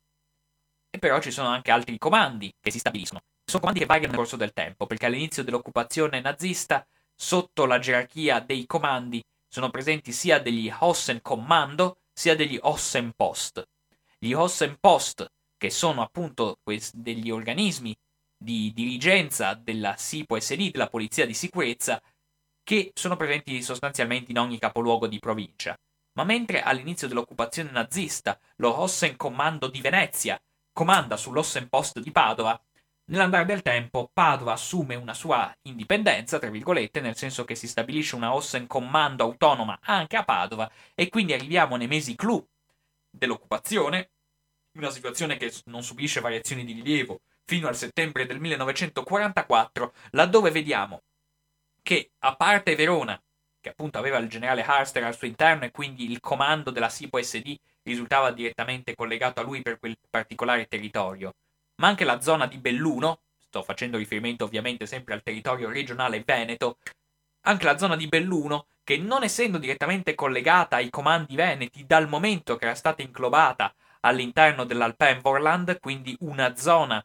E 0.90 0.98
però 0.98 1.20
ci 1.20 1.30
sono 1.30 1.48
anche 1.48 1.70
altri 1.70 1.98
comandi 1.98 2.52
che 2.60 2.70
si 2.70 2.78
stabiliscono. 2.78 3.20
Sono 3.44 3.60
comandi 3.60 3.80
che 3.80 3.86
variano 3.86 4.12
nel 4.12 4.20
corso 4.20 4.36
del 4.36 4.52
tempo, 4.52 4.86
perché 4.86 5.06
all'inizio 5.06 5.42
dell'occupazione 5.42 6.20
nazista, 6.20 6.86
sotto 7.14 7.66
la 7.66 7.78
gerarchia 7.78 8.40
dei 8.40 8.66
comandi, 8.66 9.22
sono 9.48 9.70
presenti 9.70 10.12
sia 10.12 10.38
degli 10.38 10.70
Kommando 11.22 11.98
sia 12.12 12.36
degli 12.36 12.58
Post. 13.16 13.66
Gli 14.18 14.34
Post, 14.80 15.30
che 15.56 15.70
sono 15.70 16.02
appunto 16.02 16.58
degli 16.92 17.30
organismi 17.30 17.96
di 18.36 18.72
dirigenza 18.72 19.54
della 19.54 19.96
SIPO 19.96 20.38
SD, 20.38 20.70
della 20.70 20.88
Polizia 20.88 21.26
di 21.26 21.34
Sicurezza, 21.34 22.00
che 22.62 22.90
sono 22.94 23.16
presenti 23.16 23.62
sostanzialmente 23.62 24.30
in 24.30 24.38
ogni 24.38 24.58
capoluogo 24.58 25.06
di 25.06 25.18
provincia 25.18 25.76
ma 26.18 26.24
mentre 26.24 26.62
all'inizio 26.62 27.06
dell'occupazione 27.06 27.70
nazista 27.70 28.40
lo 28.56 28.88
Kommando 29.16 29.68
di 29.68 29.80
Venezia 29.80 30.36
comanda 30.72 31.16
sull'Ossenpost 31.16 32.00
di 32.00 32.10
Padova, 32.10 32.60
nell'andare 33.04 33.44
del 33.44 33.62
tempo 33.62 34.10
Padova 34.12 34.54
assume 34.54 34.96
una 34.96 35.14
sua 35.14 35.56
indipendenza, 35.62 36.40
tra 36.40 36.50
virgolette, 36.50 37.00
nel 37.00 37.16
senso 37.16 37.44
che 37.44 37.54
si 37.54 37.68
stabilisce 37.68 38.16
una 38.16 38.32
Kommando 38.66 39.22
autonoma 39.22 39.78
anche 39.80 40.16
a 40.16 40.24
Padova 40.24 40.68
e 40.92 41.08
quindi 41.08 41.34
arriviamo 41.34 41.76
nei 41.76 41.86
mesi 41.86 42.16
clou 42.16 42.44
dell'occupazione, 43.08 44.10
una 44.76 44.90
situazione 44.90 45.36
che 45.36 45.54
non 45.66 45.84
subisce 45.84 46.20
variazioni 46.20 46.64
di 46.64 46.72
rilievo 46.72 47.20
fino 47.44 47.68
al 47.68 47.76
settembre 47.76 48.26
del 48.26 48.40
1944, 48.40 49.94
laddove 50.10 50.50
vediamo 50.50 51.02
che 51.80 52.10
a 52.18 52.34
parte 52.34 52.74
Verona 52.74 53.20
che 53.60 53.70
appunto 53.70 53.98
aveva 53.98 54.18
il 54.18 54.28
generale 54.28 54.62
Harster 54.62 55.04
al 55.04 55.16
suo 55.16 55.26
interno 55.26 55.64
e 55.64 55.70
quindi 55.70 56.10
il 56.10 56.20
comando 56.20 56.70
della 56.70 56.88
SIPO 56.88 57.22
SD 57.22 57.56
risultava 57.82 58.30
direttamente 58.30 58.94
collegato 58.94 59.40
a 59.40 59.44
lui 59.44 59.62
per 59.62 59.78
quel 59.78 59.96
particolare 60.10 60.66
territorio, 60.66 61.34
ma 61.76 61.88
anche 61.88 62.04
la 62.04 62.20
zona 62.20 62.46
di 62.46 62.58
Belluno, 62.58 63.22
sto 63.38 63.62
facendo 63.62 63.96
riferimento 63.96 64.44
ovviamente 64.44 64.86
sempre 64.86 65.14
al 65.14 65.22
territorio 65.22 65.70
regionale 65.70 66.22
veneto, 66.24 66.78
anche 67.42 67.64
la 67.64 67.78
zona 67.78 67.96
di 67.96 68.06
Belluno, 68.06 68.66
che 68.84 68.96
non 68.96 69.22
essendo 69.22 69.58
direttamente 69.58 70.14
collegata 70.14 70.76
ai 70.76 70.90
comandi 70.90 71.34
veneti 71.34 71.84
dal 71.86 72.08
momento 72.08 72.56
che 72.56 72.64
era 72.64 72.74
stata 72.74 73.02
inglobata 73.02 73.74
all'interno 74.00 74.64
dell'Alpenvorland, 74.64 75.78
quindi 75.80 76.16
una 76.20 76.56
zona 76.56 77.04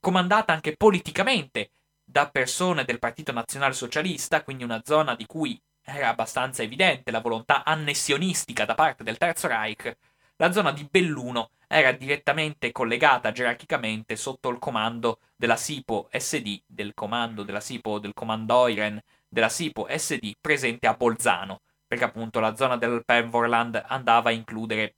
comandata 0.00 0.52
anche 0.52 0.76
politicamente 0.76 1.70
da 2.04 2.30
persone 2.30 2.84
del 2.84 2.98
Partito 2.98 3.32
Nazionale 3.32 3.74
Socialista, 3.74 4.42
quindi 4.42 4.64
una 4.64 4.80
zona 4.84 5.14
di 5.14 5.26
cui 5.26 5.60
era 5.88 6.08
abbastanza 6.08 6.62
evidente 6.62 7.10
la 7.10 7.20
volontà 7.20 7.64
annessionistica 7.64 8.64
da 8.64 8.74
parte 8.74 9.02
del 9.02 9.18
Terzo 9.18 9.48
Reich, 9.48 9.96
la 10.36 10.52
zona 10.52 10.70
di 10.72 10.86
Belluno 10.88 11.50
era 11.66 11.92
direttamente 11.92 12.70
collegata 12.70 13.32
gerarchicamente 13.32 14.14
sotto 14.16 14.48
il 14.50 14.58
comando 14.58 15.20
della 15.36 15.56
SIPO 15.56 16.08
SD, 16.12 16.62
del 16.66 16.94
comando 16.94 17.42
della 17.42 17.60
SIPO 17.60 17.98
del 17.98 18.14
Commandoiren 18.14 19.02
della 19.28 19.48
SIPO 19.48 19.86
SD 19.90 20.36
presente 20.40 20.86
a 20.86 20.94
Bolzano, 20.94 21.60
perché 21.86 22.04
appunto 22.04 22.40
la 22.40 22.54
zona 22.54 22.76
del 22.76 23.04
Penvorland 23.04 23.82
andava 23.86 24.30
a 24.30 24.32
includere 24.32 24.96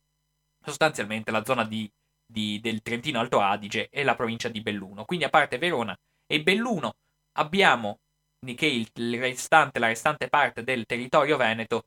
sostanzialmente 0.63 1.31
la 1.31 1.45
zona 1.45 1.65
di, 1.65 1.91
di, 2.25 2.61
del 2.61 2.83
Trentino 2.83 3.19
Alto 3.19 3.41
Adige 3.41 3.89
e 3.89 4.05
la 4.05 4.15
provincia 4.15 4.49
di 4.49 4.61
Belluno. 4.61 5.05
Quindi 5.05 5.25
a 5.25 5.31
parte 5.31 5.59
Verona 5.59 5.97
e 6.27 6.43
Belluno 6.43 6.93
abbiamo 7.39 8.01
che 8.55 8.67
il, 8.67 9.19
restante, 9.19 9.79
la 9.79 9.89
restante 9.89 10.29
parte 10.29 10.65
del 10.65 10.87
territorio 10.87 11.37
veneto 11.37 11.85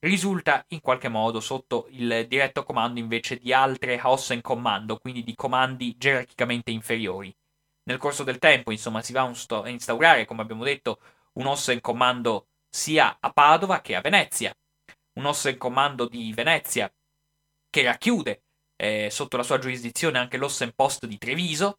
risulta 0.00 0.64
in 0.68 0.80
qualche 0.80 1.08
modo 1.08 1.40
sotto 1.40 1.86
il 1.90 2.26
diretto 2.28 2.62
comando 2.64 3.00
invece 3.00 3.38
di 3.38 3.52
altre 3.52 3.98
Hossen 4.02 4.42
Commando, 4.42 4.98
quindi 4.98 5.22
di 5.22 5.34
comandi 5.34 5.96
gerarchicamente 5.96 6.70
inferiori. 6.70 7.34
Nel 7.84 7.98
corso 7.98 8.22
del 8.22 8.38
tempo, 8.38 8.70
insomma, 8.70 9.02
si 9.02 9.12
va 9.12 9.22
a 9.22 9.68
instaurare, 9.68 10.24
come 10.26 10.42
abbiamo 10.42 10.64
detto, 10.64 11.00
un 11.34 11.46
Hossen 11.46 11.80
Commando 11.80 12.48
sia 12.68 13.16
a 13.18 13.32
Padova 13.32 13.80
che 13.80 13.94
a 13.94 14.00
Venezia, 14.00 14.54
un 15.14 15.24
Hossen 15.24 15.56
Commando 15.56 16.06
di 16.06 16.32
Venezia 16.32 16.92
che 17.70 17.82
racchiude 17.82 18.42
eh, 18.76 19.08
sotto 19.10 19.36
la 19.36 19.42
sua 19.42 19.58
giurisdizione 19.58 20.18
anche 20.18 20.36
l'Ossen 20.36 20.72
Post 20.74 21.06
di 21.06 21.16
Treviso, 21.16 21.78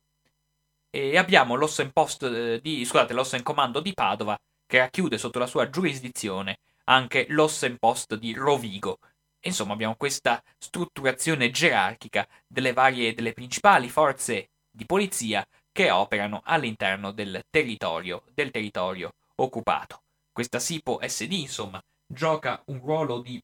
e 0.95 1.17
abbiamo 1.17 1.55
l'Ossen 1.55 1.91
Post 1.91 2.21
eh, 2.21 2.61
di, 2.61 2.85
scusate, 2.85 3.13
l'Ossen 3.13 3.41
Comando 3.41 3.79
di 3.79 3.93
Padova 3.93 4.37
che 4.67 4.77
racchiude 4.77 5.17
sotto 5.17 5.39
la 5.39 5.47
sua 5.47 5.67
giurisdizione 5.67 6.59
anche 6.83 7.25
l'Ossen 7.29 7.77
Post 7.79 8.13
di 8.13 8.31
Rovigo. 8.35 8.99
Insomma, 9.45 9.73
abbiamo 9.73 9.95
questa 9.95 10.39
strutturazione 10.55 11.49
gerarchica 11.49 12.27
delle 12.45 12.73
varie, 12.73 13.15
delle 13.15 13.33
principali 13.33 13.89
forze 13.89 14.49
di 14.69 14.85
polizia 14.85 15.43
che 15.71 15.89
operano 15.89 16.41
all'interno 16.45 17.11
del 17.11 17.41
territorio, 17.49 18.25
del 18.31 18.51
territorio 18.51 19.13
occupato. 19.37 20.03
Questa 20.31 20.59
SIPO 20.59 20.99
SD, 21.01 21.31
insomma, 21.31 21.81
gioca 22.05 22.61
un 22.67 22.79
ruolo 22.79 23.19
di, 23.19 23.41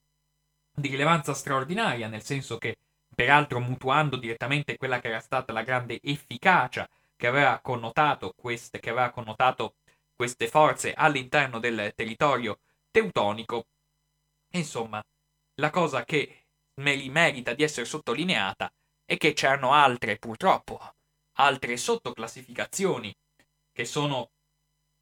di 0.72 0.88
rilevanza 0.88 1.34
straordinaria, 1.34 2.08
nel 2.08 2.24
senso 2.24 2.60
che, 2.60 2.76
peraltro 3.16 3.60
mutuando 3.60 4.18
direttamente 4.18 4.78
quella 4.78 5.00
che 5.00 5.08
era 5.08 5.20
stata 5.20 5.52
la 5.52 5.64
grande 5.64 6.00
efficacia 6.04 6.88
che 7.20 7.28
aveva 7.28 7.60
connotato 7.60 8.34
queste, 8.34 8.80
aveva 8.80 9.10
connotato 9.10 9.76
queste 10.16 10.48
forze 10.48 10.94
all'interno 10.94 11.60
del 11.60 11.92
territorio 11.94 12.60
teutonico. 12.90 13.66
Insomma, 14.54 15.04
la 15.56 15.70
cosa 15.70 16.06
che 16.06 16.46
merita 16.76 17.54
di 17.54 17.64
essere 17.64 17.86
sottolineata 17.86 18.72
è 19.04 19.18
che 19.18 19.34
c'erano 19.34 19.74
altre, 19.74 20.18
purtroppo, 20.18 20.80
altre 21.40 21.76
sottoclassificazioni 21.76 23.14
che 23.74 23.84
sono, 23.84 24.30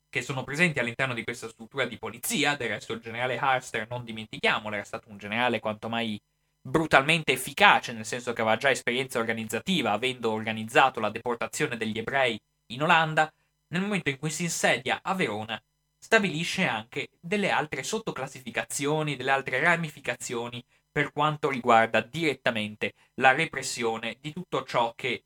che 0.10 0.24
sono 0.24 0.44
presenti 0.44 0.80
all'interno 0.80 1.14
di 1.14 1.24
questa 1.24 1.50
struttura 1.50 1.86
di 1.86 2.00
polizia. 2.00 2.56
Del 2.56 2.70
resto, 2.70 2.94
il 2.94 3.00
generale 3.00 3.38
Harster, 3.38 3.88
non 3.88 4.04
dimentichiamolo, 4.04 4.74
era 4.74 4.84
stato 4.84 5.08
un 5.10 5.20
generale 5.20 5.60
quanto 5.60 5.88
mai 5.88 6.20
brutalmente 6.68 7.32
efficace, 7.32 7.94
nel 7.94 8.06
senso 8.06 8.34
che 8.34 8.42
aveva 8.42 8.58
già 8.58 8.70
esperienza 8.70 9.20
organizzativa, 9.20 9.94
avendo 9.94 10.32
organizzato 10.32 11.00
la 11.00 11.10
deportazione 11.10 11.78
degli 11.78 11.98
ebrei 11.98 12.38
in 12.74 12.84
Olanda, 12.84 13.32
nel 13.70 13.82
momento 13.82 14.10
in 14.10 14.20
cui 14.20 14.30
si 14.30 14.44
insedia 14.44 15.00
a 15.02 15.14
Verona, 15.16 15.62
stabilisce 15.98 16.66
anche 16.66 17.08
delle 17.20 17.52
altre 17.52 17.84
sottoclassificazioni, 17.84 19.16
delle 19.16 19.32
altre 19.32 19.60
ramificazioni 19.62 20.64
per 20.92 21.12
quanto 21.14 21.50
riguarda 21.50 22.02
direttamente 22.02 22.94
la 23.16 23.32
repressione 23.32 24.18
di 24.20 24.34
tutto 24.34 24.64
ciò 24.64 24.94
che 24.96 25.24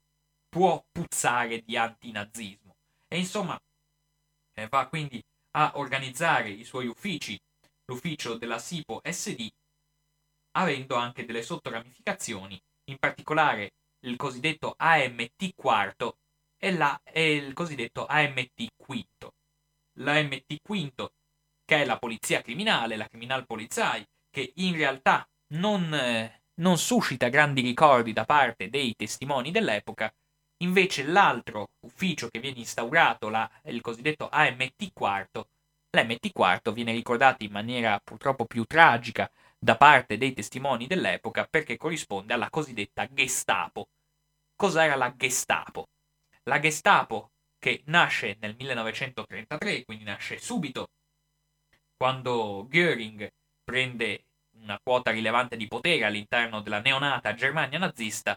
può 0.48 0.84
puzzare 0.92 1.64
di 1.64 1.76
antinazismo. 1.76 2.76
E 3.08 3.18
insomma, 3.18 3.60
eh, 4.54 4.68
va 4.68 4.88
quindi 4.88 5.24
a 5.52 5.74
organizzare 5.76 6.50
i 6.50 6.64
suoi 6.64 6.88
uffici, 6.88 7.39
l'ufficio 7.86 8.36
della 8.36 8.60
SIPO 8.60 9.02
SD 9.04 9.50
avendo 10.52 10.95
anche 10.95 11.26
delle 11.26 11.41
sottoramificazioni, 11.41 12.60
in 12.86 12.97
particolare 12.97 13.74
il 14.06 14.16
cosiddetto 14.16 14.74
AMT 14.78 15.54
quarto 15.56 16.18
e, 16.58 16.74
la, 16.74 16.99
e 17.04 17.36
il 17.36 17.54
cosiddetto 17.54 18.06
AMT 18.06 18.68
quinto. 18.76 19.34
L'AMT 19.99 20.58
quinto, 20.62 21.14
che 21.66 21.82
è 21.82 21.86
la 21.86 21.97
polizia 21.97 22.41
criminale, 22.41 22.95
la 22.95 23.08
criminal 23.08 23.45
polizai, 23.45 24.06
che 24.30 24.54
in 24.56 24.76
realtà 24.76 25.28
non, 25.54 25.93
eh, 25.93 26.43
non 26.56 26.78
suscita 26.78 27.30
grandi 27.30 27.62
ricordi 27.62 28.14
da 28.14 28.26
parte 28.26 28.70
dei 28.70 28.93
testimoni 28.95 29.52
dell'epoca, 29.52 30.14
invece 30.64 31.04
l'altro 31.04 31.70
ufficio 31.86 32.30
che 32.30 32.39
viene 32.39 32.60
instaurato, 32.60 33.30
la, 33.30 33.49
il 33.66 33.82
cosiddetto 33.82 34.30
AMT 34.30 34.91
quarto, 34.93 35.49
l'AMT 35.89 36.32
quarto 36.32 36.72
viene 36.72 36.93
ricordato 36.93 37.43
in 37.43 37.52
maniera 37.52 37.99
purtroppo 38.04 38.45
più 38.45 38.64
tragica 38.66 39.30
da 39.64 39.78
parte 39.78 40.18
dei 40.18 40.34
testimoni 40.34 40.88
dell'epoca 40.88 41.45
perché 41.45 41.78
corrisponde 41.78 42.34
alla 42.34 42.49
cosiddetta 42.49 43.07
Gestapo. 43.07 43.89
Cos'era 44.55 44.95
la 44.95 45.14
Gestapo? 45.16 45.89
La 46.45 46.59
Gestapo, 46.59 47.34
che 47.59 47.84
nasce 47.86 48.38
nel 48.39 48.55
1933, 48.57 49.86
quindi 49.86 50.03
nasce 50.03 50.39
subito, 50.39 50.89
quando 51.95 52.66
Göring 52.68 53.32
prende 53.64 54.26
una 54.57 54.80
quota 54.82 55.12
rilevante 55.12 55.55
di 55.57 55.68
potere 55.68 56.05
all'interno 56.05 56.62
della 56.62 56.82
neonata 56.82 57.36
Germania 57.36 57.78
nazista, 57.78 58.36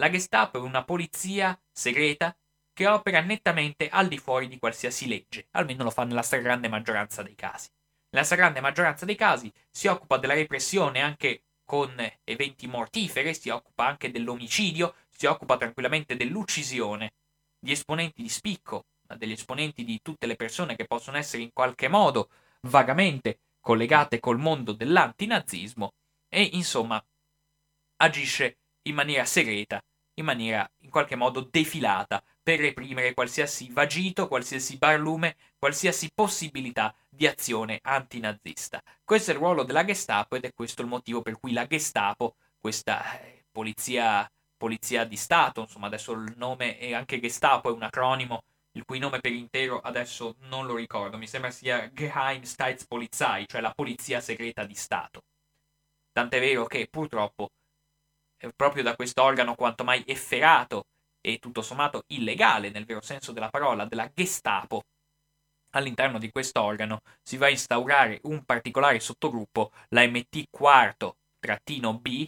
la 0.00 0.08
Gestapo 0.08 0.56
è 0.56 0.62
una 0.62 0.84
polizia 0.84 1.58
segreta 1.70 2.34
che 2.72 2.86
opera 2.86 3.20
nettamente 3.20 3.90
al 3.90 4.08
di 4.08 4.16
fuori 4.16 4.48
di 4.48 4.58
qualsiasi 4.58 5.06
legge, 5.06 5.48
almeno 5.50 5.84
lo 5.84 5.90
fa 5.90 6.04
nella 6.04 6.22
stragrande 6.22 6.68
maggioranza 6.68 7.22
dei 7.22 7.34
casi. 7.34 7.68
Nella 8.10 8.24
stragrande 8.24 8.60
maggioranza 8.60 9.04
dei 9.04 9.14
casi 9.14 9.52
si 9.70 9.86
occupa 9.86 10.16
della 10.16 10.34
repressione 10.34 11.00
anche 11.00 11.44
con 11.64 11.94
eventi 12.24 12.66
mortiferi, 12.66 13.32
si 13.34 13.48
occupa 13.50 13.86
anche 13.86 14.10
dell'omicidio, 14.10 14.94
si 15.08 15.26
occupa 15.26 15.56
tranquillamente 15.56 16.16
dell'uccisione. 16.16 17.12
Di 17.56 17.70
esponenti 17.70 18.22
di 18.22 18.28
spicco, 18.28 18.86
degli 19.16 19.32
esponenti 19.32 19.84
di 19.84 20.00
tutte 20.02 20.26
le 20.26 20.34
persone 20.34 20.74
che 20.74 20.86
possono 20.86 21.18
essere 21.18 21.42
in 21.42 21.52
qualche 21.52 21.86
modo 21.86 22.30
vagamente 22.62 23.38
collegate 23.60 24.18
col 24.18 24.38
mondo 24.38 24.72
dell'antinazismo 24.72 25.92
e 26.28 26.42
insomma 26.52 27.02
agisce 27.98 28.58
in 28.82 28.94
maniera 28.94 29.24
segreta, 29.24 29.80
in 30.14 30.24
maniera 30.24 30.68
in 30.78 30.90
qualche 30.90 31.16
modo 31.16 31.46
defilata 31.48 32.22
per 32.42 32.58
reprimere 32.58 33.14
qualsiasi 33.14 33.68
vagito, 33.70 34.28
qualsiasi 34.28 34.76
barlume, 34.76 35.36
qualsiasi 35.58 36.10
possibilità 36.14 36.94
di 37.08 37.26
azione 37.26 37.78
antinazista. 37.82 38.82
Questo 39.04 39.30
è 39.30 39.34
il 39.34 39.40
ruolo 39.40 39.62
della 39.62 39.84
Gestapo 39.84 40.36
ed 40.36 40.44
è 40.44 40.52
questo 40.52 40.82
il 40.82 40.88
motivo 40.88 41.22
per 41.22 41.38
cui 41.38 41.52
la 41.52 41.66
Gestapo, 41.66 42.36
questa 42.58 43.20
eh, 43.20 43.44
polizia, 43.50 44.30
polizia 44.56 45.04
di 45.04 45.16
Stato, 45.16 45.62
insomma 45.62 45.86
adesso 45.86 46.12
il 46.12 46.34
nome 46.36 46.78
è 46.78 46.94
anche 46.94 47.20
Gestapo, 47.20 47.70
è 47.70 47.72
un 47.72 47.82
acronimo 47.82 48.42
il 48.72 48.84
cui 48.84 48.98
nome 48.98 49.20
per 49.20 49.32
intero 49.32 49.80
adesso 49.80 50.36
non 50.42 50.66
lo 50.66 50.76
ricordo, 50.76 51.18
mi 51.18 51.26
sembra 51.26 51.50
sia 51.50 51.90
Geheimstaatspolizei, 51.92 53.46
cioè 53.48 53.60
la 53.60 53.72
polizia 53.72 54.20
segreta 54.20 54.64
di 54.64 54.74
Stato. 54.74 55.22
Tant'è 56.12 56.38
vero 56.38 56.66
che 56.66 56.86
purtroppo 56.88 57.50
eh, 58.38 58.52
proprio 58.54 58.82
da 58.82 58.94
questo 58.94 59.22
organo 59.22 59.54
quanto 59.54 59.84
mai 59.84 60.02
efferato 60.06 60.84
e 61.20 61.38
tutto 61.38 61.62
sommato 61.62 62.04
illegale 62.08 62.70
nel 62.70 62.84
vero 62.84 63.00
senso 63.00 63.32
della 63.32 63.48
parola 63.50 63.84
della 63.84 64.10
Gestapo, 64.12 64.82
all'interno 65.70 66.18
di 66.18 66.30
questo 66.30 66.62
organo 66.62 67.00
si 67.22 67.36
va 67.36 67.46
a 67.46 67.50
instaurare 67.50 68.20
un 68.24 68.44
particolare 68.44 69.00
sottogruppo, 69.00 69.70
la 69.88 70.06
MT 70.06 70.44
quarto 70.50 71.16
B, 71.40 72.26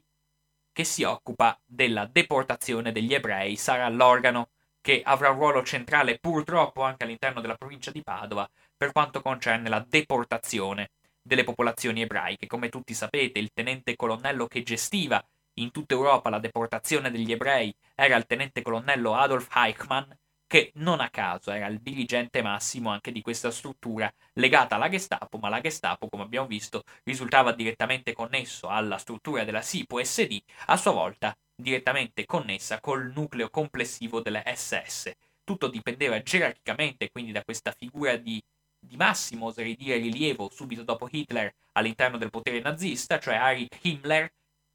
che 0.73 0.85
si 0.85 1.03
occupa 1.03 1.59
della 1.65 2.07
deportazione 2.07 2.93
degli 2.93 3.13
ebrei. 3.13 3.57
Sarà 3.57 3.89
l'organo 3.89 4.49
che 4.81 5.03
avrà 5.05 5.31
un 5.31 5.37
ruolo 5.37 5.63
centrale 5.63 6.19
purtroppo 6.19 6.83
anche 6.83 7.05
all'interno 7.05 7.41
della 7.41 7.57
provincia 7.57 7.91
di 7.91 8.03
Padova 8.03 8.49
per 8.77 8.91
quanto 8.93 9.21
concerne 9.21 9.69
la 9.69 9.85
deportazione 9.87 10.91
delle 11.23 11.45
popolazioni 11.45 12.03
ebraiche. 12.03 12.47
Come 12.47 12.69
tutti 12.69 12.95
sapete, 12.95 13.39
il 13.39 13.53
tenente 13.53 13.95
colonnello 13.95 14.47
che 14.47 14.63
gestiva 14.63 15.23
in 15.55 15.71
tutta 15.71 15.95
Europa 15.95 16.31
la 16.31 16.39
deportazione 16.39 17.11
degli 17.11 17.33
ebrei 17.33 17.75
era 17.95 18.17
il 18.17 18.27
tenente 18.27 18.63
colonnello 18.63 19.15
Adolf 19.15 19.55
Eichmann, 19.55 20.11
che 20.47 20.71
non 20.75 21.01
a 21.01 21.09
caso 21.09 21.51
era 21.51 21.67
il 21.67 21.81
dirigente 21.81 22.43
massimo 22.43 22.91
anche 22.91 23.11
di 23.11 23.23
questa 23.23 23.51
struttura 23.51 24.13
legata 24.35 24.75
alla 24.75 24.91
Gestapo, 24.91 25.39
ma 25.39 25.49
la 25.49 25.63
Gestapo, 25.63 26.09
come 26.09 26.25
abbiamo 26.25 26.47
visto, 26.47 26.83
risultava 27.05 27.53
direttamente 27.53 28.13
connesso 28.13 28.69
alla 28.69 28.99
struttura 28.99 29.45
della 29.45 29.63
SIPO 29.63 30.05
SD, 30.05 30.43
a 30.67 30.77
sua 30.77 30.93
volta 30.93 31.35
direttamente 31.55 32.27
connessa 32.27 32.81
col 32.81 33.11
nucleo 33.15 33.49
complessivo 33.49 34.21
delle 34.21 34.43
SS. 34.55 35.13
Tutto 35.43 35.69
dipendeva 35.69 36.21
gerarchicamente 36.23 37.11
quindi 37.11 37.33
da 37.33 37.43
questa 37.43 37.73
figura 37.73 38.17
di, 38.17 38.43
di 38.79 38.97
massimo, 38.97 39.47
oserei 39.47 39.75
dire, 39.75 39.97
rilievo 39.97 40.51
subito 40.51 40.83
dopo 40.83 41.09
Hitler 41.11 41.51
all'interno 41.73 42.19
del 42.19 42.31
potere 42.31 42.61
nazista, 42.61 43.19
cioè 43.19 43.37
Heinrich 43.37 43.79
Himmler, 43.85 44.31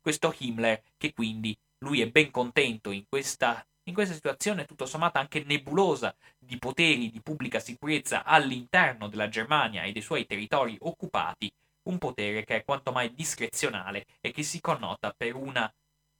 questo 0.07 0.33
Himmler 0.37 0.81
che 0.95 1.11
quindi 1.11 1.53
lui 1.79 1.99
è 1.99 2.09
ben 2.09 2.31
contento 2.31 2.91
in 2.91 3.03
questa 3.09 3.61
in 3.89 3.93
questa 3.93 4.13
situazione 4.13 4.63
tutto 4.63 4.85
sommato 4.85 5.19
anche 5.19 5.43
nebulosa 5.43 6.15
di 6.37 6.57
poteri 6.57 7.09
di 7.09 7.21
pubblica 7.21 7.59
sicurezza 7.59 8.23
all'interno 8.23 9.09
della 9.09 9.27
Germania 9.27 9.83
e 9.83 9.91
dei 9.91 10.01
suoi 10.01 10.25
territori 10.25 10.77
occupati, 10.79 11.49
un 11.89 11.97
potere 11.97 12.45
che 12.45 12.55
è 12.57 12.63
quanto 12.63 12.91
mai 12.93 13.13
discrezionale 13.13 14.05
e 14.21 14.31
che 14.31 14.43
si 14.43 14.61
connota 14.61 15.13
per 15.15 15.35
una 15.35 15.69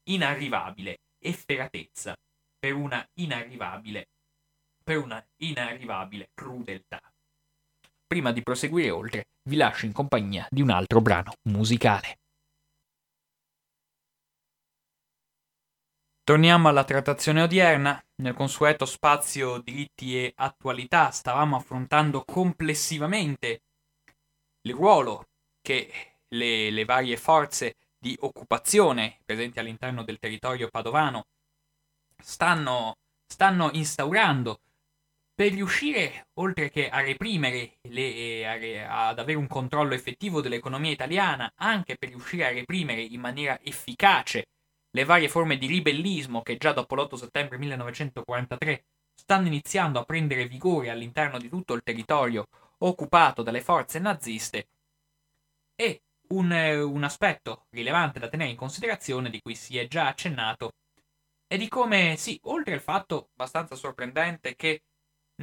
inarrivabile 0.10 1.00
efferatezza, 1.20 2.16
per 2.58 2.74
una 2.74 3.06
inarrivabile, 3.16 4.08
per 4.84 4.98
una 4.98 5.26
inarrivabile 5.42 6.30
crudeltà. 6.34 7.02
Prima 8.06 8.32
di 8.32 8.42
proseguire 8.44 8.92
oltre, 8.92 9.26
vi 9.44 9.56
lascio 9.58 9.86
in 9.86 9.94
compagnia 9.94 10.48
di 10.50 10.62
un 10.62 10.70
altro 10.70 11.02
brano 11.02 11.34
musicale. 11.50 12.18
Torniamo 16.28 16.68
alla 16.68 16.84
trattazione 16.84 17.42
odierna. 17.42 18.04
Nel 18.16 18.34
consueto 18.34 18.84
spazio 18.84 19.60
diritti 19.60 20.22
e 20.22 20.34
attualità 20.36 21.10
stavamo 21.10 21.56
affrontando 21.56 22.26
complessivamente 22.26 23.62
il 24.64 24.74
ruolo 24.74 25.30
che 25.62 25.90
le, 26.28 26.70
le 26.70 26.84
varie 26.84 27.16
forze 27.16 27.76
di 27.98 28.14
occupazione 28.20 29.20
presenti 29.24 29.60
all'interno 29.60 30.04
del 30.04 30.20
territorio 30.20 30.68
padovano 30.68 31.28
stanno, 32.22 32.98
stanno 33.26 33.70
instaurando 33.72 34.60
per 35.34 35.54
riuscire, 35.54 36.28
oltre 36.40 36.70
che 36.70 36.90
a 36.90 37.00
reprimere, 37.00 37.78
le, 37.84 38.86
a, 38.86 39.08
ad 39.08 39.20
avere 39.20 39.38
un 39.38 39.48
controllo 39.48 39.94
effettivo 39.94 40.42
dell'economia 40.42 40.92
italiana, 40.92 41.54
anche 41.56 41.96
per 41.96 42.10
riuscire 42.10 42.48
a 42.48 42.52
reprimere 42.52 43.02
in 43.02 43.22
maniera 43.22 43.58
efficace 43.64 44.48
le 44.98 45.06
varie 45.06 45.30
forme 45.30 45.60
di 45.60 45.68
ribellismo 45.68 46.42
che 46.42 46.58
già 46.58 46.74
dopo 46.74 46.96
l'8 46.96 47.14
settembre 47.14 47.60
1943 47.60 48.86
stanno 49.14 49.46
iniziando 49.46 50.00
a 50.00 50.04
prendere 50.04 50.48
vigore 50.48 50.90
all'interno 50.90 51.38
di 51.38 51.50
tutto 51.50 51.76
il 51.76 51.84
territorio 51.84 52.48
occupato 52.80 53.44
dalle 53.44 53.62
forze 53.62 54.00
naziste 54.00 54.70
e 55.76 56.02
un, 56.30 56.52
un 56.52 57.04
aspetto 57.04 57.68
rilevante 57.70 58.18
da 58.18 58.28
tenere 58.28 58.50
in 58.50 58.56
considerazione 58.56 59.30
di 59.30 59.40
cui 59.40 59.54
si 59.54 59.78
è 59.78 59.88
già 59.88 60.08
accennato 60.08 60.72
è 61.46 61.58
di 61.58 61.68
come, 61.68 62.16
sì, 62.18 62.40
oltre 62.46 62.74
al 62.74 62.82
fatto 62.82 63.30
abbastanza 63.34 63.76
sorprendente 63.76 64.56
che 64.56 64.82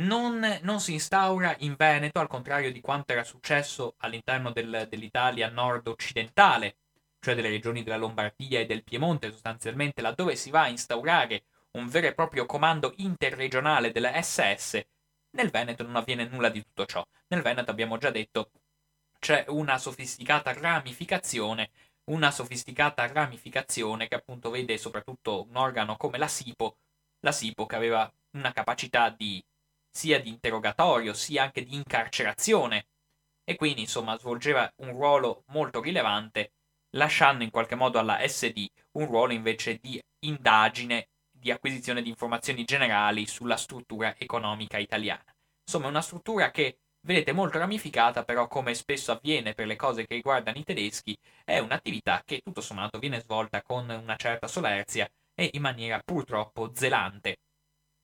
non, 0.00 0.58
non, 0.62 0.80
si 0.80 0.94
instaura 0.94 1.54
in 1.60 1.76
Veneto, 1.76 2.18
al 2.18 2.26
contrario 2.26 2.72
di 2.72 2.80
quanto 2.80 3.12
era 3.12 3.22
successo 3.22 3.94
all'interno 3.98 4.50
del, 4.50 4.88
dell'Italia 4.90 5.48
nord-occidentale, 5.48 6.76
cioè 7.24 7.34
delle 7.34 7.48
regioni 7.48 7.82
della 7.82 7.96
Lombardia 7.96 8.60
e 8.60 8.66
del 8.66 8.84
Piemonte 8.84 9.30
sostanzialmente, 9.30 10.02
laddove 10.02 10.36
si 10.36 10.50
va 10.50 10.64
a 10.64 10.68
instaurare 10.68 11.44
un 11.70 11.88
vero 11.88 12.08
e 12.08 12.12
proprio 12.12 12.44
comando 12.44 12.92
interregionale 12.98 13.92
della 13.92 14.20
SS, 14.20 14.84
nel 15.30 15.48
Veneto 15.48 15.84
non 15.84 15.96
avviene 15.96 16.26
nulla 16.26 16.50
di 16.50 16.62
tutto 16.62 16.84
ciò. 16.84 17.02
Nel 17.28 17.40
Veneto 17.40 17.70
abbiamo 17.70 17.96
già 17.96 18.10
detto 18.10 18.50
c'è 19.18 19.46
una 19.48 19.78
sofisticata 19.78 20.52
ramificazione, 20.52 21.70
una 22.10 22.30
sofisticata 22.30 23.06
ramificazione 23.06 24.06
che 24.06 24.16
appunto 24.16 24.50
vede 24.50 24.76
soprattutto 24.76 25.46
un 25.48 25.56
organo 25.56 25.96
come 25.96 26.18
la 26.18 26.28
SIPO, 26.28 26.76
la 27.20 27.32
SIPO 27.32 27.64
che 27.64 27.76
aveva 27.76 28.12
una 28.32 28.52
capacità 28.52 29.08
di 29.08 29.42
sia 29.90 30.20
di 30.20 30.28
interrogatorio 30.28 31.14
sia 31.14 31.44
anche 31.44 31.64
di 31.64 31.74
incarcerazione 31.74 32.86
e 33.44 33.56
quindi 33.56 33.80
insomma 33.80 34.18
svolgeva 34.18 34.70
un 34.76 34.90
ruolo 34.90 35.44
molto 35.46 35.80
rilevante 35.80 36.52
lasciando 36.94 37.44
in 37.44 37.50
qualche 37.50 37.74
modo 37.74 37.98
alla 37.98 38.26
SD 38.26 38.66
un 38.92 39.06
ruolo 39.06 39.32
invece 39.32 39.78
di 39.80 40.00
indagine, 40.24 41.08
di 41.30 41.50
acquisizione 41.50 42.02
di 42.02 42.08
informazioni 42.08 42.64
generali 42.64 43.26
sulla 43.26 43.56
struttura 43.56 44.14
economica 44.18 44.78
italiana. 44.78 45.24
Insomma, 45.66 45.88
una 45.88 46.02
struttura 46.02 46.50
che 46.50 46.78
vedete 47.06 47.32
molto 47.32 47.58
ramificata, 47.58 48.24
però 48.24 48.48
come 48.48 48.74
spesso 48.74 49.12
avviene 49.12 49.54
per 49.54 49.66
le 49.66 49.76
cose 49.76 50.06
che 50.06 50.14
riguardano 50.14 50.58
i 50.58 50.64
tedeschi, 50.64 51.16
è 51.44 51.58
un'attività 51.58 52.22
che 52.24 52.40
tutto 52.40 52.60
sommato 52.60 52.98
viene 52.98 53.20
svolta 53.20 53.62
con 53.62 53.88
una 53.88 54.16
certa 54.16 54.46
solerzia 54.46 55.08
e 55.34 55.50
in 55.52 55.60
maniera 55.60 56.00
purtroppo 56.02 56.70
zelante. 56.74 57.36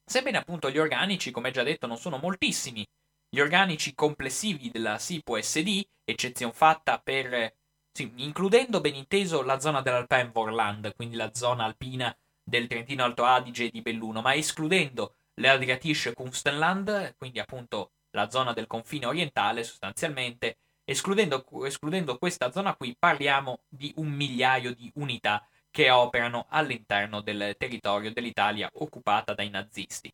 Sebbene 0.05 0.39
appunto 0.39 0.71
gli 0.71 0.79
organici, 0.79 1.31
come 1.31 1.51
già 1.51 1.63
detto, 1.63 1.87
non 1.87 1.97
sono 1.97 2.19
moltissimi, 2.19 2.85
gli 3.29 3.39
organici 3.39 3.95
complessivi 3.95 4.71
della 4.71 4.99
SIPO 4.99 5.41
SD, 5.41 5.83
eccezione 6.05 6.53
fatta 6.53 6.99
per 6.99 7.55
sì, 7.93 8.13
includendo 8.17 8.81
ben 8.81 8.95
inteso 8.95 9.43
la 9.43 9.59
zona 9.61 9.83
dell'Alpenvorland, 9.83 10.95
quindi 10.95 11.17
la 11.17 11.35
zona 11.35 11.65
alpina 11.65 12.17
del 12.43 12.67
Trentino 12.67 13.05
Alto 13.05 13.25
Adige 13.25 13.67
e 13.67 13.71
di 13.71 13.83
Belluno, 13.83 14.21
ma 14.21 14.35
escludendo 14.35 15.17
l'Adriatische 15.35 16.13
Kunstenland, 16.15 17.15
quindi 17.17 17.39
appunto 17.39 17.93
la 18.11 18.29
zona 18.31 18.53
del 18.53 18.67
confine 18.67 19.07
orientale 19.07 19.63
sostanzialmente, 19.65 20.59
escludendo, 20.85 21.45
escludendo 21.65 22.19
questa 22.19 22.51
zona 22.51 22.75
qui 22.75 22.95
parliamo 22.99 23.63
di 23.69 23.93
un 23.97 24.09
migliaio 24.09 24.75
di 24.75 24.91
unità 24.97 25.47
che 25.71 25.91
operano 25.91 26.47
all'interno 26.49 27.21
del 27.21 27.55
territorio 27.57 28.13
dell'Italia 28.13 28.69
occupata 28.75 29.35
dai 29.35 29.51
nazisti. 29.51 30.13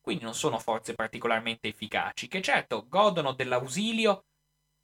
Quindi 0.00 0.22
non 0.24 0.34
sono 0.34 0.58
forze 0.58 0.94
particolarmente 0.94 1.68
efficaci, 1.68 2.28
che 2.28 2.42
certo 2.42 2.86
godono 2.88 3.32
dell'ausilio 3.32 4.24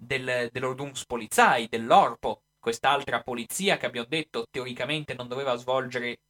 del, 0.00 0.48
dell'Ordnungspolizei, 0.50 1.68
dell'Orpo, 1.68 2.42
quest'altra 2.58 3.22
polizia 3.22 3.76
che 3.76 3.86
abbiamo 3.86 4.06
detto 4.08 4.46
teoricamente 4.50 5.14
non 5.14 5.28
doveva 5.28 5.56
svolgere 5.56 6.20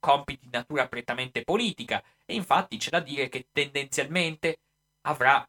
compiti 0.00 0.46
di 0.46 0.50
natura 0.52 0.88
prettamente 0.88 1.42
politica 1.42 2.02
e 2.24 2.34
infatti 2.34 2.76
c'è 2.78 2.90
da 2.90 3.00
dire 3.00 3.28
che 3.28 3.48
tendenzialmente 3.52 4.60
avrà 5.02 5.46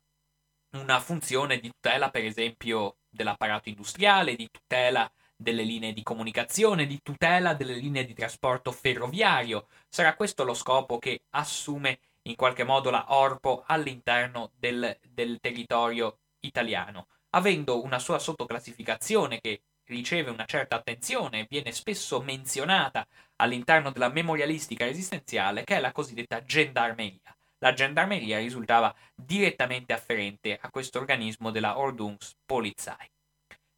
una 0.74 1.00
funzione 1.00 1.60
di 1.60 1.70
tutela 1.70 2.10
per 2.10 2.26
esempio 2.26 2.98
dell'apparato 3.10 3.70
industriale, 3.70 4.36
di 4.36 4.50
tutela 4.52 5.10
delle 5.38 5.64
linee 5.64 5.94
di 5.94 6.04
comunicazione, 6.04 6.86
di 6.86 7.00
tutela 7.02 7.54
delle 7.54 7.76
linee 7.76 8.06
di 8.06 8.14
trasporto 8.14 8.72
ferroviario. 8.72 9.68
Sarà 9.90 10.16
questo 10.16 10.44
lo 10.44 10.54
scopo 10.54 10.98
che 10.98 11.22
assume 11.32 12.00
in 12.24 12.36
qualche 12.36 12.64
modo 12.64 12.90
la 12.90 13.06
Orpo 13.14 13.64
all'interno 13.66 14.52
del, 14.58 14.98
del 15.02 15.40
territorio 15.40 16.20
italiano 16.42 17.08
avendo 17.36 17.84
una 17.84 18.00
sua 18.00 18.18
sottoclassificazione 18.18 19.40
che 19.40 19.62
riceve 19.88 20.32
una 20.32 20.46
certa 20.46 20.78
attenzione 20.78 21.42
e 21.42 21.48
viene 21.50 21.72
spesso 21.72 22.22
menzionata 22.22 23.06
all'interno 23.36 23.92
della 23.92 24.10
memorialistica 24.10 24.86
resistenziale, 24.86 25.64
che 25.64 25.76
è 25.76 25.80
la 25.80 25.92
cosiddetta 25.92 26.42
gendarmeria. 26.42 27.36
La 27.60 27.74
gendarmeria 27.74 28.40
risultava 28.40 28.94
direttamente 29.14 29.94
afferente 29.94 30.58
a 30.60 30.70
questo 30.70 31.00
organismo 31.00 31.52
della 31.52 31.78
Ordnungspolizei. 31.78 33.12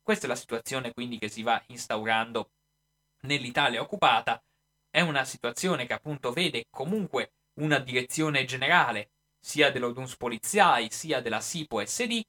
Questa 0.01 0.25
è 0.25 0.29
la 0.29 0.35
situazione 0.35 0.93
quindi 0.93 1.17
che 1.17 1.27
si 1.27 1.43
va 1.43 1.61
instaurando 1.67 2.51
nell'Italia 3.21 3.81
occupata, 3.81 4.41
è 4.89 5.01
una 5.01 5.25
situazione 5.25 5.85
che 5.85 5.93
appunto 5.93 6.31
vede 6.31 6.65
comunque 6.69 7.31
una 7.59 7.79
direzione 7.79 8.45
generale 8.45 9.09
sia 9.39 9.71
dell'Ordnungspolizei 9.71 10.89
sia 10.91 11.21
della 11.21 11.41
SIPO 11.41 11.85
SD 11.85 12.21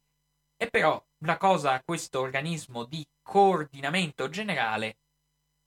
e 0.57 0.67
però 0.69 1.03
la 1.25 1.37
cosa, 1.37 1.83
questo 1.85 2.21
organismo 2.21 2.85
di 2.85 3.07
coordinamento 3.23 4.29
generale 4.29 4.99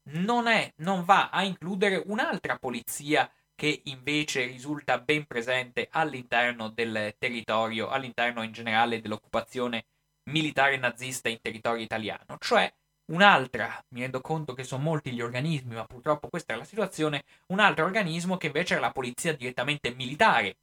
non, 0.09 0.47
è, 0.47 0.73
non 0.77 1.03
va 1.03 1.29
a 1.29 1.43
includere 1.43 2.01
un'altra 2.05 2.57
polizia 2.57 3.29
che 3.55 3.81
invece 3.85 4.45
risulta 4.45 4.97
ben 4.99 5.25
presente 5.25 5.87
all'interno 5.91 6.69
del 6.69 7.15
territorio, 7.17 7.89
all'interno 7.89 8.43
in 8.43 8.51
generale 8.51 9.01
dell'occupazione 9.01 9.85
militare 10.29 10.77
nazista 10.77 11.29
in 11.29 11.41
territorio 11.41 11.83
italiano, 11.83 12.37
cioè 12.39 12.71
un'altra, 13.11 13.83
mi 13.89 14.01
rendo 14.01 14.21
conto 14.21 14.53
che 14.53 14.63
sono 14.63 14.83
molti 14.83 15.11
gli 15.11 15.21
organismi, 15.21 15.75
ma 15.75 15.85
purtroppo 15.85 16.29
questa 16.29 16.53
è 16.53 16.57
la 16.57 16.63
situazione, 16.63 17.23
un 17.47 17.59
altro 17.59 17.85
organismo 17.85 18.37
che 18.37 18.47
invece 18.47 18.77
è 18.77 18.79
la 18.79 18.91
polizia 18.91 19.35
direttamente 19.35 19.93
militare, 19.93 20.57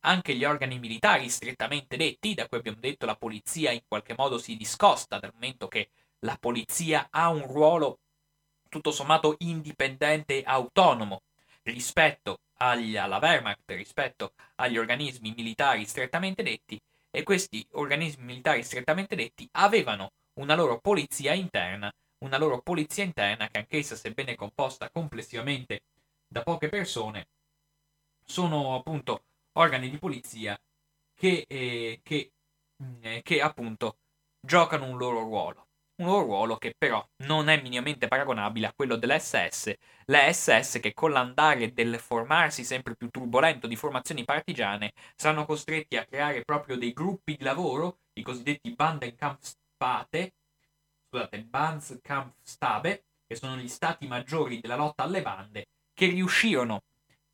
anche 0.00 0.34
gli 0.34 0.44
organi 0.44 0.78
militari 0.78 1.28
strettamente 1.28 1.96
detti, 1.96 2.34
da 2.34 2.46
cui 2.48 2.58
abbiamo 2.58 2.78
detto 2.80 3.06
la 3.06 3.16
polizia 3.16 3.70
in 3.70 3.82
qualche 3.86 4.14
modo 4.16 4.38
si 4.38 4.56
discosta 4.56 5.18
dal 5.18 5.32
momento 5.34 5.68
che 5.68 5.90
la 6.20 6.36
polizia 6.38 7.08
ha 7.10 7.28
un 7.28 7.46
ruolo 7.46 7.98
tutto 8.68 8.92
sommato 8.92 9.36
indipendente 9.38 10.38
e 10.38 10.42
autonomo. 10.46 11.22
rispetto 11.62 12.38
agli, 12.58 12.96
alla 12.96 13.18
Wehrmacht, 13.18 13.62
rispetto 13.66 14.32
agli 14.56 14.78
organismi 14.78 15.32
militari 15.36 15.84
strettamente 15.84 16.42
detti, 16.42 16.80
e 17.10 17.22
questi 17.22 17.66
organismi 17.72 18.24
militari 18.24 18.62
strettamente 18.62 19.16
detti 19.16 19.48
avevano 19.52 20.12
una 20.34 20.54
loro 20.54 20.78
polizia 20.78 21.32
interna, 21.34 21.92
una 22.18 22.38
loro 22.38 22.60
polizia 22.60 23.04
interna 23.04 23.48
che 23.48 23.58
anch'essa, 23.58 23.96
sebbene 23.96 24.36
composta 24.36 24.88
complessivamente 24.90 25.82
da 26.28 26.42
poche 26.42 26.68
persone, 26.68 27.26
sono 28.24 28.76
appunto 28.76 29.22
organi 29.60 29.90
di 29.90 29.98
polizia 29.98 30.58
che, 31.14 31.44
eh, 31.46 32.00
che, 32.02 32.32
eh, 33.02 33.20
che 33.22 33.40
appunto 33.42 33.98
giocano 34.40 34.86
un 34.86 34.96
loro 34.96 35.20
ruolo. 35.20 35.66
Un 36.00 36.06
loro 36.06 36.24
ruolo 36.24 36.56
che 36.56 36.74
però 36.78 37.06
non 37.26 37.48
è 37.50 37.60
minimamente 37.60 38.08
paragonabile 38.08 38.68
a 38.68 38.72
quello 38.74 38.96
delle 38.96 39.18
SS, 39.18 39.74
le 40.06 40.32
SS 40.32 40.78
che 40.80 40.94
con 40.94 41.10
l'andare 41.10 41.74
del 41.74 41.98
formarsi 41.98 42.64
sempre 42.64 42.96
più 42.96 43.10
turbolento 43.10 43.66
di 43.66 43.76
formazioni 43.76 44.24
partigiane 44.24 44.92
saranno 45.14 45.44
costretti 45.44 45.98
a 45.98 46.06
creare 46.06 46.42
proprio 46.42 46.78
dei 46.78 46.94
gruppi 46.94 47.36
di 47.36 47.44
lavoro, 47.44 47.98
i 48.14 48.22
cosiddetti 48.22 48.74
Bandenkampfstate, 48.74 50.32
scusate, 51.06 51.44
Bandskampfstabe, 51.44 53.04
che 53.26 53.34
sono 53.34 53.56
gli 53.56 53.68
stati 53.68 54.06
maggiori 54.06 54.58
della 54.58 54.76
lotta 54.76 55.02
alle 55.02 55.20
bande, 55.20 55.66
che 55.92 56.06
riuscirono 56.06 56.80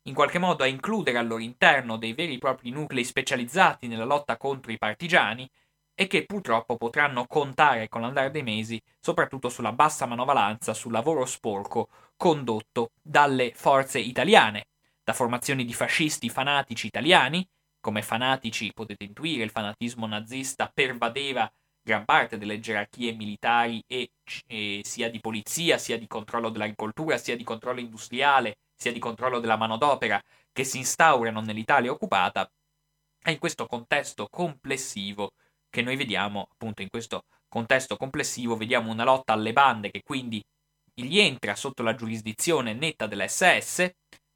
in 0.07 0.13
qualche 0.13 0.39
modo 0.39 0.63
a 0.63 0.67
includere 0.67 1.17
al 1.17 1.27
loro 1.27 1.41
interno 1.41 1.97
dei 1.97 2.13
veri 2.13 2.35
e 2.35 2.37
propri 2.37 2.69
nuclei 2.69 3.03
specializzati 3.03 3.87
nella 3.87 4.05
lotta 4.05 4.37
contro 4.37 4.71
i 4.71 4.77
partigiani 4.77 5.49
e 5.93 6.07
che 6.07 6.25
purtroppo 6.25 6.77
potranno 6.77 7.25
contare 7.25 7.89
con 7.89 8.01
l'andare 8.01 8.31
dei 8.31 8.43
mesi 8.43 8.81
soprattutto 8.99 9.49
sulla 9.49 9.73
bassa 9.73 10.05
manovalanza, 10.05 10.73
sul 10.73 10.91
lavoro 10.91 11.25
sporco 11.25 11.89
condotto 12.15 12.91
dalle 13.01 13.51
forze 13.53 13.99
italiane, 13.99 14.67
da 15.03 15.13
formazioni 15.13 15.65
di 15.65 15.73
fascisti 15.73 16.29
fanatici 16.29 16.87
italiani, 16.87 17.45
come 17.79 18.01
fanatici 18.01 18.71
potete 18.73 19.03
intuire 19.03 19.43
il 19.43 19.49
fanatismo 19.49 20.07
nazista 20.07 20.71
pervadeva 20.73 21.51
gran 21.81 22.05
parte 22.05 22.37
delle 22.37 22.59
gerarchie 22.59 23.13
militari 23.13 23.83
e, 23.87 24.11
e 24.45 24.81
sia 24.83 25.09
di 25.09 25.19
polizia, 25.19 25.77
sia 25.77 25.97
di 25.97 26.07
controllo 26.07 26.49
dell'agricoltura, 26.49 27.17
sia 27.17 27.35
di 27.37 27.43
controllo 27.43 27.79
industriale, 27.79 28.57
sia 28.77 28.91
di 28.93 28.99
controllo 28.99 29.39
della 29.39 29.57
manodopera 29.57 30.21
che 30.53 30.63
si 30.63 30.77
instaurano 30.77 31.41
nell'Italia 31.41 31.91
occupata, 31.91 32.49
è 33.19 33.31
in 33.31 33.39
questo 33.39 33.65
contesto 33.65 34.27
complessivo 34.29 35.31
che 35.69 35.81
noi 35.81 35.95
vediamo, 35.95 36.47
appunto 36.51 36.81
in 36.81 36.89
questo 36.89 37.25
contesto 37.49 37.97
complessivo, 37.97 38.55
vediamo 38.55 38.91
una 38.91 39.03
lotta 39.03 39.33
alle 39.33 39.51
bande 39.51 39.91
che 39.91 40.01
quindi 40.03 40.43
gli 40.93 41.19
entra 41.19 41.55
sotto 41.55 41.83
la 41.83 41.95
giurisdizione 41.95 42.73
netta 42.73 43.07
dell'SS, 43.07 43.91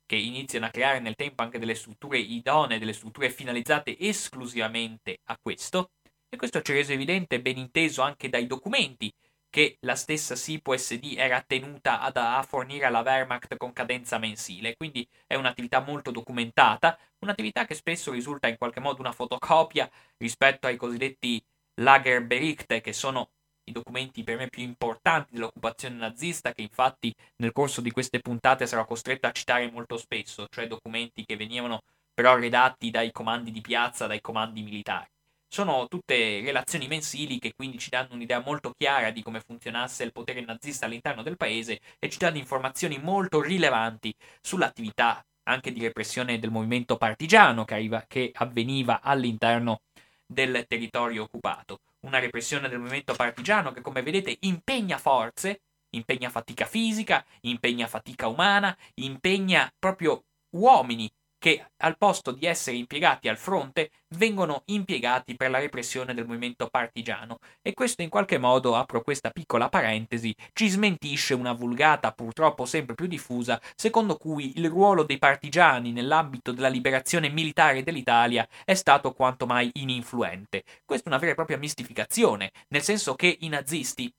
che 0.06 0.16
iniziano 0.16 0.66
a 0.66 0.70
creare 0.70 1.00
nel 1.00 1.16
tempo 1.16 1.42
anche 1.42 1.58
delle 1.58 1.74
strutture 1.74 2.20
idonee, 2.20 2.80
delle 2.80 2.94
strutture 2.94 3.30
finalizzate 3.30 3.98
esclusivamente 3.98 5.20
a 5.26 5.38
questo, 5.42 5.92
e 6.30 6.38
questo 6.38 6.62
ci 6.62 6.72
è 6.72 6.76
reso 6.76 6.92
evidente 6.94 7.42
ben 7.42 7.58
inteso 7.58 8.02
anche 8.02 8.30
dai 8.30 8.46
documenti 8.48 9.12
che 9.52 9.78
la 9.82 9.96
stessa 9.96 10.36
SIPO-SD 10.36 11.16
era 11.18 11.42
tenuta 11.42 12.02
ad, 12.02 12.18
a 12.18 12.42
fornire 12.42 12.86
alla 12.86 13.02
Wehrmacht 13.02 13.58
con 13.58 13.74
cadenza 13.74 14.18
mensile, 14.18 14.76
quindi 14.76 15.08
è 15.28 15.36
un'attività 15.36 15.82
molto 15.82 16.10
documentata, 16.10 16.98
un'attività 17.20 17.66
che 17.66 17.76
spesso 17.76 18.12
risulta 18.12 18.48
in 18.48 18.58
qualche 18.58 18.80
modo 18.80 19.02
una 19.02 19.12
fotocopia 19.12 19.90
rispetto 20.18 20.68
ai 20.68 20.78
cosiddetti 20.78 21.44
Lagerberichte, 21.82 22.82
che 22.82 22.94
sono 22.94 23.30
i 23.66 23.72
documenti 23.74 24.24
per 24.24 24.38
me 24.38 24.48
più 24.48 24.64
importanti 24.64 25.34
dell'occupazione 25.34 25.96
nazista, 25.96 26.54
che 26.54 26.62
infatti 26.62 27.14
nel 27.38 27.52
corso 27.52 27.82
di 27.82 27.92
queste 27.92 28.20
puntate 28.22 28.66
sarò 28.66 28.86
costretto 28.86 29.28
a 29.28 29.32
citare 29.32 29.70
molto 29.70 29.98
spesso, 29.98 30.48
cioè 30.50 30.68
documenti 30.68 31.26
che 31.26 31.36
venivano 31.36 31.82
però 32.14 32.38
redatti 32.38 32.90
dai 32.90 33.12
comandi 33.12 33.52
di 33.52 33.62
piazza, 33.62 34.08
dai 34.08 34.22
comandi 34.22 34.62
militari. 34.62 35.11
Sono 35.54 35.90
tutte 35.90 36.40
relazioni 36.40 36.88
mensili 36.88 37.38
che 37.38 37.54
quindi 37.54 37.78
ci 37.78 37.90
danno 37.90 38.14
un'idea 38.14 38.40
molto 38.40 38.72
chiara 38.72 39.12
di 39.12 39.22
come 39.22 39.42
funzionasse 39.42 40.06
il 40.06 40.14
potere 40.14 40.40
nazista 40.40 40.86
all'interno 40.86 41.24
del 41.24 41.36
paese 41.36 41.82
e 42.00 42.10
ci 42.10 42.18
danno 42.20 42.38
informazioni 42.38 42.98
molto 43.00 43.42
rilevanti 43.42 44.16
sull'attività 44.40 45.22
anche 45.44 45.74
di 45.74 45.82
repressione 45.82 46.40
del 46.40 46.52
movimento 46.52 46.96
partigiano 46.96 47.66
che, 47.66 47.74
arriva, 47.74 48.06
che 48.08 48.32
avveniva 48.34 49.02
all'interno 49.02 49.82
del 50.26 50.64
territorio 50.70 51.24
occupato. 51.24 51.80
Una 52.06 52.20
repressione 52.20 52.70
del 52.70 52.80
movimento 52.80 53.14
partigiano 53.14 53.74
che, 53.74 53.82
come 53.82 54.04
vedete, 54.04 54.38
impegna 54.40 54.98
forze, 54.98 55.64
impegna 55.90 56.30
fatica 56.30 56.66
fisica, 56.66 57.26
impegna 57.42 57.88
fatica 57.88 58.30
umana, 58.30 58.74
impegna 58.94 59.70
proprio 59.78 60.24
uomini 60.52 61.12
che 61.42 61.66
al 61.78 61.98
posto 61.98 62.32
di 62.32 62.46
essere 62.46 62.78
impiegati 62.78 63.28
al 63.28 63.36
fronte 63.36 63.90
vengono 64.10 64.62
impiegati 64.66 65.36
per 65.36 65.50
la 65.50 65.58
repressione 65.58 66.14
del 66.14 66.28
movimento 66.28 66.68
partigiano 66.68 67.40
e 67.64 67.74
questo 67.74 68.04
in 68.04 68.10
qualche 68.10 68.38
modo, 68.38 68.76
apro 68.76 69.02
questa 69.02 69.32
piccola 69.32 69.68
parentesi, 69.68 70.36
ci 70.54 70.70
smentisce 70.70 71.34
una 71.34 71.54
vulgata 71.54 72.12
purtroppo 72.12 72.66
sempre 72.66 72.94
più 72.94 73.08
diffusa 73.08 73.60
secondo 73.74 74.18
cui 74.18 74.60
il 74.60 74.70
ruolo 74.70 75.02
dei 75.02 75.18
partigiani 75.18 75.92
nell'ambito 75.92 76.52
della 76.52 76.68
liberazione 76.68 77.30
militare 77.30 77.82
dell'Italia 77.82 78.48
è 78.64 78.76
stato 78.76 79.12
quanto 79.14 79.48
mai 79.48 79.72
ininfluente. 79.74 80.64
Questa 80.86 81.06
è 81.06 81.10
una 81.10 81.18
vera 81.18 81.32
e 81.32 81.36
propria 81.36 81.58
mistificazione, 81.58 82.52
nel 82.68 82.84
senso 82.84 83.16
che 83.16 83.36
i 83.40 83.48
nazisti 83.48 84.14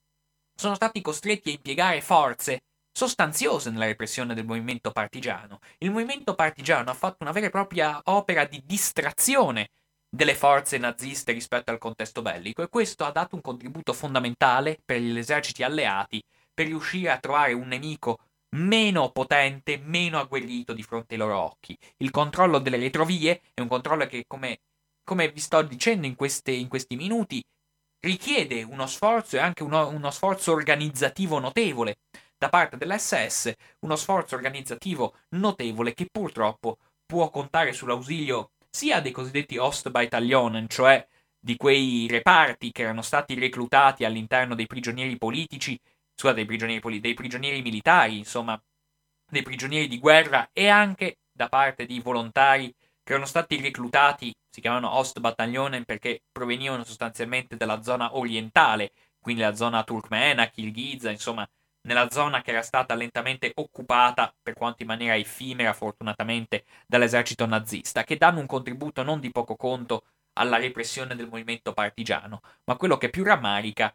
sono 0.57 0.75
stati 0.75 1.01
costretti 1.01 1.51
a 1.51 1.53
impiegare 1.53 2.01
forze 2.01 2.63
sostanziose 2.93 3.71
nella 3.71 3.87
repressione 3.87 4.35
del 4.35 4.45
movimento 4.45 4.91
partigiano. 4.91 5.59
Il 5.79 5.91
movimento 5.91 6.35
partigiano 6.35 6.91
ha 6.91 6.95
fatto 6.95 7.19
una 7.21 7.33
vera 7.33 7.47
e 7.47 7.51
propria 7.51 8.01
opera 8.05 8.45
di 8.45 8.63
distrazione 8.65 9.71
delle 10.15 10.35
forze 10.35 10.77
naziste 10.77 11.33
rispetto 11.33 11.71
al 11.71 11.79
contesto 11.79 12.21
bellico 12.21 12.63
e 12.63 12.69
questo 12.69 13.05
ha 13.05 13.11
dato 13.11 13.35
un 13.35 13.41
contributo 13.41 13.95
fondamentale 13.95 14.79
per 14.85 15.01
gli 15.01 15.17
eserciti 15.17 15.63
alleati 15.63 16.23
per 16.53 16.67
riuscire 16.67 17.11
a 17.11 17.19
trovare 17.19 17.55
un 17.55 17.67
nemico 17.67 18.19
meno 18.57 19.11
potente, 19.11 19.79
meno 19.79 20.19
agguerrito 20.19 20.75
di 20.75 20.83
fronte 20.83 21.15
ai 21.15 21.21
loro 21.21 21.39
occhi. 21.39 21.77
Il 21.99 22.11
controllo 22.11 22.59
delle 22.59 22.77
retrovie 22.77 23.41
è 23.55 23.63
un 23.63 23.69
controllo 23.69 24.07
che, 24.07 24.25
come, 24.27 24.59
come 25.03 25.31
vi 25.31 25.41
sto 25.41 25.63
dicendo 25.63 26.07
in, 26.07 26.15
queste, 26.15 26.51
in, 26.51 26.69
questi 26.69 26.97
minuti, 26.97 27.43
richiede 28.01 28.63
uno 28.63 28.87
sforzo 28.87 29.37
e 29.37 29.39
anche 29.39 29.63
uno, 29.63 29.89
uno 29.89 30.11
sforzo 30.11 30.53
organizzativo 30.53 31.39
notevole 31.39 31.97
da 32.43 32.49
parte 32.49 32.77
dell'SS 32.77 33.53
uno 33.83 33.95
sforzo 33.95 34.35
organizzativo 34.35 35.15
notevole 35.37 35.95
che 35.95 36.09
purtroppo 36.11 36.79
può 37.07 37.31
contare 37.31 37.73
sull'ausilio 37.73 38.51
sia 38.69 39.01
dei 39.01 39.13
cosiddetti 39.13 39.59
Ostbataillon, 39.59 40.67
cioè 40.69 41.07
di 41.39 41.57
quei 41.57 42.09
reparti 42.11 42.73
che 42.73 42.83
erano 42.83 43.03
stati 43.03 43.39
reclutati 43.39 44.05
all'interno 44.05 44.57
dei 44.57 44.67
prigionieri 44.67 45.19
politici, 45.19 45.79
scusate, 46.17 46.35
dei 46.35 46.47
prigionieri, 46.47 46.99
dei 46.99 47.15
prigionieri 47.15 47.63
militari, 47.63 48.19
insomma, 48.19 48.61
dei 49.31 49.43
prigionieri 49.43 49.87
di 49.87 50.01
guerra 50.01 50.51
e 50.53 50.67
anche 50.67 51.19
da 51.33 51.49
parte 51.49 51.87
di 51.87 52.01
volontari 52.01 52.75
che 53.05 53.13
erano 53.13 53.27
stati 53.27 53.61
reclutati, 53.61 54.35
si 54.51 54.61
chiamano 54.61 54.91
Ostbataillon 54.97 55.85
perché 55.85 56.23
provenivano 56.33 56.83
sostanzialmente 56.83 57.57
dalla 57.57 57.83
zona 57.83 58.17
orientale, 58.17 58.91
quindi 59.21 59.43
la 59.43 59.55
zona 59.55 59.85
turkmena, 59.85 60.49
kirghiza, 60.49 61.09
insomma, 61.09 61.49
nella 61.83 62.11
zona 62.11 62.43
che 62.43 62.51
era 62.51 62.63
stata 62.63 62.95
lentamente 62.95 63.53
occupata, 63.55 64.35
per 64.43 64.55
quanto 64.55 64.83
in 64.83 64.89
maniera 64.89 65.17
effimera 65.17 65.73
fortunatamente, 65.73 66.65
dall'esercito 66.87 67.47
nazista, 67.47 68.05
che 68.05 68.17
danno 68.17 68.41
un 68.41 68.47
contributo 68.47 69.03
non 69.03 69.21
di 69.21 69.31
poco 69.31 69.57
conto 69.57 70.05
alla 70.35 70.57
repressione 70.57 71.15
del 71.15 71.29
movimento 71.29 71.73
partigiano, 71.73 72.41
ma 72.65 72.77
quello 72.77 72.97
che 72.97 73.11
più 73.11 73.25
rammarica 73.25 73.95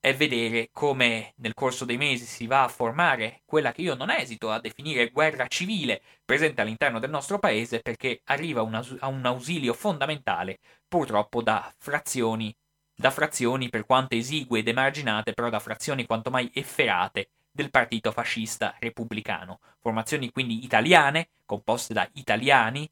è 0.00 0.14
vedere 0.14 0.68
come 0.70 1.32
nel 1.36 1.54
corso 1.54 1.84
dei 1.86 1.96
mesi 1.96 2.26
si 2.26 2.46
va 2.46 2.64
a 2.64 2.68
formare 2.68 3.40
quella 3.46 3.72
che 3.72 3.80
io 3.82 3.94
non 3.94 4.10
esito 4.10 4.50
a 4.50 4.60
definire 4.60 5.08
guerra 5.10 5.46
civile 5.46 6.02
presente 6.24 6.60
all'interno 6.60 6.98
del 6.98 7.08
nostro 7.08 7.38
paese 7.38 7.80
perché 7.80 8.20
arriva 8.24 8.60
a 8.60 9.06
un 9.08 9.24
ausilio 9.24 9.72
fondamentale 9.72 10.58
purtroppo 10.86 11.42
da 11.42 11.72
frazioni 11.78 12.54
da 12.94 13.10
frazioni 13.10 13.68
per 13.68 13.84
quanto 13.84 14.14
esigue 14.14 14.60
ed 14.60 14.68
emarginate, 14.68 15.32
però 15.32 15.50
da 15.50 15.58
frazioni 15.58 16.06
quanto 16.06 16.30
mai 16.30 16.50
efferate 16.54 17.30
del 17.50 17.70
partito 17.70 18.12
fascista 18.12 18.74
repubblicano. 18.78 19.60
Formazioni 19.80 20.30
quindi 20.30 20.64
italiane, 20.64 21.30
composte 21.44 21.92
da 21.92 22.08
italiani, 22.14 22.88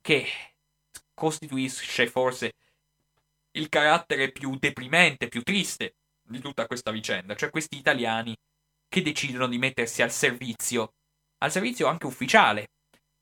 che 0.00 0.26
costituisce 1.14 2.06
forse 2.06 2.52
il 3.52 3.68
carattere 3.68 4.30
più 4.30 4.56
deprimente, 4.56 5.28
più 5.28 5.42
triste 5.42 5.94
di 6.22 6.38
tutta 6.40 6.66
questa 6.66 6.90
vicenda, 6.90 7.34
cioè 7.34 7.50
questi 7.50 7.76
italiani 7.76 8.36
che 8.88 9.02
decidono 9.02 9.48
di 9.48 9.58
mettersi 9.58 10.02
al 10.02 10.10
servizio, 10.10 10.92
al 11.38 11.50
servizio 11.50 11.86
anche 11.86 12.06
ufficiale, 12.06 12.68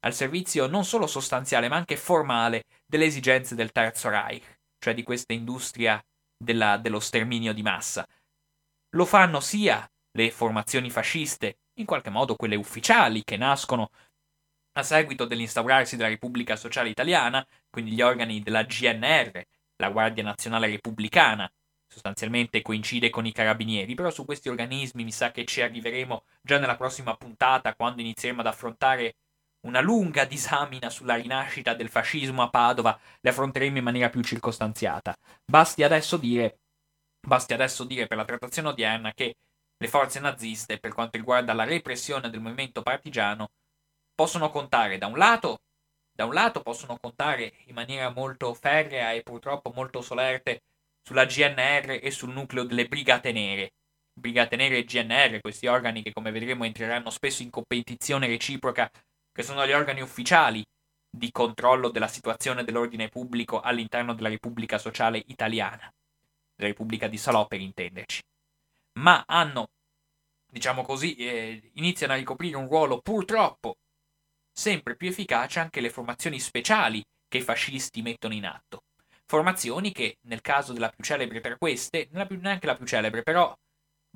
al 0.00 0.14
servizio 0.14 0.66
non 0.66 0.84
solo 0.84 1.06
sostanziale 1.06 1.68
ma 1.68 1.76
anche 1.76 1.96
formale 1.96 2.64
delle 2.84 3.06
esigenze 3.06 3.54
del 3.54 3.72
Terzo 3.72 4.08
Reich 4.08 4.55
cioè 4.78 4.94
di 4.94 5.02
questa 5.02 5.32
industria 5.32 6.02
della, 6.36 6.76
dello 6.76 7.00
sterminio 7.00 7.52
di 7.52 7.62
massa. 7.62 8.06
Lo 8.90 9.04
fanno 9.04 9.40
sia 9.40 9.88
le 10.12 10.30
formazioni 10.30 10.90
fasciste, 10.90 11.58
in 11.74 11.86
qualche 11.86 12.10
modo 12.10 12.36
quelle 12.36 12.56
ufficiali 12.56 13.22
che 13.22 13.36
nascono 13.36 13.90
a 14.78 14.82
seguito 14.82 15.24
dell'instaurarsi 15.24 15.96
della 15.96 16.08
Repubblica 16.08 16.56
Sociale 16.56 16.88
Italiana, 16.88 17.46
quindi 17.70 17.92
gli 17.92 18.02
organi 18.02 18.42
della 18.42 18.62
GNR, 18.62 19.42
la 19.76 19.90
Guardia 19.90 20.22
Nazionale 20.22 20.68
Repubblicana, 20.68 21.50
sostanzialmente 21.86 22.62
coincide 22.62 23.10
con 23.10 23.26
i 23.26 23.32
carabinieri, 23.32 23.94
però 23.94 24.10
su 24.10 24.24
questi 24.24 24.48
organismi 24.48 25.04
mi 25.04 25.12
sa 25.12 25.30
che 25.30 25.44
ci 25.44 25.62
arriveremo 25.62 26.24
già 26.42 26.58
nella 26.58 26.76
prossima 26.76 27.16
puntata 27.16 27.74
quando 27.74 28.02
inizieremo 28.02 28.40
ad 28.40 28.46
affrontare 28.46 29.16
una 29.66 29.80
lunga 29.80 30.24
disamina 30.24 30.88
sulla 30.88 31.16
rinascita 31.16 31.74
del 31.74 31.88
fascismo 31.88 32.42
a 32.42 32.48
Padova, 32.48 32.98
le 33.20 33.30
affronteremo 33.30 33.78
in 33.78 33.84
maniera 33.84 34.08
più 34.08 34.22
circostanziata. 34.22 35.14
Basti 35.44 35.82
adesso 35.82 36.16
dire, 36.16 36.58
basti 37.26 37.52
adesso 37.52 37.84
dire 37.84 38.06
per 38.06 38.16
la 38.16 38.24
trattazione 38.24 38.68
odierna 38.68 39.12
che 39.12 39.34
le 39.76 39.88
forze 39.88 40.20
naziste, 40.20 40.78
per 40.78 40.94
quanto 40.94 41.18
riguarda 41.18 41.52
la 41.52 41.64
repressione 41.64 42.30
del 42.30 42.40
movimento 42.40 42.80
partigiano, 42.82 43.48
possono 44.14 44.50
contare 44.50 44.98
da 44.98 45.06
un 45.06 45.18
lato, 45.18 45.58
da 46.12 46.24
un 46.24 46.32
lato 46.32 46.62
possono 46.62 46.96
contare 46.98 47.52
in 47.66 47.74
maniera 47.74 48.08
molto 48.10 48.54
ferrea 48.54 49.12
e 49.12 49.22
purtroppo 49.22 49.72
molto 49.74 50.00
solerte 50.00 50.60
sulla 51.02 51.26
GNR 51.26 51.98
e 52.02 52.10
sul 52.10 52.32
nucleo 52.32 52.62
delle 52.62 52.86
Brigate 52.86 53.32
Nere. 53.32 53.72
Brigate 54.18 54.56
Nere 54.56 54.78
e 54.78 54.84
GNR, 54.84 55.40
questi 55.40 55.66
organi 55.66 56.02
che 56.02 56.12
come 56.12 56.30
vedremo 56.30 56.64
entreranno 56.64 57.10
spesso 57.10 57.42
in 57.42 57.50
competizione 57.50 58.26
reciproca, 58.26 58.90
che 59.36 59.42
sono 59.42 59.66
gli 59.66 59.72
organi 59.72 60.00
ufficiali 60.00 60.64
di 61.10 61.30
controllo 61.30 61.90
della 61.90 62.08
situazione 62.08 62.64
dell'ordine 62.64 63.10
pubblico 63.10 63.60
all'interno 63.60 64.14
della 64.14 64.30
Repubblica 64.30 64.78
Sociale 64.78 65.22
Italiana, 65.26 65.92
della 66.54 66.70
Repubblica 66.70 67.06
di 67.06 67.18
Salò 67.18 67.46
per 67.46 67.60
intenderci. 67.60 68.22
Ma 68.94 69.24
hanno, 69.26 69.66
diciamo 70.50 70.80
così, 70.80 71.16
eh, 71.16 71.70
iniziano 71.74 72.14
a 72.14 72.16
ricoprire 72.16 72.56
un 72.56 72.66
ruolo 72.66 73.00
purtroppo 73.02 73.76
sempre 74.50 74.96
più 74.96 75.08
efficace 75.08 75.60
anche 75.60 75.82
le 75.82 75.90
formazioni 75.90 76.40
speciali 76.40 77.04
che 77.28 77.36
i 77.36 77.42
fascisti 77.42 78.00
mettono 78.00 78.32
in 78.32 78.46
atto. 78.46 78.84
Formazioni 79.26 79.92
che, 79.92 80.16
nel 80.22 80.40
caso 80.40 80.72
della 80.72 80.88
più 80.88 81.04
celebre 81.04 81.42
tra 81.42 81.58
queste, 81.58 82.08
non 82.10 82.22
è 82.22 82.34
neanche 82.36 82.64
la 82.64 82.74
più 82.74 82.86
celebre, 82.86 83.22
però 83.22 83.54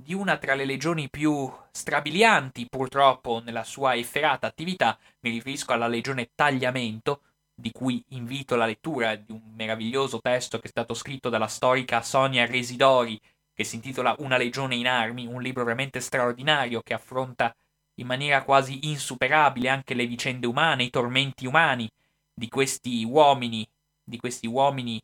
di 0.03 0.14
una 0.14 0.36
tra 0.38 0.55
le 0.55 0.64
legioni 0.64 1.09
più 1.09 1.51
strabilianti, 1.70 2.68
purtroppo, 2.68 3.40
nella 3.44 3.64
sua 3.64 3.94
efferata 3.94 4.46
attività, 4.46 4.98
mi 5.20 5.30
riferisco 5.30 5.72
alla 5.72 5.86
legione 5.86 6.30
Tagliamento, 6.34 7.22
di 7.55 7.70
cui 7.72 8.03
invito 8.09 8.57
la 8.57 8.66
lettura 8.66 9.14
di 9.16 9.32
un 9.32 9.53
meraviglioso 9.55 10.20
testo 10.20 10.59
che 10.59 10.66
è 10.66 10.70
stato 10.70 10.94
scritto 10.94 11.28
dalla 11.28 11.46
storica 11.46 12.03
Sonia 12.03 12.46
Residori, 12.46 13.20
che 13.53 13.64
si 13.64 13.76
intitola 13.76 14.14
Una 14.18 14.38
legione 14.38 14.76
in 14.76 14.88
armi, 14.88 15.26
un 15.26 15.42
libro 15.42 15.64
veramente 15.64 16.01
straordinario 16.01 16.80
che 16.80 16.94
affronta 16.94 17.55
in 17.96 18.07
maniera 18.07 18.42
quasi 18.44 18.88
insuperabile 18.88 19.68
anche 19.68 19.94
le 19.94 20.07
vicende 20.07 20.46
umane, 20.46 20.84
i 20.84 20.90
tormenti 20.90 21.46
umani 21.46 21.88
di 22.32 22.48
questi 22.48 23.05
uomini, 23.05 23.68
di 24.03 24.16
questi 24.16 24.46
uomini 24.46 25.01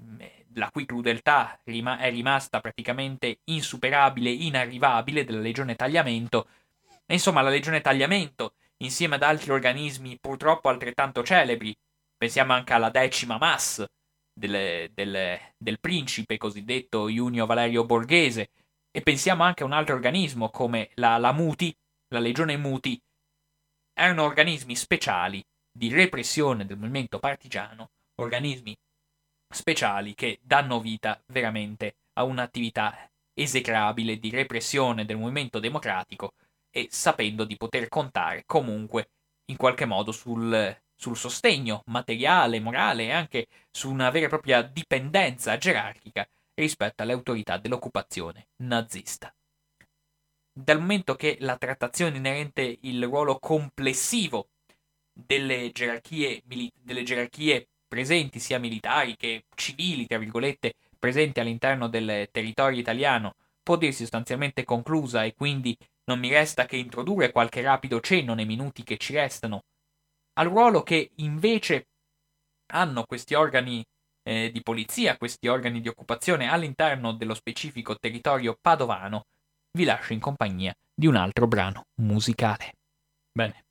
mm, 0.00 0.20
la 0.56 0.70
cui 0.70 0.86
crudeltà 0.86 1.60
è 1.62 2.10
rimasta 2.10 2.60
praticamente 2.60 3.40
insuperabile, 3.44 4.30
inarrivabile 4.30 5.24
della 5.24 5.40
Legione 5.40 5.74
Tagliamento. 5.74 6.48
E 7.06 7.14
insomma, 7.14 7.42
la 7.42 7.50
Legione 7.50 7.80
Tagliamento, 7.80 8.54
insieme 8.78 9.16
ad 9.16 9.22
altri 9.22 9.50
organismi 9.50 10.18
purtroppo 10.18 10.68
altrettanto 10.68 11.22
celebri, 11.22 11.76
pensiamo 12.16 12.52
anche 12.52 12.72
alla 12.72 12.90
decima 12.90 13.38
mass 13.38 13.84
del, 14.32 14.90
del, 14.92 15.38
del 15.56 15.80
principe 15.80 16.36
cosiddetto 16.36 17.08
Junio 17.08 17.46
Valerio 17.46 17.84
Borghese, 17.84 18.50
e 18.90 19.02
pensiamo 19.02 19.42
anche 19.42 19.62
a 19.62 19.66
un 19.66 19.72
altro 19.72 19.94
organismo 19.94 20.48
come 20.48 20.90
la, 20.94 21.18
la 21.18 21.32
Muti, 21.32 21.74
la 22.08 22.18
Legione 22.18 22.56
Muti, 22.56 22.98
erano 23.92 24.24
organismi 24.24 24.74
speciali 24.74 25.44
di 25.70 25.92
repressione 25.92 26.64
del 26.64 26.78
movimento 26.78 27.18
partigiano, 27.18 27.90
organismi 28.16 28.74
speciali 29.48 30.14
che 30.14 30.38
danno 30.42 30.80
vita 30.80 31.20
veramente 31.26 31.96
a 32.14 32.24
un'attività 32.24 33.10
esecrabile 33.34 34.18
di 34.18 34.30
repressione 34.30 35.04
del 35.04 35.18
movimento 35.18 35.58
democratico 35.58 36.34
e 36.70 36.88
sapendo 36.90 37.44
di 37.44 37.56
poter 37.56 37.88
contare 37.88 38.44
comunque 38.46 39.10
in 39.46 39.56
qualche 39.56 39.84
modo 39.84 40.12
sul, 40.12 40.76
sul 40.94 41.16
sostegno 41.16 41.82
materiale, 41.86 42.60
morale 42.60 43.04
e 43.04 43.12
anche 43.12 43.46
su 43.70 43.90
una 43.90 44.10
vera 44.10 44.26
e 44.26 44.30
propria 44.30 44.62
dipendenza 44.62 45.56
gerarchica 45.56 46.26
rispetto 46.54 47.02
alle 47.02 47.12
autorità 47.12 47.58
dell'occupazione 47.58 48.48
nazista. 48.62 49.32
Dal 50.52 50.80
momento 50.80 51.14
che 51.14 51.36
la 51.40 51.58
trattazione 51.58 52.16
inerente 52.16 52.78
il 52.82 53.04
ruolo 53.04 53.38
complessivo 53.38 54.48
delle 55.12 55.70
gerarchie, 55.70 56.42
delle 56.46 57.02
gerarchie 57.02 57.68
presenti, 57.96 58.40
sia 58.40 58.58
militari 58.58 59.16
che 59.16 59.44
civili, 59.54 60.06
tra 60.06 60.18
virgolette, 60.18 60.74
presenti 60.98 61.40
all'interno 61.40 61.88
del 61.88 62.28
territorio 62.30 62.78
italiano, 62.78 63.36
può 63.62 63.76
dirsi 63.76 64.02
sostanzialmente 64.02 64.64
conclusa 64.64 65.24
e 65.24 65.32
quindi 65.34 65.74
non 66.04 66.18
mi 66.18 66.28
resta 66.28 66.66
che 66.66 66.76
introdurre 66.76 67.32
qualche 67.32 67.62
rapido 67.62 68.00
cenno 68.00 68.34
nei 68.34 68.44
minuti 68.44 68.82
che 68.82 68.98
ci 68.98 69.14
restano 69.14 69.62
al 70.34 70.48
ruolo 70.48 70.82
che 70.82 71.10
invece 71.16 71.86
hanno 72.72 73.04
questi 73.04 73.32
organi 73.32 73.82
eh, 74.22 74.50
di 74.52 74.60
polizia, 74.60 75.16
questi 75.16 75.48
organi 75.48 75.80
di 75.80 75.88
occupazione 75.88 76.50
all'interno 76.50 77.12
dello 77.12 77.34
specifico 77.34 77.96
territorio 77.96 78.58
padovano 78.60 79.24
vi 79.72 79.84
lascio 79.84 80.12
in 80.12 80.20
compagnia 80.20 80.74
di 80.94 81.06
un 81.06 81.16
altro 81.16 81.46
brano 81.46 81.86
musicale. 82.02 82.72
Bene, 83.32 83.64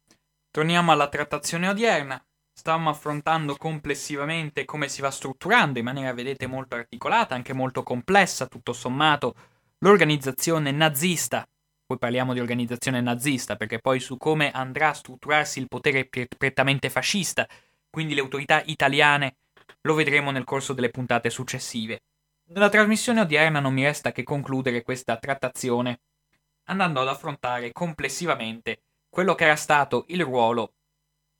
torniamo 0.49 0.91
alla 0.91 1.09
trattazione 1.09 1.67
odierna. 1.67 2.19
Stavamo 2.65 2.89
affrontando 2.89 3.55
complessivamente 3.57 4.65
come 4.65 4.89
si 4.89 4.99
va 4.99 5.11
strutturando 5.11 5.77
in 5.77 5.85
maniera, 5.85 6.11
vedete, 6.13 6.47
molto 6.47 6.73
articolata, 6.73 7.35
anche 7.35 7.53
molto 7.53 7.83
complessa, 7.83 8.47
tutto 8.47 8.73
sommato, 8.73 9.35
l'organizzazione 9.77 10.71
nazista. 10.71 11.47
Poi 11.85 11.99
parliamo 11.99 12.33
di 12.33 12.39
organizzazione 12.39 13.01
nazista, 13.01 13.55
perché 13.55 13.77
poi 13.77 13.99
su 13.99 14.17
come 14.17 14.49
andrà 14.49 14.89
a 14.89 14.93
strutturarsi 14.93 15.59
il 15.59 15.67
potere 15.67 16.09
prettamente 16.09 16.89
fascista, 16.89 17.47
quindi 17.87 18.15
le 18.15 18.21
autorità 18.21 18.63
italiane, 18.65 19.35
lo 19.81 19.93
vedremo 19.93 20.31
nel 20.31 20.43
corso 20.43 20.73
delle 20.73 20.89
puntate 20.89 21.29
successive. 21.29 22.01
Nella 22.45 22.69
trasmissione 22.69 23.21
odierna 23.21 23.59
non 23.59 23.75
mi 23.75 23.83
resta 23.83 24.11
che 24.11 24.23
concludere 24.23 24.81
questa 24.81 25.17
trattazione 25.17 25.99
andando 26.63 27.01
ad 27.01 27.09
affrontare 27.09 27.71
complessivamente 27.71 28.81
quello 29.07 29.35
che 29.35 29.43
era 29.43 29.55
stato 29.55 30.05
il 30.07 30.23
ruolo, 30.23 30.73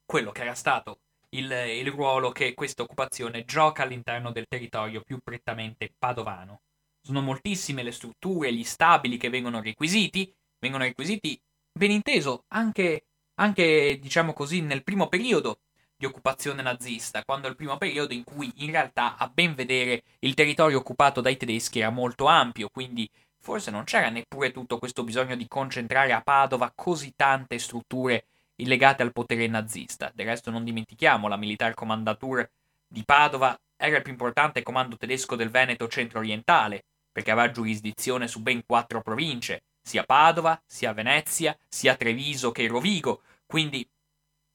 quello 0.05 0.31
che 0.31 0.43
era 0.43 0.53
stato 0.53 0.99
il, 1.29 1.51
il 1.51 1.91
ruolo 1.91 2.31
che 2.31 2.53
questa 2.53 2.83
occupazione 2.83 3.45
gioca 3.45 3.83
all'interno 3.83 4.31
del 4.31 4.47
territorio 4.47 5.01
più 5.01 5.19
prettamente 5.23 5.93
padovano. 5.97 6.61
Sono 7.01 7.21
moltissime 7.21 7.83
le 7.83 7.91
strutture, 7.91 8.53
gli 8.53 8.63
stabili 8.63 9.17
che 9.17 9.29
vengono 9.29 9.61
requisiti, 9.61 10.33
vengono 10.59 10.83
requisiti, 10.83 11.39
ben 11.71 11.91
inteso, 11.91 12.45
anche, 12.49 13.05
anche 13.35 13.99
diciamo 14.01 14.33
così, 14.33 14.61
nel 14.61 14.83
primo 14.83 15.07
periodo 15.07 15.59
di 15.97 16.05
occupazione 16.05 16.61
nazista, 16.61 17.23
quando 17.23 17.47
il 17.47 17.55
primo 17.55 17.77
periodo 17.77 18.13
in 18.13 18.23
cui 18.23 18.51
in 18.57 18.71
realtà 18.71 19.15
a 19.17 19.29
ben 19.29 19.55
vedere 19.55 20.03
il 20.19 20.33
territorio 20.33 20.79
occupato 20.79 21.21
dai 21.21 21.37
tedeschi 21.37 21.79
era 21.79 21.89
molto 21.89 22.25
ampio, 22.25 22.69
quindi 22.69 23.09
forse 23.39 23.71
non 23.71 23.83
c'era 23.83 24.09
neppure 24.09 24.51
tutto 24.51 24.79
questo 24.79 25.03
bisogno 25.03 25.35
di 25.35 25.47
concentrare 25.47 26.11
a 26.11 26.21
Padova 26.21 26.71
così 26.73 27.13
tante 27.15 27.59
strutture 27.59 28.25
legate 28.57 29.03
al 29.03 29.11
potere 29.11 29.47
nazista. 29.47 30.11
Del 30.13 30.27
resto 30.27 30.51
non 30.51 30.63
dimentichiamo, 30.63 31.27
la 31.27 31.35
Militar 31.35 31.73
Commandatur 31.73 32.49
di 32.87 33.03
Padova 33.03 33.57
era 33.75 33.97
il 33.97 34.03
più 34.03 34.11
importante 34.11 34.63
comando 34.63 34.95
tedesco 34.95 35.35
del 35.35 35.49
Veneto 35.49 35.87
centro-orientale, 35.87 36.85
perché 37.11 37.31
aveva 37.31 37.51
giurisdizione 37.51 38.27
su 38.27 38.41
ben 38.41 38.65
quattro 38.65 39.01
province, 39.01 39.63
sia 39.81 40.03
Padova, 40.03 40.59
sia 40.65 40.93
Venezia, 40.93 41.57
sia 41.67 41.95
Treviso 41.95 42.51
che 42.51 42.67
Rovigo, 42.67 43.21
quindi 43.45 43.87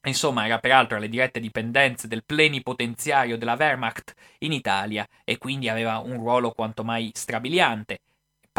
Insomma, 0.05 0.46
era 0.46 0.59
peraltro 0.59 0.96
alle 0.96 1.11
dirette 1.11 1.40
dipendenze 1.40 2.09
del 2.09 2.24
plenipotenziario 2.24 3.36
della 3.36 3.55
Wehrmacht 3.59 4.14
in 4.38 4.53
Italia 4.53 5.07
e 5.24 5.36
quindi 5.36 5.68
aveva 5.68 5.98
un 5.98 6.14
ruolo 6.14 6.53
quanto 6.53 6.82
mai 6.84 7.11
strabiliante. 7.12 8.01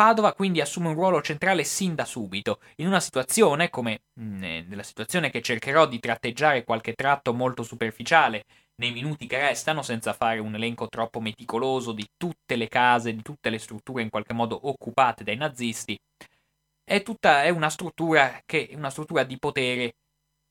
Padova 0.01 0.33
quindi 0.33 0.61
assume 0.61 0.87
un 0.87 0.95
ruolo 0.95 1.21
centrale 1.21 1.63
sin 1.63 1.93
da 1.93 2.05
subito, 2.05 2.59
in 2.77 2.87
una 2.87 2.99
situazione, 2.99 3.69
come 3.69 4.01
mm, 4.19 4.43
eh, 4.43 4.65
nella 4.67 4.81
situazione 4.81 5.29
che 5.29 5.43
cercherò 5.43 5.85
di 5.85 5.99
tratteggiare 5.99 6.63
qualche 6.63 6.93
tratto 6.93 7.35
molto 7.35 7.61
superficiale 7.61 8.45
nei 8.77 8.93
minuti 8.93 9.27
che 9.27 9.37
restano, 9.37 9.83
senza 9.83 10.13
fare 10.13 10.39
un 10.39 10.55
elenco 10.55 10.87
troppo 10.87 11.19
meticoloso 11.19 11.91
di 11.91 12.03
tutte 12.17 12.55
le 12.55 12.67
case, 12.67 13.13
di 13.13 13.21
tutte 13.21 13.51
le 13.51 13.59
strutture 13.59 14.01
in 14.01 14.09
qualche 14.09 14.33
modo 14.33 14.67
occupate 14.67 15.23
dai 15.23 15.35
nazisti, 15.35 15.95
è 16.83 17.03
tutta 17.03 17.43
è 17.43 17.49
una 17.49 17.69
struttura 17.69 18.41
che 18.43 18.71
una 18.73 18.89
struttura 18.89 19.23
di 19.23 19.37
potere 19.37 19.93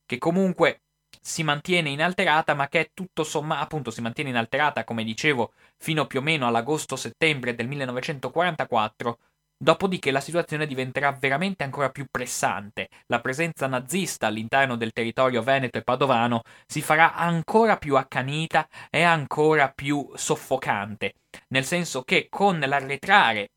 che 0.07 0.19
comunque 0.19 0.83
si 1.21 1.43
mantiene 1.43 1.91
inalterata, 1.91 2.55
ma 2.55 2.69
che 2.69 2.81
è 2.81 2.91
tutto 2.95 3.25
sommato, 3.25 3.65
appunto, 3.65 3.91
si 3.91 4.01
mantiene 4.01 4.31
inalterata, 4.31 4.85
come 4.85 5.03
dicevo, 5.03 5.53
fino 5.77 6.07
più 6.07 6.21
o 6.21 6.23
meno 6.23 6.47
all'agosto-settembre 6.47 7.57
del 7.57 7.67
1944, 7.67 9.19
Dopodiché 9.63 10.11
la 10.11 10.21
situazione 10.21 10.67
diventerà 10.67 11.13
veramente 11.13 11.65
ancora 11.65 11.91
più 11.91 12.07
pressante. 12.11 12.89
La 13.09 13.21
presenza 13.21 13.67
nazista 13.67 14.27
all'interno 14.27 14.75
del 14.75 14.93
territorio 14.93 15.43
veneto 15.43 15.77
e 15.77 15.83
padovano 15.83 16.41
si 16.67 16.81
farà 16.81 17.15
ancora 17.15 17.77
più 17.77 17.97
accanita 17.97 18.67
e 18.89 19.03
ancora 19.03 19.71
più 19.71 20.11
soffocante, 20.15 21.17
nel 21.49 21.67
senso 21.67 22.05
che 22.05 22.29
con 22.31 22.59
l'arretrare 22.59 23.51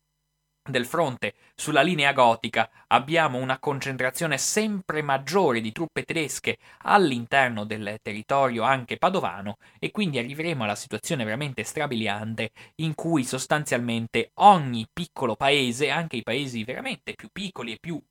del 0.66 0.86
fronte 0.86 1.34
sulla 1.54 1.82
linea 1.82 2.12
gotica 2.14 2.70
abbiamo 2.86 3.36
una 3.38 3.58
concentrazione 3.58 4.38
sempre 4.38 5.02
maggiore 5.02 5.60
di 5.60 5.72
truppe 5.72 6.04
tedesche 6.04 6.56
all'interno 6.84 7.64
del 7.64 7.98
territorio 8.00 8.62
anche 8.62 8.96
padovano 8.96 9.58
e 9.78 9.90
quindi 9.90 10.18
arriveremo 10.18 10.64
alla 10.64 10.74
situazione 10.74 11.24
veramente 11.24 11.64
strabiliante 11.64 12.52
in 12.76 12.94
cui 12.94 13.24
sostanzialmente 13.24 14.30
ogni 14.36 14.88
piccolo 14.90 15.36
paese, 15.36 15.90
anche 15.90 16.16
i 16.16 16.22
paesi 16.22 16.64
veramente 16.64 17.12
più 17.12 17.28
piccoli 17.30 17.72
e 17.72 17.78
più 17.78 18.02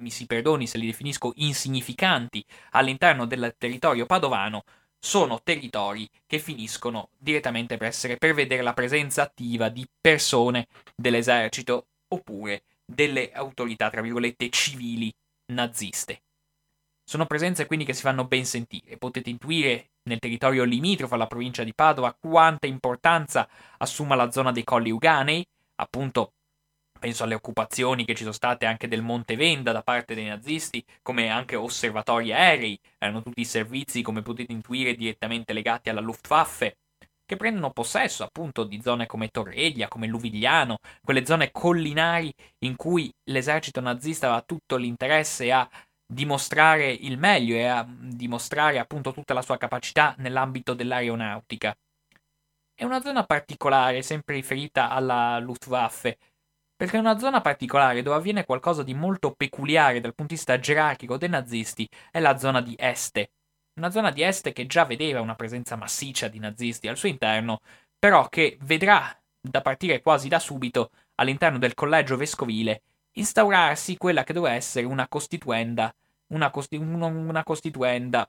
mi 0.00 0.10
si 0.10 0.26
perdoni 0.26 0.66
se 0.66 0.76
li 0.76 0.86
definisco 0.86 1.32
insignificanti 1.36 2.44
all'interno 2.72 3.26
del 3.26 3.54
territorio 3.56 4.06
padovano, 4.06 4.64
sono 4.98 5.40
territori 5.42 6.08
che 6.26 6.38
finiscono 6.38 7.10
direttamente 7.16 7.76
per 7.76 7.88
essere 7.88 8.16
per 8.16 8.34
vedere 8.34 8.62
la 8.62 8.72
presenza 8.74 9.22
attiva 9.22 9.68
di 9.68 9.86
persone 10.00 10.66
dell'esercito 10.96 11.86
oppure 12.08 12.64
delle 12.84 13.32
autorità, 13.32 13.90
tra 13.90 14.00
virgolette, 14.00 14.50
civili 14.50 15.12
naziste. 15.52 16.22
Sono 17.06 17.26
presenze 17.26 17.66
quindi 17.66 17.84
che 17.84 17.92
si 17.92 18.02
fanno 18.02 18.26
ben 18.26 18.46
sentire. 18.46 18.96
Potete 18.96 19.30
intuire 19.30 19.90
nel 20.04 20.18
territorio 20.18 20.64
limitrofo 20.64 21.14
alla 21.14 21.26
provincia 21.26 21.62
di 21.62 21.74
Padova 21.74 22.16
quanta 22.18 22.66
importanza 22.66 23.48
assuma 23.78 24.14
la 24.14 24.30
zona 24.30 24.52
dei 24.52 24.64
Colli 24.64 24.90
Uganei, 24.90 25.46
appunto 25.76 26.32
penso 26.98 27.24
alle 27.24 27.34
occupazioni 27.34 28.06
che 28.06 28.14
ci 28.14 28.22
sono 28.22 28.32
state 28.32 28.64
anche 28.64 28.88
del 28.88 29.02
Monte 29.02 29.36
Venda 29.36 29.72
da 29.72 29.82
parte 29.82 30.14
dei 30.14 30.24
nazisti, 30.24 30.82
come 31.02 31.28
anche 31.28 31.56
osservatori 31.56 32.32
aerei, 32.32 32.80
erano 32.96 33.22
tutti 33.22 33.44
servizi, 33.44 34.00
come 34.00 34.22
potete 34.22 34.52
intuire, 34.52 34.94
direttamente 34.94 35.52
legati 35.52 35.90
alla 35.90 36.00
Luftwaffe, 36.00 36.78
che 37.26 37.36
prendono 37.36 37.70
possesso 37.70 38.22
appunto 38.24 38.64
di 38.64 38.80
zone 38.82 39.06
come 39.06 39.28
Torreglia, 39.28 39.88
come 39.88 40.06
Luvigliano, 40.06 40.78
quelle 41.02 41.24
zone 41.24 41.50
collinari 41.50 42.32
in 42.64 42.76
cui 42.76 43.12
l'esercito 43.30 43.80
nazista 43.80 44.26
aveva 44.26 44.42
tutto 44.42 44.76
l'interesse 44.76 45.50
a 45.52 45.68
dimostrare 46.06 46.90
il 46.90 47.18
meglio 47.18 47.54
e 47.56 47.64
a 47.64 47.86
dimostrare 47.88 48.78
appunto 48.78 49.12
tutta 49.12 49.34
la 49.34 49.42
sua 49.42 49.56
capacità 49.56 50.14
nell'ambito 50.18 50.74
dell'aeronautica. 50.74 51.74
È 52.74 52.84
una 52.84 53.00
zona 53.00 53.24
particolare, 53.24 54.02
sempre 54.02 54.34
riferita 54.34 54.90
alla 54.90 55.38
Luftwaffe, 55.38 56.18
perché 56.76 56.96
è 56.96 57.00
una 57.00 57.18
zona 57.18 57.40
particolare 57.40 58.02
dove 58.02 58.16
avviene 58.16 58.44
qualcosa 58.44 58.82
di 58.82 58.94
molto 58.94 59.32
peculiare 59.32 60.00
dal 60.00 60.14
punto 60.14 60.32
di 60.32 60.38
vista 60.40 60.58
gerarchico 60.58 61.16
dei 61.16 61.28
nazisti, 61.28 61.88
è 62.10 62.18
la 62.18 62.36
zona 62.36 62.60
di 62.60 62.74
Este, 62.76 63.30
una 63.74 63.90
zona 63.90 64.10
di 64.10 64.22
est 64.22 64.52
che 64.52 64.66
già 64.66 64.84
vedeva 64.84 65.20
una 65.20 65.34
presenza 65.34 65.76
massiccia 65.76 66.28
di 66.28 66.38
nazisti 66.38 66.88
al 66.88 66.96
suo 66.96 67.08
interno, 67.08 67.60
però 67.98 68.28
che 68.28 68.56
vedrà, 68.62 69.16
da 69.40 69.62
partire 69.62 70.00
quasi 70.00 70.28
da 70.28 70.38
subito, 70.38 70.90
all'interno 71.16 71.58
del 71.58 71.74
collegio 71.74 72.16
vescovile, 72.16 72.82
instaurarsi 73.12 73.96
quella 73.96 74.24
che 74.24 74.32
doveva 74.32 74.54
essere 74.54 74.86
una 74.86 75.08
costituenda, 75.08 75.94
una, 76.28 76.50
costi- 76.50 76.76
una 76.76 77.42
costituenda, 77.42 78.28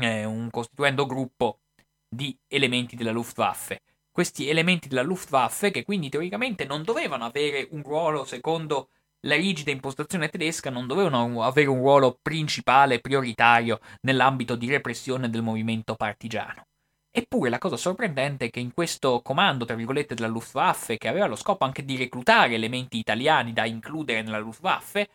eh, 0.00 0.24
un 0.24 0.50
costituendo 0.50 1.06
gruppo 1.06 1.60
di 2.08 2.36
elementi 2.46 2.96
della 2.96 3.10
Luftwaffe. 3.10 3.82
Questi 4.10 4.48
elementi 4.48 4.88
della 4.88 5.02
Luftwaffe, 5.02 5.70
che 5.70 5.84
quindi 5.84 6.08
teoricamente 6.08 6.64
non 6.64 6.82
dovevano 6.82 7.24
avere 7.24 7.68
un 7.70 7.82
ruolo 7.82 8.24
secondo 8.24 8.88
la 9.26 9.34
rigida 9.34 9.70
impostazione 9.70 10.28
tedesca 10.28 10.70
non 10.70 10.86
dovevano 10.86 11.42
avere 11.42 11.68
un 11.68 11.78
ruolo 11.78 12.18
principale, 12.20 13.00
prioritario 13.00 13.80
nell'ambito 14.02 14.54
di 14.54 14.68
repressione 14.68 15.28
del 15.28 15.42
movimento 15.42 15.94
partigiano. 15.94 16.66
Eppure 17.10 17.50
la 17.50 17.58
cosa 17.58 17.76
sorprendente 17.76 18.46
è 18.46 18.50
che 18.50 18.60
in 18.60 18.72
questo 18.72 19.22
comando, 19.22 19.64
tra 19.64 19.74
virgolette, 19.74 20.14
della 20.14 20.28
Luftwaffe, 20.28 20.98
che 20.98 21.08
aveva 21.08 21.26
lo 21.26 21.36
scopo 21.36 21.64
anche 21.64 21.84
di 21.84 21.96
reclutare 21.96 22.54
elementi 22.54 22.98
italiani 22.98 23.52
da 23.52 23.64
includere 23.64 24.22
nella 24.22 24.38
Luftwaffe, 24.38 25.08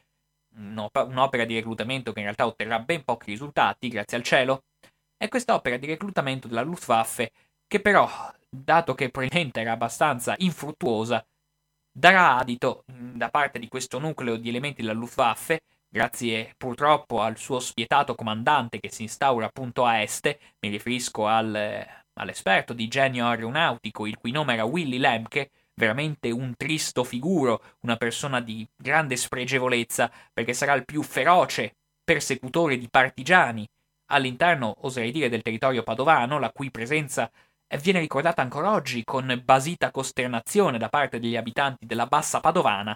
un'opera 0.56 1.46
di 1.46 1.56
reclutamento 1.56 2.12
che 2.12 2.20
in 2.20 2.26
realtà 2.26 2.46
otterrà 2.46 2.80
ben 2.80 3.04
pochi 3.04 3.32
risultati, 3.32 3.88
grazie 3.88 4.18
al 4.18 4.24
cielo, 4.24 4.64
è 5.16 5.30
quest'opera 5.30 5.78
di 5.78 5.88
reclutamento 5.88 6.48
della 6.48 6.62
Luftwaffe 6.62 7.32
che 7.66 7.80
però, 7.80 8.10
dato 8.50 8.94
che 8.94 9.10
probabilmente 9.10 9.62
era 9.62 9.72
abbastanza 9.72 10.36
infruttuosa, 10.38 11.26
darà 11.94 12.38
adito 12.38 12.84
mm, 12.92 13.16
da 13.16 13.30
parte 13.30 13.60
di 13.60 13.68
questo 13.68 14.00
nucleo 14.00 14.36
di 14.36 14.50
elementi 14.50 14.82
della 14.82 14.94
Luftwaffe, 14.94 15.62
grazie 15.88 16.54
purtroppo 16.58 17.22
al 17.22 17.38
suo 17.38 17.60
spietato 17.60 18.16
comandante 18.16 18.80
che 18.80 18.90
si 18.90 19.04
instaura 19.04 19.46
appunto 19.46 19.86
a 19.86 20.02
est, 20.02 20.38
mi 20.60 20.70
riferisco 20.70 21.28
al, 21.28 21.86
all'esperto 22.14 22.74
di 22.74 22.88
genio 22.88 23.28
aeronautico, 23.28 24.08
il 24.08 24.18
cui 24.18 24.32
nome 24.32 24.54
era 24.54 24.66
Willy 24.66 24.98
Lemke, 24.98 25.52
veramente 25.76 26.32
un 26.32 26.54
tristo 26.56 27.04
figuro, 27.04 27.62
una 27.82 27.96
persona 27.96 28.42
di 28.42 28.68
grande 28.76 29.16
spregevolezza, 29.16 30.12
perché 30.32 30.54
sarà 30.54 30.74
il 30.74 30.86
più 30.86 31.04
feroce 31.04 31.76
persecutore 32.04 32.78
di 32.78 32.90
partigiani 32.90 33.68
all'interno, 34.08 34.76
oserei 34.82 35.12
dire, 35.12 35.30
del 35.30 35.42
territorio 35.42 35.84
padovano, 35.84 36.38
la 36.40 36.52
cui 36.52 36.70
presenza 36.70 37.32
viene 37.78 38.00
ricordata 38.00 38.42
ancora 38.42 38.72
oggi 38.72 39.04
con 39.04 39.42
basita 39.44 39.92
costernazione 39.92 40.78
da 40.78 40.90
parte 40.90 41.20
degli 41.20 41.36
abitanti 41.36 41.86
della 41.86 42.06
bassa 42.06 42.40
padovana, 42.40 42.96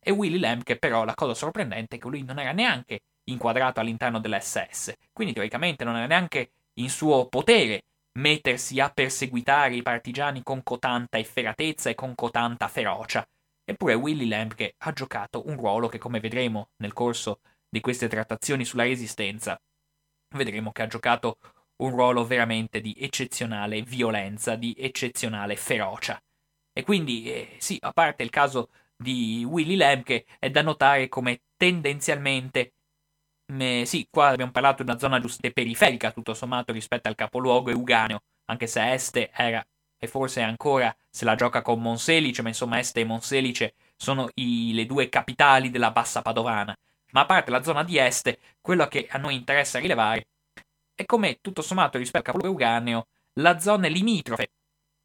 e 0.00 0.10
Willy 0.10 0.38
Lemke 0.38 0.76
però 0.76 1.04
la 1.04 1.14
cosa 1.14 1.34
sorprendente 1.34 1.96
è 1.96 1.98
che 1.98 2.08
lui 2.08 2.22
non 2.22 2.38
era 2.38 2.52
neanche 2.52 3.00
inquadrato 3.24 3.80
all'interno 3.80 4.20
dell'SS, 4.20 4.94
quindi 5.12 5.34
teoricamente 5.34 5.84
non 5.84 5.96
era 5.96 6.06
neanche 6.06 6.52
in 6.74 6.88
suo 6.88 7.26
potere 7.26 7.82
mettersi 8.18 8.80
a 8.80 8.90
perseguitare 8.90 9.74
i 9.76 9.82
partigiani 9.82 10.42
con 10.42 10.62
cotanta 10.62 11.18
efferatezza 11.18 11.90
e 11.90 11.94
con 11.94 12.14
cotanta 12.14 12.68
ferocia. 12.68 13.26
Eppure 13.64 13.94
Willy 13.94 14.26
Lemke 14.26 14.74
ha 14.78 14.92
giocato 14.92 15.46
un 15.46 15.56
ruolo 15.56 15.88
che, 15.88 15.98
come 15.98 16.20
vedremo 16.20 16.70
nel 16.76 16.94
corso 16.94 17.40
di 17.68 17.80
queste 17.80 18.08
trattazioni 18.08 18.64
sulla 18.64 18.84
resistenza, 18.84 19.60
vedremo 20.34 20.72
che 20.72 20.82
ha 20.82 20.86
giocato 20.86 21.36
un 21.78 21.90
ruolo 21.90 22.24
veramente 22.24 22.80
di 22.80 22.94
eccezionale 22.98 23.82
violenza, 23.82 24.56
di 24.56 24.74
eccezionale 24.78 25.56
ferocia. 25.56 26.20
E 26.72 26.82
quindi, 26.84 27.32
eh, 27.32 27.56
sì, 27.58 27.76
a 27.80 27.92
parte 27.92 28.22
il 28.22 28.30
caso 28.30 28.70
di 28.96 29.44
Willy 29.44 29.76
Lemke, 29.76 30.26
è 30.38 30.50
da 30.50 30.62
notare 30.62 31.08
come 31.08 31.40
tendenzialmente, 31.56 32.74
mh, 33.46 33.82
sì, 33.82 34.06
qua 34.10 34.28
abbiamo 34.28 34.52
parlato 34.52 34.82
di 34.82 34.90
una 34.90 34.98
zona 34.98 35.20
giusto 35.20 35.48
periferica, 35.50 36.12
tutto 36.12 36.34
sommato, 36.34 36.72
rispetto 36.72 37.08
al 37.08 37.14
capoluogo 37.14 37.70
euganeo, 37.70 38.20
anche 38.46 38.66
se 38.66 38.92
Este 38.92 39.30
era, 39.32 39.64
e 39.98 40.06
forse 40.06 40.42
ancora, 40.42 40.94
se 41.10 41.24
la 41.24 41.34
gioca 41.34 41.62
con 41.62 41.80
Monselice, 41.80 42.42
ma 42.42 42.48
insomma 42.48 42.78
Este 42.78 43.00
e 43.00 43.04
Monselice 43.04 43.74
sono 43.96 44.28
i, 44.34 44.72
le 44.74 44.86
due 44.86 45.08
capitali 45.08 45.70
della 45.70 45.90
bassa 45.90 46.22
padovana. 46.22 46.76
Ma 47.12 47.22
a 47.22 47.26
parte 47.26 47.50
la 47.50 47.62
zona 47.62 47.84
di 47.84 47.96
Este, 47.98 48.38
quello 48.60 48.86
che 48.86 49.06
a 49.10 49.18
noi 49.18 49.34
interessa 49.34 49.78
rilevare 49.78 50.26
e 51.00 51.06
come 51.06 51.38
tutto 51.40 51.62
sommato 51.62 51.96
rispetto 51.96 52.30
al 52.30 52.34
capoluogo 52.34 52.60
euganeo, 52.60 53.06
la 53.34 53.60
zona 53.60 53.86
limitrofe, 53.86 54.50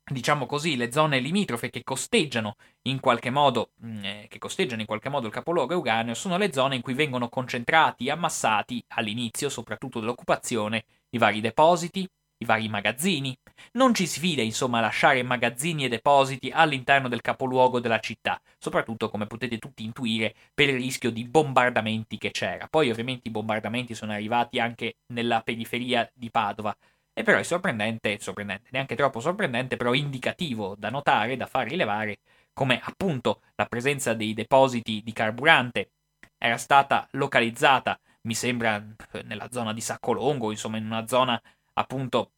diciamo 0.03 0.47
così, 0.47 0.75
le 0.75 0.91
zone 0.91 1.19
limitrofe 1.19 1.69
che 1.69 1.83
costeggiano 1.83 2.55
in 2.87 2.99
qualche 2.99 3.29
modo, 3.29 3.73
mm, 3.85 4.03
eh, 4.03 4.27
in 4.31 4.85
qualche 4.87 5.09
modo 5.09 5.27
il 5.27 5.33
capoluogo 5.33 5.73
euganeo, 5.73 6.15
sono 6.15 6.37
le 6.37 6.51
zone 6.51 6.77
in 6.77 6.81
cui 6.81 6.95
vengono 6.95 7.29
concentrati 7.29 8.09
ammassati 8.09 8.83
all'inizio, 8.87 9.49
soprattutto 9.49 9.99
dell'occupazione, 9.99 10.83
i 11.11 11.19
vari 11.19 11.41
depositi, 11.41 12.09
i 12.37 12.45
vari 12.45 12.67
magazzini. 12.69 13.37
Non 13.71 13.93
ci 13.93 14.05
si 14.05 14.19
fida, 14.19 14.41
insomma, 14.41 14.77
a 14.77 14.81
lasciare 14.81 15.23
magazzini 15.23 15.85
e 15.85 15.89
depositi 15.89 16.51
all'interno 16.51 17.07
del 17.07 17.21
capoluogo 17.21 17.79
della 17.79 17.99
città, 17.99 18.39
soprattutto 18.57 19.09
come 19.09 19.25
potete 19.25 19.57
tutti 19.57 19.83
intuire 19.83 20.35
per 20.53 20.69
il 20.69 20.75
rischio 20.75 21.09
di 21.11 21.23
bombardamenti 21.25 22.17
che 22.17 22.31
c'era. 22.31 22.67
Poi 22.69 22.91
ovviamente 22.91 23.27
i 23.27 23.31
bombardamenti 23.31 23.95
sono 23.95 24.11
arrivati 24.11 24.59
anche 24.59 24.97
nella 25.13 25.41
periferia 25.41 26.09
di 26.13 26.29
Padova. 26.29 26.75
E 27.15 27.23
però 27.23 27.37
è 27.37 27.43
sorprendente, 27.43 28.19
sorprendente, 28.19 28.69
neanche 28.71 28.95
troppo 28.95 29.19
sorprendente, 29.19 29.77
però 29.77 29.93
indicativo 29.93 30.75
da 30.77 30.89
notare, 30.89 31.37
da 31.37 31.45
far 31.45 31.67
rilevare 31.67 32.19
come 32.53 32.79
appunto 32.83 33.41
la 33.55 33.65
presenza 33.65 34.13
dei 34.13 34.33
depositi 34.33 35.01
di 35.03 35.13
carburante 35.13 35.91
era 36.37 36.57
stata 36.57 37.07
localizzata, 37.11 37.99
mi 38.23 38.33
sembra, 38.33 38.83
nella 39.23 39.49
zona 39.51 39.73
di 39.73 39.81
Saccolongo, 39.81 40.51
insomma 40.51 40.77
in 40.77 40.85
una 40.85 41.07
zona 41.07 41.39
appunto 41.73 42.31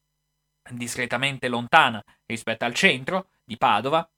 discretamente 0.70 1.48
lontana 1.48 2.02
rispetto 2.26 2.64
al 2.64 2.74
centro 2.74 3.28
di 3.44 3.56
Padova. 3.56 4.08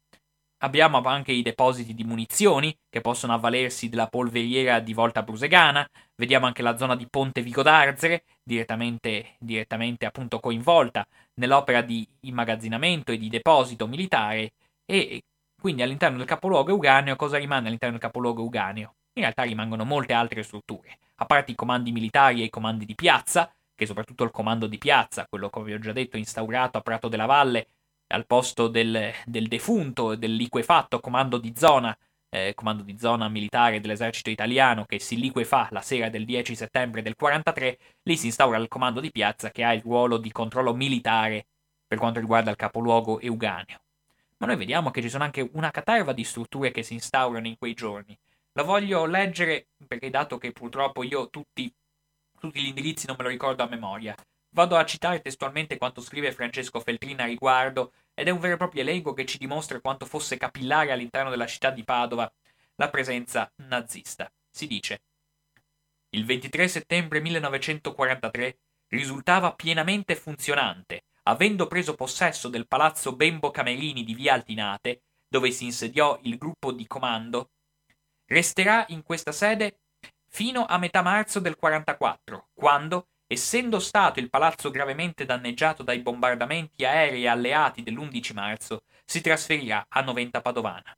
Abbiamo 0.61 1.01
anche 1.03 1.31
i 1.31 1.43
depositi 1.43 1.95
di 1.95 2.03
munizioni 2.03 2.77
che 2.91 3.01
possono 3.01 3.33
avvalersi 3.33 3.89
della 3.89 4.09
polveriera 4.09 4.81
di 4.81 4.93
Volta 4.93 5.23
Brusegana. 5.23 5.89
Vediamo 6.17 6.47
anche 6.47 6.63
la 6.63 6.77
zona 6.77 6.97
di 6.97 7.07
Ponte 7.09 7.43
Vigo 7.43 7.63
d'Arzere, 7.63 8.25
direttamente, 8.43 9.37
direttamente 9.39 10.05
appunto 10.05 10.41
coinvolta 10.41 11.07
nell'opera 11.35 11.81
di 11.83 12.05
immagazzinamento 12.23 13.13
e 13.13 13.19
di 13.19 13.29
deposito 13.29 13.87
militare. 13.87 14.53
E 14.85 15.23
Quindi 15.61 15.83
all'interno 15.83 16.19
del 16.19 16.27
capoluogo 16.27 16.71
euganeo 16.71 17.17
cosa 17.17 17.37
rimane 17.37 17.67
all'interno 17.67 17.97
del 17.97 18.05
capoluogo 18.05 18.43
euganeo? 18.43 18.95
In 19.15 19.23
realtà 19.23 19.43
rimangono 19.43 19.85
molte 19.85 20.13
altre 20.13 20.45
strutture, 20.45 20.99
a 21.17 21.25
parte 21.25 21.51
i 21.51 21.57
comandi 21.57 21.91
militari 21.91 22.43
e 22.43 22.45
i 22.45 22.51
comandi 22.51 22.85
di 22.85 22.95
piazza, 22.95 23.53
che 23.79 23.87
soprattutto 23.87 24.25
il 24.25 24.33
comando 24.33 24.67
di 24.67 24.77
piazza, 24.77 25.29
quello 25.29 25.51
come 25.51 25.67
vi 25.67 25.75
ho 25.75 25.79
già 25.79 25.93
detto 25.93 26.17
instaurato 26.17 26.79
a 26.79 26.81
Prato 26.81 27.07
della 27.07 27.27
Valle, 27.27 27.69
al 28.09 28.27
posto 28.27 28.67
del, 28.67 29.13
del 29.25 29.47
defunto 29.47 30.11
e 30.11 30.19
del 30.19 30.35
liquefatto 30.35 30.99
comando 30.99 31.39
di 31.39 31.55
zona, 31.57 31.97
eh, 32.29 32.55
comando 32.57 32.83
di 32.83 32.99
zona 32.99 33.29
militare 33.29 33.79
dell'esercito 33.79 34.31
italiano 34.31 34.85
che 34.85 34.99
si 34.99 35.17
liquefà 35.17 35.69
la 35.71 35.81
sera 35.81 36.09
del 36.09 36.25
10 36.25 36.57
settembre 36.57 37.03
del 37.03 37.15
43, 37.15 37.79
lì 38.03 38.17
si 38.17 38.27
instaura 38.27 38.59
il 38.59 38.67
comando 38.67 38.99
di 38.99 39.13
piazza 39.13 39.53
che 39.53 39.63
ha 39.63 39.73
il 39.73 39.83
ruolo 39.83 40.17
di 40.17 40.33
controllo 40.33 40.75
militare 40.75 41.47
per 41.87 41.99
quanto 41.99 42.19
riguarda 42.19 42.51
il 42.51 42.57
capoluogo 42.57 43.21
euganeo. 43.21 43.79
Ma 44.39 44.47
noi 44.49 44.57
vediamo 44.57 44.91
che 44.91 45.03
ci 45.03 45.09
sono 45.09 45.23
anche 45.23 45.49
una 45.53 45.71
caterva 45.71 46.13
di 46.13 46.25
strutture 46.25 46.73
che 46.73 46.83
si 46.83 46.95
instaurano 46.95 47.47
in 47.47 47.57
quei 47.57 47.75
giorni. 47.75 48.19
La 48.55 48.65
voglio 48.65 49.07
leggere 49.07 49.69
perché 49.87 50.11
dato 50.11 50.37
che 50.37 50.51
purtroppo 50.51 51.05
io 51.05 51.31
tutti, 51.31 51.73
tutti 52.39 52.61
gli 52.61 52.69
indirizzi 52.69 53.07
non 53.07 53.17
me 53.19 53.25
lo 53.25 53.31
ricordo 53.31 53.63
a 53.63 53.69
memoria. 53.69 54.15
Vado 54.51 54.77
a 54.77 54.85
citare 54.85 55.21
testualmente 55.21 55.77
quanto 55.77 56.01
scrive 56.01 56.33
Francesco 56.33 56.81
Feltrina 56.81 57.25
a 57.25 57.27
riguardo, 57.27 57.93
ed 58.15 58.29
è 58.29 58.31
un 58.31 58.41
vero 58.41 58.55
e 58.55 58.57
proprio 58.57 58.83
elenco 58.83 59.13
che 59.13 59.27
ci 59.27 59.39
dimostra 59.39 59.81
quanto 59.81 60.07
fosse 60.07 60.37
capillare 60.37 60.91
all'interno 60.91 61.31
della 61.31 61.47
città 61.47 61.71
di 61.71 61.85
Padova 61.85 62.33
la 62.77 62.89
presenza 62.89 63.51
nazista. 63.57 64.33
Si 64.51 64.67
dice: 64.67 65.03
Il 66.11 66.25
23 66.25 66.69
settembre 66.69 67.21
1943 67.21 68.59
risultava 68.89 69.55
pienamente 69.55 70.17
funzionante, 70.17 71.05
avendo 71.25 71.67
preso 71.67 71.95
possesso 71.95 72.49
del 72.49 72.67
palazzo 72.67 73.15
Bembo 73.15 73.51
Camerini 73.51 74.03
di 74.03 74.15
via 74.15 74.33
Altinate, 74.33 75.03
dove 75.29 75.51
si 75.51 75.65
insediò 75.65 76.19
il 76.23 76.39
gruppo 76.39 76.73
di 76.73 76.87
comando, 76.87 77.51
resterà 78.27 78.87
in 78.89 79.03
questa 79.03 79.33
sede 79.33 79.81
fino 80.29 80.67
a 80.67 80.79
metà 80.79 81.03
marzo 81.03 81.41
del 81.41 81.57
44, 81.57 82.49
quando, 82.55 83.09
essendo 83.27 83.79
stato 83.79 84.21
il 84.21 84.31
palazzo 84.31 84.71
gravemente 84.71 85.25
danneggiato 85.25 85.83
dai 85.83 86.01
bombardamenti 86.01 86.85
aerei 86.85 87.27
alleati 87.27 87.83
dell'11 87.83 88.35
marzo, 88.35 88.83
si 89.05 89.21
trasferirà 89.21 89.87
a 89.89 90.01
Noventa 90.03 90.41
Padovana. 90.41 90.97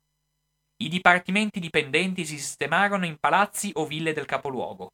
I 0.77 0.89
dipartimenti 0.89 1.59
dipendenti 1.59 2.25
si 2.25 2.37
sistemarono 2.37 3.05
in 3.05 3.17
palazzi 3.17 3.71
o 3.75 3.85
ville 3.85 4.13
del 4.13 4.25
capoluogo. 4.25 4.93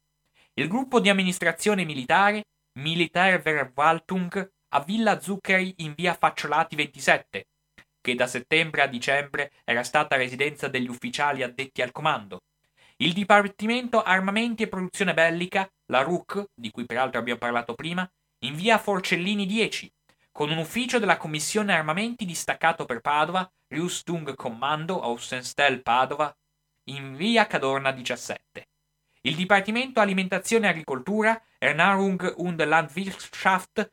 Il 0.54 0.68
gruppo 0.68 1.00
di 1.00 1.08
amministrazione 1.08 1.84
militare, 1.84 2.44
Militärverwaltung, 2.78 4.50
a 4.74 4.80
Villa 4.80 5.20
Zuccheri 5.20 5.74
in 5.78 5.94
via 5.94 6.14
Facciolati 6.14 6.76
27, 6.76 7.46
che 8.00 8.14
da 8.14 8.26
settembre 8.26 8.82
a 8.82 8.86
dicembre 8.86 9.52
era 9.64 9.82
stata 9.82 10.16
residenza 10.16 10.68
degli 10.68 10.88
ufficiali 10.88 11.42
addetti 11.42 11.80
al 11.80 11.92
comando, 11.92 12.40
il 13.00 13.12
Dipartimento 13.12 14.02
Armamenti 14.02 14.64
e 14.64 14.68
Produzione 14.68 15.14
Bellica, 15.14 15.70
la 15.86 16.02
RUC, 16.02 16.46
di 16.52 16.72
cui 16.72 16.84
peraltro 16.84 17.20
abbiamo 17.20 17.38
parlato 17.38 17.74
prima, 17.74 18.08
in 18.40 18.56
via 18.56 18.76
Forcellini 18.76 19.46
10, 19.46 19.92
con 20.32 20.50
un 20.50 20.58
ufficio 20.58 20.98
della 20.98 21.16
Commissione 21.16 21.72
Armamenti 21.72 22.24
distaccato 22.24 22.86
per 22.86 23.00
Padova, 23.00 23.48
Rüstung 23.68 24.34
Kommando 24.34 25.00
Aussenstel 25.00 25.80
Padova, 25.82 26.36
in 26.84 27.14
via 27.14 27.46
Cadorna 27.46 27.92
17. 27.92 28.66
Il 29.20 29.36
Dipartimento 29.36 30.00
Alimentazione 30.00 30.66
e 30.66 30.70
Agricoltura, 30.70 31.40
Ernährung 31.56 32.34
und 32.38 32.60
Landwirtschaft, 32.60 33.92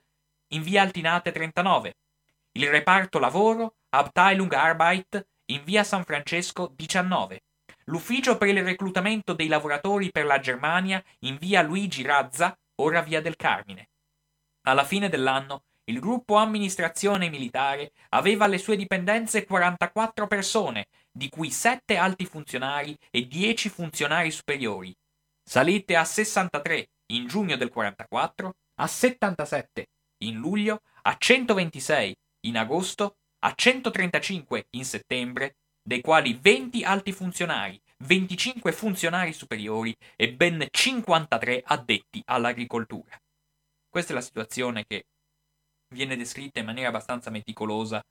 in 0.53 0.63
via 0.63 0.81
Altinate 0.81 1.31
39. 1.31 1.95
Il 2.53 2.69
reparto 2.71 3.19
lavoro, 3.19 3.75
Abteilung 3.89 4.51
Arbeit, 4.51 5.27
in 5.51 5.63
via 5.63 5.83
San 5.83 6.03
Francesco 6.03 6.73
19 6.75 7.43
l'ufficio 7.85 8.37
per 8.37 8.49
il 8.49 8.63
reclutamento 8.63 9.33
dei 9.33 9.47
lavoratori 9.47 10.11
per 10.11 10.25
la 10.25 10.39
Germania 10.39 11.03
in 11.19 11.37
via 11.37 11.61
Luigi 11.61 12.03
Razza, 12.03 12.57
ora 12.75 13.01
via 13.01 13.21
del 13.21 13.35
Carmine. 13.35 13.89
Alla 14.63 14.83
fine 14.83 15.09
dell'anno, 15.09 15.63
il 15.85 15.99
gruppo 15.99 16.35
amministrazione 16.37 17.29
militare 17.29 17.91
aveva 18.09 18.45
alle 18.45 18.57
sue 18.57 18.75
dipendenze 18.75 19.45
44 19.45 20.25
persone, 20.25 20.87
di 21.11 21.29
cui 21.29 21.51
7 21.51 21.95
alti 21.95 22.25
funzionari 22.25 22.97
e 23.11 23.27
10 23.27 23.69
funzionari 23.69 24.31
superiori. 24.31 24.95
Salite 25.43 25.95
a 25.95 26.03
63 26.03 26.89
in 27.07 27.27
giugno 27.27 27.55
del 27.55 27.69
44, 27.69 28.55
a 28.75 28.87
77 28.87 29.85
in 30.23 30.37
luglio, 30.37 30.81
a 31.03 31.15
126 31.17 32.15
in 32.41 32.57
agosto, 32.57 33.17
a 33.39 33.53
135 33.53 34.67
in 34.71 34.85
settembre 34.85 35.57
dei 35.87 36.01
quali 36.01 36.33
20 36.33 36.83
alti 36.83 37.11
funzionari, 37.11 37.79
25 37.99 38.71
funzionari 38.71 39.33
superiori 39.33 39.95
e 40.15 40.33
ben 40.33 40.65
53 40.69 41.61
addetti 41.63 42.21
all'agricoltura. 42.25 43.15
Questa 43.87 44.11
è 44.11 44.15
la 44.15 44.21
situazione 44.21 44.83
che 44.85 45.03
viene 45.93 46.17
descritta 46.17 46.59
in 46.59 46.65
maniera 46.65 46.89
abbastanza 46.89 47.29
meticolosa 47.29 48.01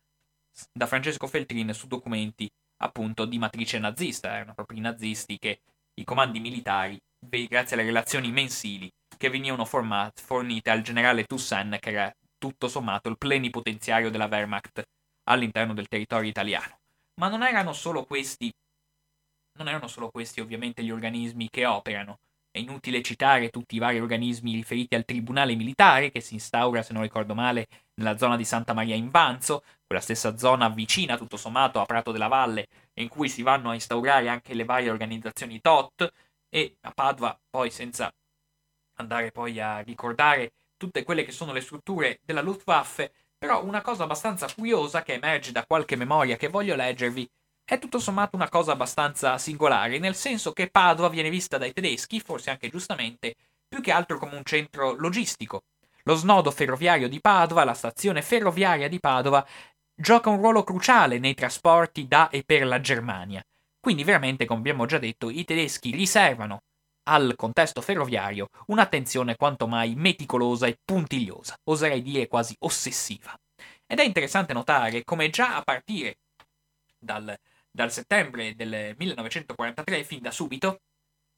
da 0.72 0.86
Francesco 0.86 1.26
Feltrin 1.26 1.74
su 1.74 1.88
documenti 1.88 2.48
appunto 2.76 3.24
di 3.24 3.38
matrice 3.38 3.80
nazista, 3.80 4.34
erano 4.34 4.54
proprio 4.54 4.78
i 4.78 4.82
nazisti 4.82 5.36
che 5.36 5.58
i 5.94 6.04
comandi 6.04 6.38
militari, 6.38 6.96
grazie 7.18 7.76
alle 7.76 7.86
relazioni 7.86 8.30
mensili 8.30 8.88
che 9.16 9.30
venivano 9.30 9.64
formate, 9.64 10.22
fornite 10.22 10.70
al 10.70 10.82
generale 10.82 11.24
Toussaint, 11.24 11.78
che 11.78 11.90
era 11.90 12.12
tutto 12.38 12.68
sommato 12.68 13.08
il 13.08 13.18
plenipotenziario 13.18 14.10
della 14.10 14.26
Wehrmacht 14.26 14.82
all'interno 15.24 15.74
del 15.74 15.88
territorio 15.88 16.30
italiano. 16.30 16.78
Ma 17.16 17.28
non 17.28 17.42
erano 17.42 17.72
solo 17.72 18.04
questi, 18.04 18.52
non 19.58 19.68
erano 19.68 19.86
solo 19.86 20.10
questi 20.10 20.40
ovviamente 20.40 20.82
gli 20.82 20.90
organismi 20.90 21.48
che 21.48 21.64
operano. 21.66 22.18
È 22.50 22.58
inutile 22.58 23.02
citare 23.02 23.50
tutti 23.50 23.74
i 23.74 23.78
vari 23.78 23.98
organismi 23.98 24.54
riferiti 24.54 24.94
al 24.94 25.04
tribunale 25.04 25.56
militare 25.56 26.10
che 26.10 26.20
si 26.20 26.34
instaura, 26.34 26.82
se 26.82 26.92
non 26.92 27.02
ricordo 27.02 27.34
male, 27.34 27.66
nella 27.94 28.16
zona 28.16 28.36
di 28.36 28.44
Santa 28.44 28.74
Maria 28.74 28.94
in 28.94 29.10
Vanzo, 29.10 29.64
quella 29.86 30.00
stessa 30.00 30.36
zona 30.36 30.68
vicina 30.68 31.16
tutto 31.16 31.36
sommato 31.36 31.80
a 31.80 31.84
Prato 31.84 32.12
della 32.12 32.28
Valle, 32.28 32.68
in 32.94 33.08
cui 33.08 33.28
si 33.28 33.42
vanno 33.42 33.70
a 33.70 33.74
instaurare 33.74 34.28
anche 34.28 34.54
le 34.54 34.64
varie 34.64 34.90
organizzazioni 34.90 35.60
TOT, 35.60 36.12
e 36.48 36.76
a 36.82 36.92
Padova, 36.92 37.36
poi 37.50 37.70
senza 37.70 38.12
andare 38.98 39.32
poi 39.32 39.58
a 39.58 39.80
ricordare 39.80 40.52
tutte 40.76 41.02
quelle 41.02 41.24
che 41.24 41.32
sono 41.32 41.52
le 41.52 41.60
strutture 41.60 42.20
della 42.24 42.40
Luftwaffe, 42.40 43.12
però 43.44 43.62
una 43.62 43.82
cosa 43.82 44.04
abbastanza 44.04 44.48
curiosa 44.54 45.02
che 45.02 45.12
emerge 45.12 45.52
da 45.52 45.66
qualche 45.66 45.96
memoria 45.96 46.36
che 46.36 46.48
voglio 46.48 46.74
leggervi 46.74 47.28
è 47.62 47.78
tutto 47.78 47.98
sommato 47.98 48.36
una 48.36 48.48
cosa 48.48 48.72
abbastanza 48.72 49.36
singolare, 49.36 49.98
nel 49.98 50.14
senso 50.14 50.54
che 50.54 50.70
Padova 50.70 51.10
viene 51.10 51.28
vista 51.28 51.58
dai 51.58 51.74
tedeschi, 51.74 52.20
forse 52.20 52.48
anche 52.48 52.70
giustamente, 52.70 53.34
più 53.68 53.82
che 53.82 53.92
altro 53.92 54.18
come 54.18 54.36
un 54.36 54.44
centro 54.44 54.94
logistico. 54.94 55.64
Lo 56.04 56.14
snodo 56.14 56.50
ferroviario 56.50 57.06
di 57.06 57.20
Padova, 57.20 57.64
la 57.64 57.74
stazione 57.74 58.22
ferroviaria 58.22 58.88
di 58.88 58.98
Padova, 58.98 59.46
gioca 59.94 60.30
un 60.30 60.38
ruolo 60.38 60.64
cruciale 60.64 61.18
nei 61.18 61.34
trasporti 61.34 62.08
da 62.08 62.30
e 62.30 62.44
per 62.46 62.64
la 62.64 62.80
Germania. 62.80 63.44
Quindi 63.78 64.04
veramente, 64.04 64.46
come 64.46 64.60
abbiamo 64.60 64.86
già 64.86 64.96
detto, 64.96 65.28
i 65.28 65.44
tedeschi 65.44 65.90
riservano 65.90 66.62
al 67.04 67.34
contesto 67.36 67.80
ferroviario 67.80 68.48
un'attenzione 68.66 69.36
quanto 69.36 69.66
mai 69.66 69.94
meticolosa 69.94 70.66
e 70.66 70.78
puntigliosa, 70.84 71.58
oserei 71.64 72.02
dire 72.02 72.28
quasi 72.28 72.54
ossessiva. 72.60 73.38
Ed 73.86 73.98
è 73.98 74.04
interessante 74.04 74.52
notare 74.52 75.04
come 75.04 75.30
già 75.30 75.56
a 75.56 75.62
partire 75.62 76.18
dal, 76.98 77.36
dal 77.70 77.92
settembre 77.92 78.54
del 78.54 78.94
1943, 78.96 80.04
fin 80.04 80.20
da 80.20 80.30
subito, 80.30 80.80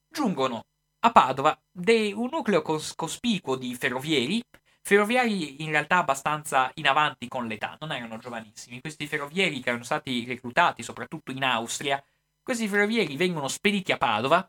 giungono 0.08 0.66
a 1.00 1.12
Padova 1.12 1.58
dei, 1.70 2.12
un 2.12 2.28
nucleo 2.30 2.62
cos- 2.62 2.94
cospicuo 2.94 3.56
di 3.56 3.74
ferrovieri, 3.74 4.42
ferroviari 4.82 5.62
in 5.62 5.70
realtà 5.70 5.98
abbastanza 5.98 6.70
in 6.74 6.86
avanti 6.86 7.26
con 7.28 7.46
l'età, 7.46 7.76
non 7.80 7.92
erano 7.92 8.18
giovanissimi. 8.18 8.80
Questi 8.80 9.06
ferrovieri 9.06 9.60
che 9.60 9.68
erano 9.70 9.84
stati 9.84 10.24
reclutati 10.24 10.82
soprattutto 10.82 11.32
in 11.32 11.42
Austria, 11.42 12.02
questi 12.42 12.68
ferrovieri 12.68 13.16
vengono 13.16 13.48
spediti 13.48 13.90
a 13.90 13.96
Padova 13.96 14.48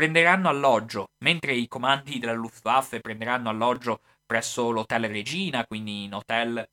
prenderanno 0.00 0.48
alloggio, 0.48 1.10
mentre 1.24 1.52
i 1.52 1.68
comandi 1.68 2.18
della 2.18 2.32
Luftwaffe 2.32 3.00
prenderanno 3.00 3.50
alloggio 3.50 4.00
presso 4.24 4.70
l'hotel 4.70 5.06
Regina, 5.08 5.66
quindi 5.66 6.04
in 6.04 6.14
hotel 6.14 6.66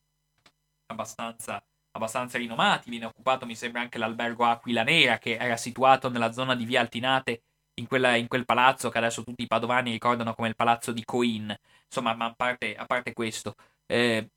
abbastanza, 0.85 1.61
abbastanza 1.91 2.37
rinomati. 2.37 2.89
Viene 2.89 3.07
occupato, 3.07 3.45
mi 3.45 3.53
sembra, 3.53 3.81
anche 3.81 3.97
l'albergo 3.97 4.45
Aquila 4.45 4.83
Nera, 4.83 5.17
che 5.17 5.35
era 5.35 5.57
situato 5.57 6.09
nella 6.09 6.31
zona 6.31 6.55
di 6.55 6.63
via 6.63 6.79
Altinate, 6.79 7.41
in, 7.73 7.87
quella, 7.87 8.15
in 8.15 8.29
quel 8.29 8.45
palazzo 8.45 8.87
che 8.89 8.97
adesso 8.97 9.25
tutti 9.25 9.43
i 9.43 9.47
padovani 9.47 9.91
ricordano 9.91 10.33
come 10.33 10.47
il 10.47 10.55
palazzo 10.55 10.93
di 10.93 11.03
Coin. 11.03 11.53
Insomma, 11.83 12.13
ma 12.13 12.27
a 12.27 12.33
parte, 12.33 12.77
a 12.77 12.85
parte 12.85 13.11
questo, 13.11 13.55
eh, 13.87 14.29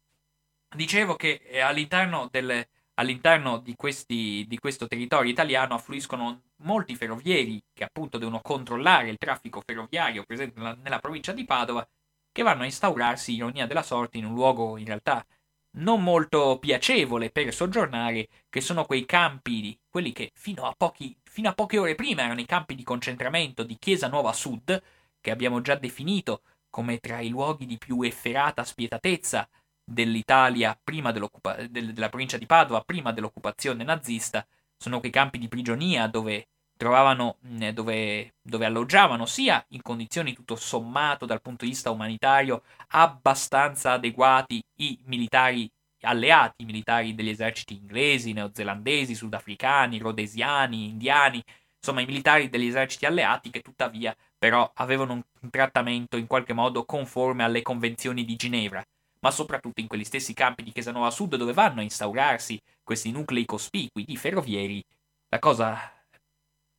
dicevo 0.74 1.14
che 1.14 1.42
eh, 1.44 1.60
all'interno 1.60 2.26
del 2.28 2.66
all'interno 3.00 3.58
di, 3.58 3.74
questi, 3.76 4.44
di 4.46 4.58
questo 4.58 4.86
territorio 4.86 5.30
italiano 5.30 5.74
affluiscono 5.74 6.42
molti 6.56 6.94
ferrovieri 6.94 7.62
che 7.72 7.84
appunto 7.84 8.18
devono 8.18 8.40
controllare 8.40 9.08
il 9.08 9.16
traffico 9.16 9.62
ferroviario 9.64 10.24
presente 10.24 10.58
nella, 10.58 10.76
nella 10.82 10.98
provincia 10.98 11.32
di 11.32 11.46
Padova, 11.46 11.86
che 12.30 12.42
vanno 12.42 12.62
a 12.62 12.66
instaurarsi, 12.66 13.34
ironia 13.34 13.66
della 13.66 13.82
sorte, 13.82 14.18
in 14.18 14.26
un 14.26 14.34
luogo 14.34 14.76
in 14.76 14.84
realtà 14.84 15.24
non 15.72 16.02
molto 16.02 16.58
piacevole 16.58 17.30
per 17.30 17.54
soggiornare, 17.54 18.28
che 18.50 18.60
sono 18.60 18.84
quei 18.84 19.06
campi, 19.06 19.78
quelli 19.88 20.12
che 20.12 20.30
fino 20.34 20.66
a, 20.66 20.74
pochi, 20.76 21.16
fino 21.24 21.48
a 21.48 21.54
poche 21.54 21.78
ore 21.78 21.94
prima 21.94 22.22
erano 22.22 22.40
i 22.40 22.46
campi 22.46 22.74
di 22.74 22.82
concentramento 22.82 23.62
di 23.62 23.76
Chiesa 23.78 24.08
Nuova 24.08 24.32
Sud, 24.32 24.82
che 25.20 25.30
abbiamo 25.30 25.60
già 25.62 25.76
definito 25.76 26.42
come 26.68 26.98
tra 26.98 27.20
i 27.20 27.28
luoghi 27.28 27.66
di 27.66 27.78
più 27.78 28.02
efferata 28.02 28.62
spietatezza 28.62 29.48
dell'Italia 29.90 30.78
prima 30.82 31.10
del, 31.10 31.28
della 31.68 32.08
provincia 32.08 32.38
di 32.38 32.46
Padova, 32.46 32.82
prima 32.82 33.12
dell'occupazione 33.12 33.82
nazista, 33.82 34.46
sono 34.76 35.00
quei 35.00 35.10
campi 35.10 35.38
di 35.38 35.48
prigionia 35.48 36.06
dove 36.06 36.46
trovavano, 36.76 37.36
dove, 37.74 38.34
dove 38.40 38.64
alloggiavano 38.64 39.26
sia 39.26 39.62
in 39.70 39.82
condizioni 39.82 40.32
tutto 40.32 40.56
sommato 40.56 41.26
dal 41.26 41.42
punto 41.42 41.64
di 41.64 41.72
vista 41.72 41.90
umanitario 41.90 42.62
abbastanza 42.88 43.92
adeguati 43.92 44.62
i 44.76 44.98
militari 45.04 45.70
alleati, 46.02 46.62
i 46.62 46.64
militari 46.64 47.14
degli 47.14 47.28
eserciti 47.28 47.74
inglesi, 47.74 48.32
neozelandesi, 48.32 49.14
sudafricani, 49.14 49.98
rhodesiani, 49.98 50.88
indiani, 50.88 51.42
insomma 51.76 52.00
i 52.00 52.06
militari 52.06 52.48
degli 52.48 52.68
eserciti 52.68 53.04
alleati 53.04 53.50
che 53.50 53.60
tuttavia 53.60 54.16
però 54.38 54.70
avevano 54.76 55.12
un 55.12 55.50
trattamento 55.50 56.16
in 56.16 56.26
qualche 56.26 56.54
modo 56.54 56.86
conforme 56.86 57.44
alle 57.44 57.60
convenzioni 57.60 58.24
di 58.24 58.36
Ginevra, 58.36 58.82
ma 59.20 59.30
soprattutto 59.30 59.80
in 59.80 59.86
quegli 59.86 60.04
stessi 60.04 60.34
campi 60.34 60.62
di 60.62 60.72
Chiesa 60.72 61.10
Sud 61.10 61.36
dove 61.36 61.52
vanno 61.52 61.80
a 61.80 61.84
instaurarsi 61.84 62.60
questi 62.82 63.10
nuclei 63.10 63.44
cospicui 63.44 64.04
di 64.04 64.16
ferrovieri, 64.16 64.82
la 65.28 65.38
cosa 65.38 65.78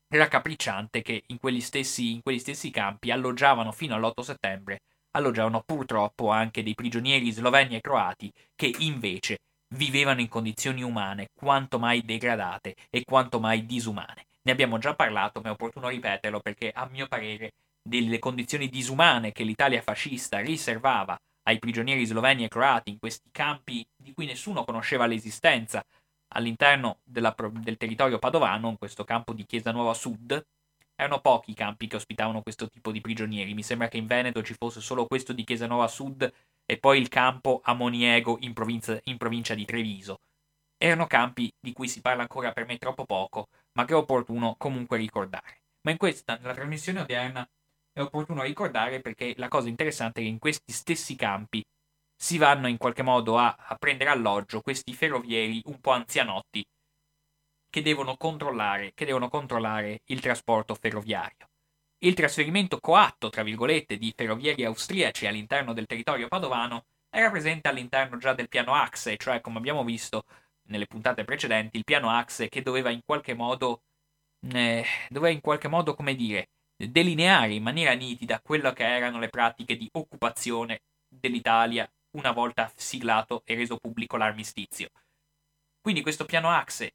raccapricciante 0.07 1.01
che 1.01 1.23
in 1.27 1.38
quegli, 1.39 1.61
stessi, 1.61 2.13
in 2.13 2.22
quegli 2.22 2.39
stessi 2.39 2.69
campi 2.69 3.11
alloggiavano 3.11 3.72
fino 3.72 3.95
all'8 3.95 4.22
settembre, 4.22 4.81
alloggiavano 5.11 5.61
purtroppo 5.65 6.30
anche 6.30 6.63
dei 6.63 6.76
prigionieri 6.76 7.31
sloveni 7.31 7.76
e 7.76 7.81
croati 7.81 8.31
che 8.55 8.73
invece 8.80 9.39
vivevano 9.76 10.19
in 10.19 10.27
condizioni 10.27 10.84
umane 10.84 11.30
quanto 11.34 11.80
mai 11.80 12.03
degradate 12.03 12.76
e 12.89 13.03
quanto 13.05 13.39
mai 13.39 13.65
disumane. 13.65 14.26
Ne 14.43 14.51
abbiamo 14.51 14.77
già 14.80 14.95
parlato, 14.95 15.39
ma 15.41 15.49
è 15.49 15.51
opportuno 15.51 15.88
ripeterlo 15.88 16.39
perché 16.39 16.72
a 16.73 16.88
mio 16.88 17.07
parere 17.07 17.51
delle 17.81 18.19
condizioni 18.19 18.68
disumane 18.68 19.31
che 19.31 19.43
l'Italia 19.43 19.81
fascista 19.81 20.39
riservava 20.39 21.18
ai 21.43 21.59
prigionieri 21.59 22.05
sloveni 22.05 22.43
e 22.43 22.47
croati 22.47 22.91
in 22.91 22.99
questi 22.99 23.30
campi 23.31 23.85
di 23.95 24.13
cui 24.13 24.26
nessuno 24.26 24.63
conosceva 24.63 25.05
l'esistenza, 25.05 25.84
all'interno 26.34 26.99
della, 27.03 27.35
del 27.51 27.77
territorio 27.77 28.19
padovano, 28.19 28.69
in 28.69 28.77
questo 28.77 29.03
campo 29.03 29.34
di 29.34 29.45
Chiesa 29.45 29.72
Nuova 29.72 29.93
Sud, 29.93 30.45
erano 30.95 31.19
pochi 31.19 31.51
i 31.51 31.55
campi 31.55 31.88
che 31.88 31.95
ospitavano 31.95 32.41
questo 32.41 32.68
tipo 32.69 32.91
di 32.91 33.01
prigionieri. 33.01 33.53
Mi 33.53 33.63
sembra 33.63 33.88
che 33.88 33.97
in 33.97 34.05
Veneto 34.05 34.43
ci 34.43 34.53
fosse 34.53 34.81
solo 34.81 35.07
questo 35.07 35.34
di 35.34 35.43
Chiesa 35.43 35.65
Nuova 35.65 35.88
Sud 35.88 36.31
e 36.65 36.77
poi 36.77 36.99
il 36.99 37.09
campo 37.09 37.59
a 37.63 37.73
Moniego 37.73 38.38
in 38.41 38.53
in 39.03 39.18
provincia 39.18 39.55
di 39.55 39.65
Treviso. 39.65 40.19
Erano 40.77 41.07
campi 41.07 41.51
di 41.59 41.73
cui 41.73 41.88
si 41.88 42.01
parla 42.01 42.22
ancora 42.22 42.51
per 42.51 42.65
me 42.65 42.77
troppo 42.77 43.05
poco, 43.05 43.47
ma 43.73 43.85
che 43.85 43.93
è 43.93 43.95
opportuno 43.95 44.55
comunque 44.57 44.97
ricordare. 44.97 45.61
Ma 45.81 45.91
in 45.91 45.97
questa, 45.97 46.38
nella 46.38 46.53
trasmissione 46.53 47.01
odierna, 47.01 47.47
è 47.93 48.01
opportuno 48.01 48.43
ricordare 48.43 49.01
perché 49.01 49.34
la 49.38 49.47
cosa 49.47 49.68
interessante 49.69 50.22
è 50.22 50.23
che 50.23 50.30
in 50.30 50.39
questi 50.39 50.72
stessi 50.72 51.15
campi 51.15 51.63
si 52.15 52.38
vanno 52.38 52.68
in 52.68 52.77
qualche 52.77 53.01
modo 53.01 53.38
a, 53.38 53.55
a 53.57 53.76
prendere 53.76 54.11
alloggio 54.11 54.61
questi 54.61 54.93
ferrovieri 54.93 55.61
un 55.65 55.80
po' 55.80 55.91
anzianotti 55.91 56.63
che 57.69 57.81
devono 57.81 58.18
controllare, 58.18 58.91
che 58.93 59.05
devono 59.05 59.30
controllare 59.30 60.01
il 60.05 60.19
trasporto 60.19 60.76
ferroviario. 60.76 61.47
Il 62.03 62.13
trasferimento 62.13 62.80
coatto, 62.80 63.30
tra 63.30 63.43
virgolette, 63.43 63.97
di 63.97 64.13
ferrovieri 64.15 64.65
austriaci 64.65 65.26
all'interno 65.26 65.73
del 65.73 65.85
territorio 65.85 66.27
padovano 66.27 66.85
era 67.09 67.30
presente 67.30 67.69
all'interno 67.69 68.18
già 68.18 68.34
del 68.34 68.49
piano 68.49 68.73
Axe, 68.73 69.18
cioè 69.18 69.41
come 69.41 69.57
abbiamo 69.57 69.84
visto 69.84 70.23
nelle 70.68 70.88
puntate 70.88 71.23
precedenti, 71.26 71.77
il 71.77 71.84
piano 71.84 72.09
Axe 72.09 72.49
che 72.49 72.61
doveva 72.61 72.89
in 72.89 73.01
qualche 73.05 73.34
modo, 73.34 73.84
eh, 74.53 74.85
doveva 75.09 75.34
in 75.34 75.41
qualche 75.41 75.68
modo, 75.68 75.93
come 75.93 76.15
dire, 76.15 76.49
delineare 76.89 77.53
in 77.53 77.63
maniera 77.63 77.93
nitida 77.93 78.39
quello 78.41 78.71
che 78.73 78.85
erano 78.85 79.19
le 79.19 79.29
pratiche 79.29 79.75
di 79.75 79.89
occupazione 79.91 80.81
dell'Italia 81.07 81.89
una 82.11 82.31
volta 82.31 82.71
siglato 82.75 83.43
e 83.45 83.55
reso 83.55 83.77
pubblico 83.77 84.17
l'armistizio. 84.17 84.89
Quindi 85.81 86.01
questo 86.01 86.25
piano 86.25 86.49
Axe 86.49 86.93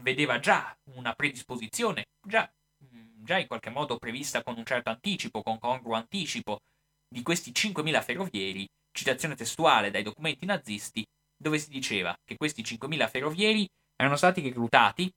vedeva 0.00 0.38
già 0.38 0.76
una 0.94 1.12
predisposizione, 1.14 2.06
già, 2.26 2.50
mm, 2.84 3.24
già 3.24 3.38
in 3.38 3.46
qualche 3.46 3.70
modo 3.70 3.96
prevista 3.96 4.42
con 4.42 4.56
un 4.56 4.64
certo 4.64 4.90
anticipo, 4.90 5.42
con 5.42 5.58
congruo 5.58 5.94
anticipo, 5.94 6.60
di 7.08 7.22
questi 7.22 7.52
5.000 7.52 8.02
ferrovieri, 8.02 8.66
citazione 8.90 9.36
testuale 9.36 9.90
dai 9.90 10.02
documenti 10.02 10.46
nazisti, 10.46 11.04
dove 11.36 11.58
si 11.58 11.68
diceva 11.68 12.16
che 12.24 12.36
questi 12.36 12.62
5.000 12.62 13.08
ferrovieri 13.08 13.68
erano 13.96 14.16
stati 14.16 14.40
reclutati 14.40 15.12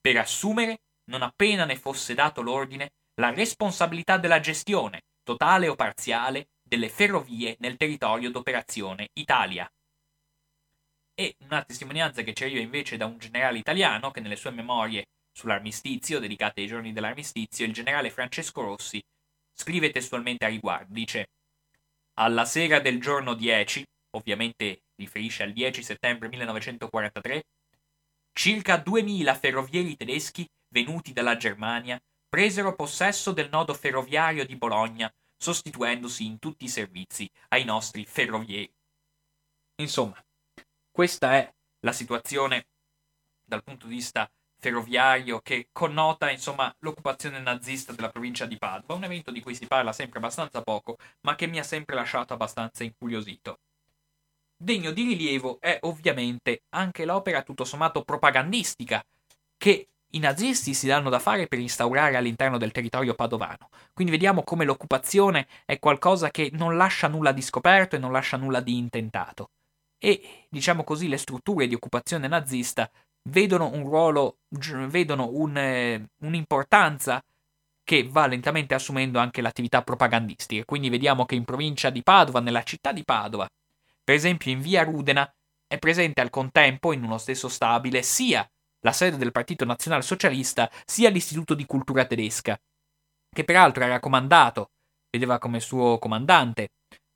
per 0.00 0.16
assumere, 0.16 0.78
non 1.10 1.22
appena 1.22 1.64
ne 1.64 1.76
fosse 1.76 2.14
dato 2.14 2.40
l'ordine, 2.40 2.90
la 3.18 3.30
responsabilità 3.30 4.16
della 4.16 4.40
gestione, 4.40 5.02
totale 5.22 5.68
o 5.68 5.74
parziale, 5.74 6.48
delle 6.62 6.88
ferrovie 6.88 7.56
nel 7.60 7.76
territorio 7.76 8.30
d'operazione 8.30 9.08
Italia. 9.14 9.68
E 11.14 11.34
una 11.38 11.64
testimonianza 11.64 12.22
che 12.22 12.32
ci 12.32 12.44
arriva 12.44 12.60
invece 12.60 12.96
da 12.96 13.06
un 13.06 13.18
generale 13.18 13.58
italiano 13.58 14.12
che 14.12 14.20
nelle 14.20 14.36
sue 14.36 14.52
memorie 14.52 15.06
sull'armistizio, 15.32 16.20
dedicate 16.20 16.60
ai 16.60 16.68
giorni 16.68 16.92
dell'armistizio, 16.92 17.66
il 17.66 17.72
generale 17.72 18.10
Francesco 18.10 18.62
Rossi 18.62 19.02
scrive 19.52 19.90
testualmente 19.90 20.44
a 20.44 20.48
riguardo, 20.48 20.92
dice 20.92 21.26
Alla 22.14 22.44
sera 22.44 22.78
del 22.78 23.00
giorno 23.00 23.34
10, 23.34 23.84
ovviamente 24.16 24.82
riferisce 24.94 25.42
al 25.42 25.52
10 25.52 25.82
settembre 25.82 26.28
1943, 26.28 27.42
circa 28.32 28.76
2000 28.76 29.34
ferrovieri 29.34 29.96
tedeschi 29.96 30.46
venuti 30.68 31.12
dalla 31.12 31.36
Germania 31.36 31.98
presero 32.28 32.74
possesso 32.74 33.32
del 33.32 33.48
nodo 33.48 33.74
ferroviario 33.74 34.44
di 34.44 34.56
Bologna 34.56 35.12
sostituendosi 35.36 36.26
in 36.26 36.38
tutti 36.38 36.64
i 36.64 36.68
servizi 36.68 37.30
ai 37.48 37.64
nostri 37.64 38.04
ferrovieri. 38.04 38.70
Insomma, 39.76 40.22
questa 40.90 41.34
è 41.34 41.52
la 41.80 41.92
situazione 41.92 42.66
dal 43.44 43.62
punto 43.62 43.86
di 43.86 43.94
vista 43.94 44.30
ferroviario 44.60 45.40
che 45.40 45.68
connota 45.72 46.30
insomma 46.30 46.74
l'occupazione 46.80 47.38
nazista 47.38 47.92
della 47.92 48.10
provincia 48.10 48.44
di 48.44 48.58
Padova, 48.58 48.94
un 48.94 49.04
evento 49.04 49.30
di 49.30 49.40
cui 49.40 49.54
si 49.54 49.66
parla 49.66 49.92
sempre 49.92 50.18
abbastanza 50.18 50.60
poco, 50.62 50.96
ma 51.20 51.36
che 51.36 51.46
mi 51.46 51.58
ha 51.58 51.62
sempre 51.62 51.94
lasciato 51.94 52.34
abbastanza 52.34 52.82
incuriosito. 52.82 53.60
Degno 54.56 54.90
di 54.90 55.04
rilievo 55.04 55.58
è 55.60 55.78
ovviamente 55.82 56.62
anche 56.70 57.04
l'opera 57.04 57.42
tutto 57.42 57.64
sommato 57.64 58.02
propagandistica 58.02 59.00
che 59.56 59.86
i 60.12 60.18
nazisti 60.20 60.72
si 60.72 60.86
danno 60.86 61.10
da 61.10 61.18
fare 61.18 61.46
per 61.46 61.58
instaurare 61.58 62.16
all'interno 62.16 62.56
del 62.56 62.72
territorio 62.72 63.14
padovano. 63.14 63.68
Quindi 63.92 64.12
vediamo 64.12 64.42
come 64.42 64.64
l'occupazione 64.64 65.46
è 65.66 65.78
qualcosa 65.78 66.30
che 66.30 66.50
non 66.52 66.76
lascia 66.76 67.08
nulla 67.08 67.32
di 67.32 67.42
scoperto 67.42 67.96
e 67.96 67.98
non 67.98 68.12
lascia 68.12 68.36
nulla 68.36 68.60
di 68.60 68.78
intentato. 68.78 69.50
E, 69.98 70.46
diciamo 70.48 70.84
così, 70.84 71.08
le 71.08 71.18
strutture 71.18 71.66
di 71.66 71.74
occupazione 71.74 72.28
nazista 72.28 72.90
vedono 73.24 73.70
un 73.72 73.82
ruolo, 73.84 74.38
vedono 74.48 75.28
un, 75.32 75.56
eh, 75.56 76.08
un'importanza 76.18 77.22
che 77.84 78.06
va 78.08 78.26
lentamente 78.26 78.74
assumendo 78.74 79.18
anche 79.18 79.42
l'attività 79.42 79.82
propagandistica. 79.82 80.64
Quindi 80.64 80.88
vediamo 80.88 81.24
che 81.26 81.34
in 81.34 81.44
provincia 81.44 81.90
di 81.90 82.02
Padova, 82.02 82.40
nella 82.40 82.62
città 82.62 82.92
di 82.92 83.04
Padova, 83.04 83.48
per 84.04 84.14
esempio 84.14 84.50
in 84.50 84.60
via 84.60 84.84
Rudena, 84.84 85.30
è 85.66 85.78
presente 85.78 86.20
al 86.20 86.30
contempo, 86.30 86.92
in 86.92 87.02
uno 87.02 87.18
stesso 87.18 87.48
stabile, 87.48 88.02
sia 88.02 88.48
la 88.80 88.92
sede 88.92 89.16
del 89.16 89.32
Partito 89.32 89.64
Nazionale 89.64 90.02
Socialista, 90.02 90.70
sia 90.84 91.10
l'Istituto 91.10 91.54
di 91.54 91.66
Cultura 91.66 92.04
Tedesca, 92.04 92.58
che 93.34 93.44
peraltro 93.44 93.84
era 93.84 94.00
comandato, 94.00 94.70
vedeva 95.10 95.38
come 95.38 95.60
suo 95.60 95.98
comandante 95.98 96.68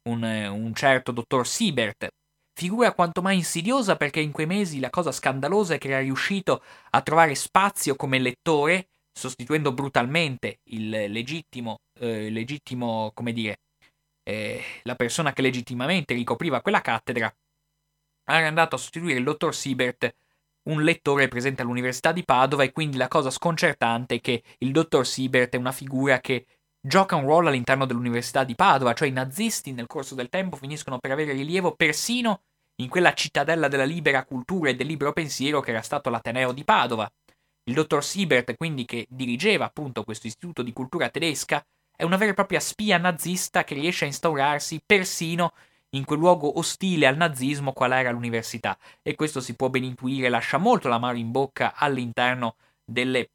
un, 0.08 0.22
un 0.22 0.74
certo 0.74 1.12
dottor 1.12 1.46
Siebert, 1.46 2.08
figura 2.54 2.92
quanto 2.92 3.22
mai 3.22 3.36
insidiosa 3.36 3.96
perché 3.96 4.20
in 4.20 4.32
quei 4.32 4.46
mesi 4.46 4.80
la 4.80 4.90
cosa 4.90 5.12
scandalosa 5.12 5.74
è 5.74 5.78
che 5.78 5.88
era 5.88 6.00
riuscito 6.00 6.62
a 6.90 7.02
trovare 7.02 7.34
spazio 7.34 7.96
come 7.96 8.18
lettore, 8.18 8.88
sostituendo 9.12 9.72
brutalmente 9.72 10.58
il 10.64 10.88
legittimo, 10.88 11.80
eh, 11.98 12.30
legittimo 12.30 13.10
come 13.14 13.32
dire, 13.32 13.60
eh, 14.24 14.62
la 14.82 14.94
persona 14.94 15.32
che 15.32 15.42
legittimamente 15.42 16.14
ricopriva 16.14 16.60
quella 16.60 16.80
cattedra, 16.80 17.32
era 18.24 18.46
andato 18.46 18.76
a 18.76 18.78
sostituire 18.78 19.18
il 19.18 19.24
dottor 19.24 19.54
Siebert 19.54 20.14
un 20.64 20.82
lettore 20.82 21.28
presente 21.28 21.62
all'Università 21.62 22.12
di 22.12 22.24
Padova 22.24 22.62
e 22.62 22.72
quindi 22.72 22.96
la 22.96 23.08
cosa 23.08 23.30
sconcertante 23.30 24.16
è 24.16 24.20
che 24.20 24.42
il 24.58 24.72
dottor 24.72 25.06
Siebert 25.06 25.54
è 25.54 25.58
una 25.58 25.72
figura 25.72 26.20
che 26.20 26.46
gioca 26.80 27.16
un 27.16 27.24
ruolo 27.24 27.48
all'interno 27.48 27.86
dell'Università 27.86 28.44
di 28.44 28.54
Padova, 28.54 28.92
cioè 28.92 29.08
i 29.08 29.12
nazisti 29.12 29.72
nel 29.72 29.86
corso 29.86 30.14
del 30.14 30.28
tempo 30.28 30.56
finiscono 30.56 30.98
per 30.98 31.12
avere 31.12 31.32
rilievo 31.32 31.74
persino 31.74 32.42
in 32.76 32.88
quella 32.88 33.14
cittadella 33.14 33.68
della 33.68 33.84
libera 33.84 34.24
cultura 34.24 34.70
e 34.70 34.74
del 34.74 34.86
libero 34.86 35.12
pensiero 35.12 35.60
che 35.60 35.70
era 35.70 35.82
stato 35.82 36.10
l'Ateneo 36.10 36.52
di 36.52 36.64
Padova. 36.64 37.10
Il 37.64 37.74
dottor 37.74 38.04
Siebert, 38.04 38.56
quindi, 38.56 38.84
che 38.84 39.06
dirigeva 39.08 39.66
appunto 39.66 40.02
questo 40.02 40.26
istituto 40.26 40.62
di 40.62 40.72
cultura 40.72 41.08
tedesca, 41.08 41.64
è 41.94 42.02
una 42.02 42.16
vera 42.16 42.32
e 42.32 42.34
propria 42.34 42.58
spia 42.58 42.98
nazista 42.98 43.62
che 43.62 43.74
riesce 43.74 44.04
a 44.04 44.08
instaurarsi 44.08 44.82
persino 44.84 45.52
in 45.94 46.04
quel 46.04 46.18
luogo 46.18 46.58
ostile 46.58 47.06
al 47.06 47.16
nazismo 47.16 47.72
qual 47.72 47.92
era 47.92 48.10
l'università. 48.10 48.78
E 49.02 49.14
questo 49.14 49.40
si 49.40 49.54
può 49.54 49.68
ben 49.68 49.84
intuire, 49.84 50.28
lascia 50.28 50.58
molto 50.58 50.88
l'amaro 50.88 51.16
in 51.16 51.30
bocca 51.30 51.74
all'interno 51.74 52.56
delle, 52.84 53.30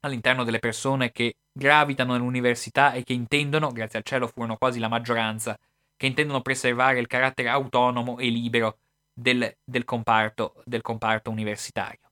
all'interno 0.00 0.44
delle 0.44 0.58
persone 0.58 1.12
che 1.12 1.36
gravitano 1.52 2.12
nell'università 2.12 2.92
e 2.92 3.04
che 3.04 3.12
intendono, 3.12 3.70
grazie 3.70 3.98
al 3.98 4.04
cielo 4.04 4.26
furono 4.26 4.56
quasi 4.56 4.78
la 4.78 4.88
maggioranza, 4.88 5.58
che 5.96 6.06
intendono 6.06 6.40
preservare 6.40 6.98
il 6.98 7.06
carattere 7.06 7.48
autonomo 7.48 8.18
e 8.18 8.28
libero 8.28 8.78
del, 9.12 9.56
del, 9.64 9.84
comparto, 9.84 10.62
del 10.64 10.82
comparto 10.82 11.30
universitario. 11.30 12.10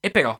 E 0.00 0.10
però, 0.10 0.38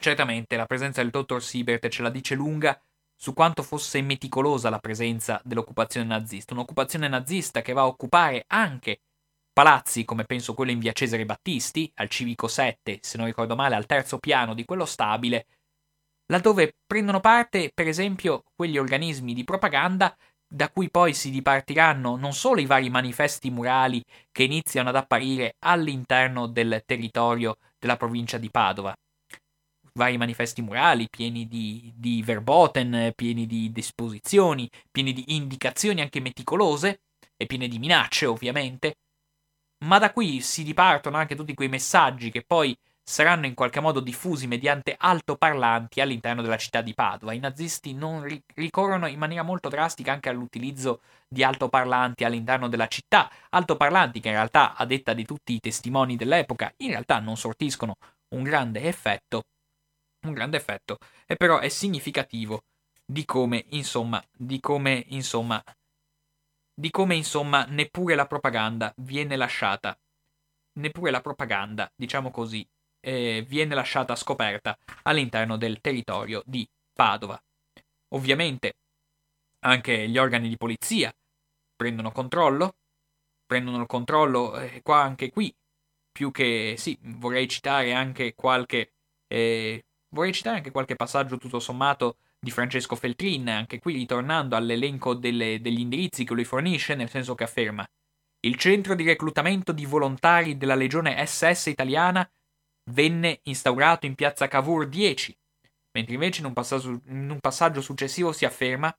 certamente, 0.00 0.56
la 0.56 0.66
presenza 0.66 1.02
del 1.02 1.10
dottor 1.10 1.42
Siebert 1.42 1.88
ce 1.88 2.02
la 2.02 2.10
dice 2.10 2.34
lunga 2.34 2.80
su 3.16 3.32
quanto 3.32 3.62
fosse 3.62 4.02
meticolosa 4.02 4.70
la 4.70 4.78
presenza 4.78 5.40
dell'occupazione 5.42 6.06
nazista, 6.06 6.52
un'occupazione 6.52 7.08
nazista 7.08 7.62
che 7.62 7.72
va 7.72 7.80
a 7.82 7.86
occupare 7.86 8.44
anche 8.46 9.00
palazzi 9.56 10.04
come 10.04 10.24
penso 10.24 10.52
quello 10.52 10.70
in 10.70 10.78
via 10.78 10.92
Cesare 10.92 11.24
Battisti, 11.24 11.90
al 11.94 12.10
Civico 12.10 12.46
7, 12.46 12.98
se 13.00 13.16
non 13.16 13.26
ricordo 13.26 13.56
male, 13.56 13.74
al 13.74 13.86
terzo 13.86 14.18
piano 14.18 14.52
di 14.52 14.66
quello 14.66 14.84
stabile, 14.84 15.46
laddove 16.26 16.74
prendono 16.86 17.20
parte, 17.20 17.70
per 17.72 17.88
esempio, 17.88 18.42
quegli 18.54 18.76
organismi 18.76 19.32
di 19.32 19.44
propaganda 19.44 20.14
da 20.46 20.68
cui 20.68 20.90
poi 20.90 21.14
si 21.14 21.30
dipartiranno 21.30 22.16
non 22.16 22.34
solo 22.34 22.60
i 22.60 22.66
vari 22.66 22.90
manifesti 22.90 23.50
murali 23.50 24.02
che 24.30 24.44
iniziano 24.44 24.90
ad 24.90 24.96
apparire 24.96 25.54
all'interno 25.60 26.46
del 26.46 26.82
territorio 26.84 27.56
della 27.78 27.96
provincia 27.96 28.38
di 28.38 28.50
Padova, 28.50 28.94
vari 29.96 30.18
manifesti 30.18 30.62
murali 30.62 31.08
pieni 31.08 31.48
di, 31.48 31.92
di 31.96 32.22
verboten, 32.22 33.12
pieni 33.16 33.46
di 33.46 33.72
disposizioni, 33.72 34.70
pieni 34.90 35.12
di 35.12 35.34
indicazioni 35.34 36.02
anche 36.02 36.20
meticolose 36.20 37.00
e 37.36 37.46
piene 37.46 37.66
di 37.66 37.78
minacce 37.78 38.26
ovviamente, 38.26 38.98
ma 39.84 39.98
da 39.98 40.12
qui 40.12 40.40
si 40.40 40.62
dipartono 40.62 41.16
anche 41.16 41.34
tutti 41.34 41.54
quei 41.54 41.68
messaggi 41.68 42.30
che 42.30 42.42
poi 42.46 42.76
saranno 43.08 43.46
in 43.46 43.54
qualche 43.54 43.78
modo 43.78 44.00
diffusi 44.00 44.48
mediante 44.48 44.96
altoparlanti 44.98 46.00
all'interno 46.00 46.42
della 46.42 46.56
città 46.56 46.80
di 46.80 46.92
Padova. 46.92 47.32
I 47.32 47.38
nazisti 47.38 47.96
ri- 48.22 48.42
ricorrono 48.54 49.06
in 49.06 49.18
maniera 49.18 49.44
molto 49.44 49.68
drastica 49.68 50.12
anche 50.12 50.28
all'utilizzo 50.28 51.00
di 51.28 51.44
altoparlanti 51.44 52.24
all'interno 52.24 52.68
della 52.68 52.88
città, 52.88 53.30
altoparlanti 53.50 54.20
che 54.20 54.28
in 54.28 54.34
realtà, 54.34 54.74
a 54.74 54.84
detta 54.84 55.12
di 55.14 55.24
tutti 55.24 55.54
i 55.54 55.60
testimoni 55.60 56.16
dell'epoca, 56.16 56.72
in 56.78 56.88
realtà 56.88 57.20
non 57.20 57.36
sortiscono 57.36 57.94
un 58.34 58.42
grande 58.42 58.82
effetto, 58.82 59.44
un 60.28 60.34
grande 60.34 60.56
effetto, 60.56 60.98
e 61.26 61.36
però 61.36 61.58
è 61.58 61.68
significativo 61.68 62.64
di 63.04 63.24
come, 63.24 63.64
insomma, 63.70 64.22
di 64.36 64.60
come, 64.60 65.04
insomma, 65.08 65.62
di 66.74 66.90
come, 66.90 67.14
insomma, 67.14 67.64
neppure 67.64 68.14
la 68.14 68.26
propaganda 68.26 68.92
viene 68.96 69.36
lasciata, 69.36 69.98
neppure 70.74 71.10
la 71.10 71.20
propaganda, 71.20 71.90
diciamo 71.94 72.30
così, 72.30 72.66
eh, 73.00 73.44
viene 73.46 73.74
lasciata 73.74 74.16
scoperta 74.16 74.76
all'interno 75.02 75.56
del 75.56 75.80
territorio 75.80 76.42
di 76.44 76.68
Padova. 76.92 77.40
Ovviamente 78.14 78.74
anche 79.60 80.08
gli 80.08 80.18
organi 80.18 80.48
di 80.48 80.56
polizia 80.56 81.14
prendono 81.74 82.10
controllo, 82.12 82.76
prendono 83.46 83.80
il 83.80 83.86
controllo 83.86 84.58
eh, 84.58 84.82
qua 84.82 85.02
anche 85.02 85.30
qui, 85.30 85.54
più 86.10 86.30
che 86.30 86.74
sì, 86.78 86.98
vorrei 87.00 87.48
citare 87.48 87.92
anche 87.92 88.34
qualche 88.34 88.92
eh, 89.28 89.84
vorrei 90.10 90.32
citare 90.32 90.56
anche 90.56 90.70
qualche 90.70 90.96
passaggio 90.96 91.38
tutto 91.38 91.58
sommato 91.58 92.18
di 92.38 92.50
Francesco 92.50 92.96
Feltrin, 92.96 93.48
anche 93.48 93.78
qui 93.78 93.94
ritornando 93.94 94.56
all'elenco 94.56 95.14
delle, 95.14 95.60
degli 95.60 95.80
indirizzi 95.80 96.24
che 96.24 96.34
lui 96.34 96.44
fornisce, 96.44 96.94
nel 96.94 97.10
senso 97.10 97.34
che 97.34 97.44
afferma 97.44 97.86
il 98.40 98.56
centro 98.56 98.94
di 98.94 99.04
reclutamento 99.04 99.72
di 99.72 99.86
volontari 99.86 100.56
della 100.56 100.74
legione 100.74 101.24
SS 101.26 101.66
italiana 101.66 102.28
venne 102.90 103.40
instaurato 103.44 104.06
in 104.06 104.14
piazza 104.14 104.46
Cavour 104.46 104.88
10, 104.88 105.36
mentre 105.92 106.14
invece 106.14 106.40
in 106.40 106.46
un, 106.46 106.52
passaggio, 106.52 107.00
in 107.06 107.30
un 107.30 107.40
passaggio 107.40 107.80
successivo 107.80 108.32
si 108.32 108.44
afferma 108.44 108.94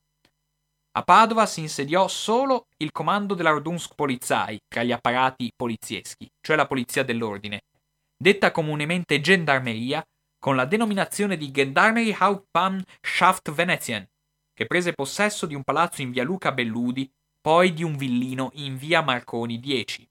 a 0.98 1.04
Padova 1.04 1.46
si 1.46 1.62
insediò 1.62 2.08
solo 2.08 2.66
il 2.78 2.92
comando 2.92 3.36
della 3.36 3.52
Rodunsk-Polizei 3.52 4.60
tra 4.68 4.82
gli 4.82 4.92
apparati 4.92 5.54
polizieschi, 5.56 6.28
cioè 6.42 6.56
la 6.56 6.66
polizia 6.66 7.04
dell'ordine, 7.04 7.66
detta 8.18 8.52
comunemente 8.52 9.22
gendarmeria, 9.22 10.04
con 10.48 10.56
la 10.56 10.64
denominazione 10.64 11.36
di 11.36 11.52
Gendarmerie 11.52 12.16
Hauptmannschaft 12.18 13.52
Venetien, 13.52 14.08
che 14.54 14.66
prese 14.66 14.94
possesso 14.94 15.46
di 15.46 15.54
un 15.54 15.64
palazzo 15.66 16.02
in 16.02 16.10
via 16.12 16.24
Luca 16.24 16.54
Belludi, 16.54 17.12
poi 17.42 17.74
di 17.74 17.84
un 17.84 17.98
villino 17.98 18.52
in 18.54 18.78
via 18.78 19.02
Marconi 19.02 19.60
10. 19.60 20.10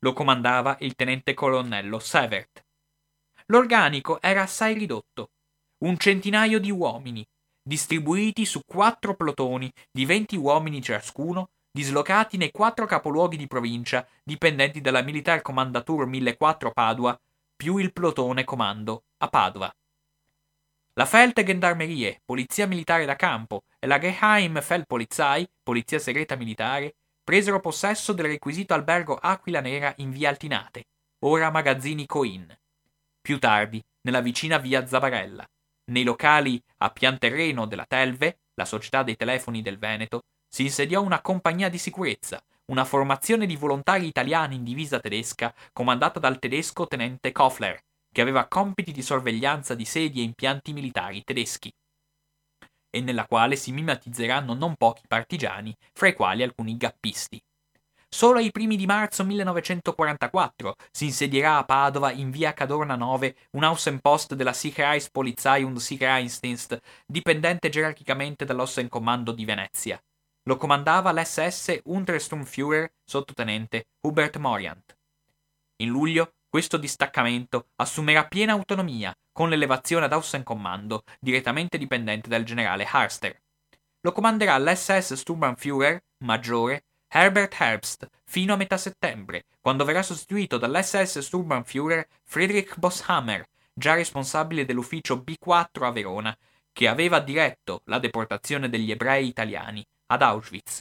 Lo 0.00 0.12
comandava 0.14 0.78
il 0.80 0.96
tenente 0.96 1.32
colonnello 1.32 2.00
Severt. 2.00 2.64
L'organico 3.46 4.20
era 4.20 4.42
assai 4.42 4.74
ridotto, 4.74 5.30
un 5.84 5.96
centinaio 5.96 6.58
di 6.58 6.72
uomini, 6.72 7.24
distribuiti 7.62 8.44
su 8.46 8.62
quattro 8.66 9.14
plotoni 9.14 9.72
di 9.92 10.04
venti 10.04 10.34
uomini 10.34 10.82
ciascuno, 10.82 11.50
dislocati 11.70 12.36
nei 12.36 12.50
quattro 12.50 12.84
capoluoghi 12.84 13.36
di 13.36 13.46
provincia 13.46 14.04
dipendenti 14.24 14.80
dalla 14.80 15.02
Militare 15.02 15.40
Commandatur 15.40 16.04
1004 16.06 16.72
Padua, 16.72 17.16
più 17.58 17.78
il 17.78 17.92
plotone 17.92 18.44
comando 18.44 19.02
a 19.16 19.26
Padova. 19.26 19.74
La 20.92 21.04
Feldgendarmerie, 21.04 22.22
polizia 22.24 22.68
militare 22.68 23.04
da 23.04 23.16
campo, 23.16 23.64
e 23.80 23.88
la 23.88 23.98
Geheimfeldpolizei, 23.98 25.48
polizia 25.64 25.98
segreta 25.98 26.36
militare, 26.36 26.94
presero 27.24 27.58
possesso 27.58 28.12
del 28.12 28.26
requisito 28.26 28.74
albergo 28.74 29.16
Aquila 29.16 29.60
Nera 29.60 29.92
in 29.96 30.12
via 30.12 30.28
Altinate, 30.28 30.86
ora 31.18 31.50
magazzini 31.50 32.06
Coin 32.06 32.56
più 33.28 33.38
tardi, 33.38 33.84
nella 34.02 34.22
vicina 34.22 34.56
via 34.56 34.86
Zabarella, 34.86 35.46
nei 35.90 36.02
locali 36.02 36.58
a 36.78 36.90
pianterreno 36.90 37.66
della 37.66 37.84
Telve, 37.84 38.38
la 38.54 38.64
società 38.64 39.02
dei 39.02 39.16
telefoni 39.16 39.60
del 39.60 39.76
Veneto, 39.76 40.22
si 40.48 40.62
insediò 40.62 41.02
una 41.02 41.20
compagnia 41.20 41.68
di 41.68 41.76
sicurezza, 41.76 42.42
una 42.70 42.84
formazione 42.84 43.46
di 43.46 43.56
volontari 43.56 44.06
italiani 44.06 44.56
in 44.56 44.64
divisa 44.64 45.00
tedesca 45.00 45.54
comandata 45.72 46.18
dal 46.18 46.38
tedesco 46.38 46.86
tenente 46.86 47.32
Koffler, 47.32 47.78
che 48.12 48.20
aveva 48.20 48.46
compiti 48.46 48.92
di 48.92 49.02
sorveglianza 49.02 49.74
di 49.74 49.84
sedi 49.84 50.20
e 50.20 50.24
impianti 50.24 50.72
militari 50.72 51.22
tedeschi, 51.22 51.72
e 52.90 53.00
nella 53.00 53.26
quale 53.26 53.56
si 53.56 53.72
mimetizzeranno 53.72 54.54
non 54.54 54.74
pochi 54.76 55.02
partigiani, 55.06 55.74
fra 55.92 56.08
i 56.08 56.14
quali 56.14 56.42
alcuni 56.42 56.76
gappisti. 56.76 57.40
Solo 58.10 58.38
ai 58.38 58.50
primi 58.50 58.76
di 58.76 58.86
marzo 58.86 59.22
1944 59.22 60.74
si 60.90 61.04
insedierà 61.04 61.58
a 61.58 61.64
Padova 61.64 62.10
in 62.10 62.30
via 62.30 62.54
Cadorna 62.54 62.96
9 62.96 63.36
un 63.52 63.64
Außenpost 63.64 64.34
della 64.34 64.54
Sicherheitspolizei 64.54 65.62
und 65.62 65.76
Sicherheitsdienst, 65.76 66.78
dipendente 67.06 67.68
gerarchicamente 67.68 68.46
dall'Ossenkommando 68.46 69.32
di 69.32 69.44
Venezia. 69.44 70.00
Lo 70.48 70.56
comandava 70.56 71.12
l'SS 71.12 71.82
Untersturmführer 71.84 72.90
sottotenente 73.04 73.88
Hubert 74.00 74.38
Moriant. 74.38 74.96
In 75.82 75.90
luglio 75.90 76.36
questo 76.48 76.78
distaccamento 76.78 77.66
assumerà 77.76 78.26
piena 78.26 78.52
autonomia 78.52 79.14
con 79.30 79.50
l'elevazione 79.50 80.06
ad 80.06 80.12
Außenkommando, 80.14 81.02
direttamente 81.20 81.76
dipendente 81.76 82.30
dal 82.30 82.44
generale 82.44 82.88
Harster. 82.90 83.38
Lo 84.00 84.12
comanderà 84.12 84.56
l'SS 84.58 85.12
Sturmbannführer 85.12 86.00
maggiore 86.24 86.84
Herbert 87.08 87.54
Herbst 87.60 88.08
fino 88.24 88.54
a 88.54 88.56
metà 88.56 88.78
settembre, 88.78 89.44
quando 89.60 89.84
verrà 89.84 90.02
sostituito 90.02 90.56
dall'SS 90.56 91.18
Sturmbannführer 91.18 92.06
Friedrich 92.24 92.78
Bosshammer, 92.78 93.44
già 93.74 93.92
responsabile 93.92 94.64
dell'ufficio 94.64 95.22
B4 95.22 95.84
a 95.84 95.90
Verona, 95.90 96.38
che 96.72 96.88
aveva 96.88 97.20
diretto 97.20 97.82
la 97.84 97.98
deportazione 97.98 98.70
degli 98.70 98.90
ebrei 98.90 99.26
italiani 99.26 99.86
ad 100.08 100.22
Auschwitz. 100.22 100.80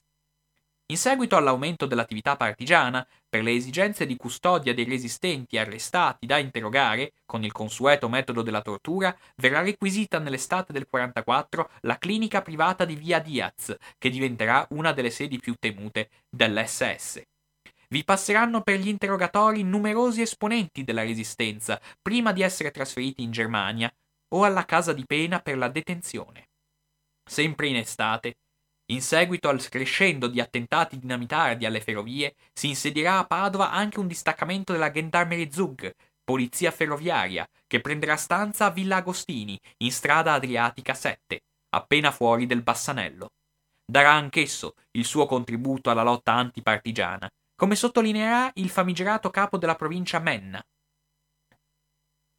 In 0.89 0.97
seguito 0.97 1.35
all'aumento 1.35 1.85
dell'attività 1.85 2.37
partigiana, 2.37 3.05
per 3.27 3.43
le 3.43 3.51
esigenze 3.51 4.05
di 4.05 4.15
custodia 4.15 4.73
dei 4.73 4.85
resistenti 4.85 5.57
arrestati 5.57 6.25
da 6.25 6.37
interrogare, 6.37 7.11
con 7.25 7.43
il 7.43 7.51
consueto 7.51 8.07
metodo 8.07 8.41
della 8.41 8.61
tortura, 8.61 9.13
verrà 9.35 9.61
requisita 9.61 10.17
nell'estate 10.19 10.71
del 10.71 10.87
44 10.87 11.71
la 11.81 11.97
clinica 11.97 12.41
privata 12.41 12.85
di 12.85 12.95
Via 12.95 13.19
Diaz, 13.19 13.75
che 13.97 14.09
diventerà 14.09 14.65
una 14.69 14.93
delle 14.93 15.09
sedi 15.09 15.39
più 15.39 15.55
temute 15.59 16.09
dell'SS. 16.29 17.21
Vi 17.89 18.03
passeranno 18.05 18.61
per 18.61 18.79
gli 18.79 18.87
interrogatori 18.87 19.63
numerosi 19.63 20.21
esponenti 20.21 20.85
della 20.85 21.03
resistenza, 21.03 21.81
prima 22.01 22.31
di 22.31 22.43
essere 22.43 22.71
trasferiti 22.71 23.23
in 23.23 23.31
Germania 23.31 23.93
o 24.29 24.43
alla 24.45 24.63
casa 24.63 24.93
di 24.93 25.05
pena 25.05 25.41
per 25.41 25.57
la 25.57 25.67
detenzione. 25.67 26.47
Sempre 27.23 27.67
in 27.67 27.75
estate, 27.75 28.37
in 28.87 29.01
seguito 29.01 29.49
al 29.49 29.67
crescendo 29.67 30.27
di 30.27 30.39
attentati 30.39 30.97
dinamitardi 30.97 31.65
alle 31.65 31.81
ferrovie, 31.81 32.35
si 32.53 32.69
insedierà 32.69 33.17
a 33.17 33.25
Padova 33.25 33.71
anche 33.71 33.99
un 33.99 34.07
distaccamento 34.07 34.71
della 34.71 34.91
Gendarmerie 34.91 35.51
Zug, 35.51 35.93
polizia 36.23 36.71
ferroviaria, 36.71 37.47
che 37.65 37.81
prenderà 37.81 38.15
stanza 38.17 38.65
a 38.65 38.71
Villa 38.71 38.97
Agostini, 38.97 39.59
in 39.77 39.91
strada 39.91 40.33
Adriatica 40.33 40.93
7, 40.93 41.41
appena 41.69 42.11
fuori 42.11 42.45
del 42.45 42.63
Bassanello. 42.63 43.29
darà 43.89 44.11
anch'esso 44.11 44.73
il 44.91 45.05
suo 45.05 45.25
contributo 45.25 45.89
alla 45.89 46.03
lotta 46.03 46.33
antipartigiana, 46.33 47.29
come 47.55 47.75
sottolineerà 47.75 48.51
il 48.55 48.69
famigerato 48.69 49.29
capo 49.29 49.57
della 49.57 49.75
provincia 49.75 50.19
Menna. 50.19 50.61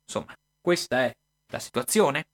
Insomma, 0.04 0.34
questa 0.60 1.04
è 1.04 1.12
la 1.50 1.58
situazione, 1.58 2.26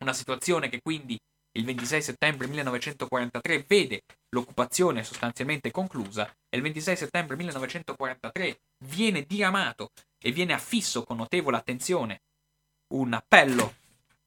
una 0.00 0.12
situazione 0.12 0.68
che 0.68 0.80
quindi 0.82 1.18
il 1.56 1.64
26 1.64 2.02
settembre 2.02 2.46
1943 2.48 3.64
vede 3.66 4.02
l'occupazione 4.30 5.02
sostanzialmente 5.02 5.70
conclusa 5.70 6.30
e 6.48 6.56
il 6.56 6.62
26 6.62 6.96
settembre 6.96 7.36
1943 7.36 8.60
viene 8.84 9.22
diramato 9.22 9.90
e 10.18 10.32
viene 10.32 10.52
affisso 10.52 11.02
con 11.02 11.16
notevole 11.16 11.56
attenzione 11.56 12.20
un 12.88 13.12
appello, 13.14 13.74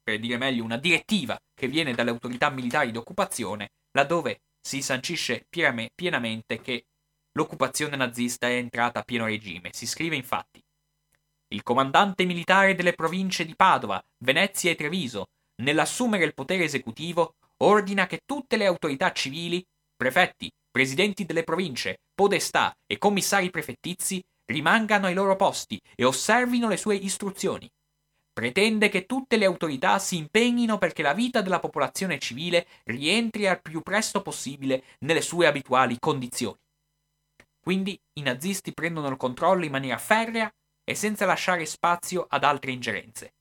per 0.04 0.20
dire 0.20 0.38
meglio 0.38 0.64
una 0.64 0.78
direttiva 0.78 1.40
che 1.54 1.68
viene 1.68 1.94
dalle 1.94 2.10
autorità 2.10 2.50
militari 2.50 2.92
d'occupazione, 2.92 3.70
laddove 3.92 4.42
si 4.60 4.82
sancisce 4.82 5.46
pienamente 5.50 6.62
che 6.62 6.86
l'occupazione 7.34 7.96
nazista 7.96 8.48
è 8.48 8.54
entrata 8.54 9.00
a 9.00 9.04
pieno 9.04 9.26
regime. 9.26 9.70
Si 9.72 9.86
scrive 9.86 10.16
infatti 10.16 10.62
il 11.52 11.64
comandante 11.64 12.26
militare 12.26 12.76
delle 12.76 12.94
province 12.94 13.46
di 13.46 13.56
Padova, 13.56 14.04
Venezia 14.24 14.72
e 14.72 14.76
Treviso, 14.76 15.28
nell'assumere 15.60 16.26
il 16.26 16.34
potere 16.34 16.64
esecutivo, 16.64 17.36
ordina 17.58 18.08
che 18.08 18.22
tutte 18.26 18.58
le 18.58 18.66
autorità 18.66 19.12
civili, 19.12 19.66
prefetti, 19.96 20.52
presidenti 20.72 21.26
delle 21.26 21.44
province, 21.44 22.00
podestà 22.14 22.76
e 22.86 22.98
commissari 22.98 23.50
prefettizi 23.50 24.22
rimangano 24.46 25.08
ai 25.08 25.14
loro 25.14 25.36
posti 25.36 25.80
e 25.96 26.04
osservino 26.06 26.68
le 26.68 26.78
sue 26.78 26.96
istruzioni. 26.96 27.70
Pretende 28.32 28.88
che 28.90 29.06
tutte 29.06 29.38
le 29.38 29.46
autorità 29.46 30.00
si 30.00 30.16
impegnino 30.16 30.78
perché 30.78 31.02
la 31.02 31.14
vita 31.14 31.42
della 31.42 31.60
popolazione 31.60 32.20
civile 32.20 32.68
rientri 32.86 33.48
al 33.48 33.62
più 33.62 33.82
presto 33.82 34.22
possibile 34.22 34.84
nelle 35.00 35.22
sue 35.22 35.46
abituali 35.46 35.98
condizioni. 36.00 36.58
Quindi 37.60 38.00
i 38.14 38.22
nazisti 38.22 38.74
prendono 38.74 39.10
il 39.10 39.18
controllo 39.18 39.66
in 39.66 39.72
maniera 39.72 39.98
ferrea 39.98 40.50
e 40.84 40.96
senza 40.96 41.26
lasciare 41.26 41.66
spazio 41.66 42.26
ad 42.30 42.44
altre 42.44 42.72
ingerenze. 42.72 43.34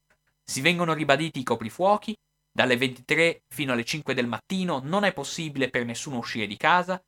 Si 0.49 0.61
vengono 0.61 0.95
ribaditi 0.95 1.41
i 1.41 1.45
coprifuochi, 1.45 2.17
dalle 2.51 2.77
23 2.77 3.43
fino 3.53 3.73
alle 3.73 3.85
5 3.85 4.15
del 4.15 4.27
mattino 4.27 4.81
non 4.83 5.05
è 5.05 5.13
possibile 5.13 5.69
per 5.69 5.85
nessuno 5.85 6.19
uscire 6.19 6.47
di 6.47 6.57
casa, 6.57 7.01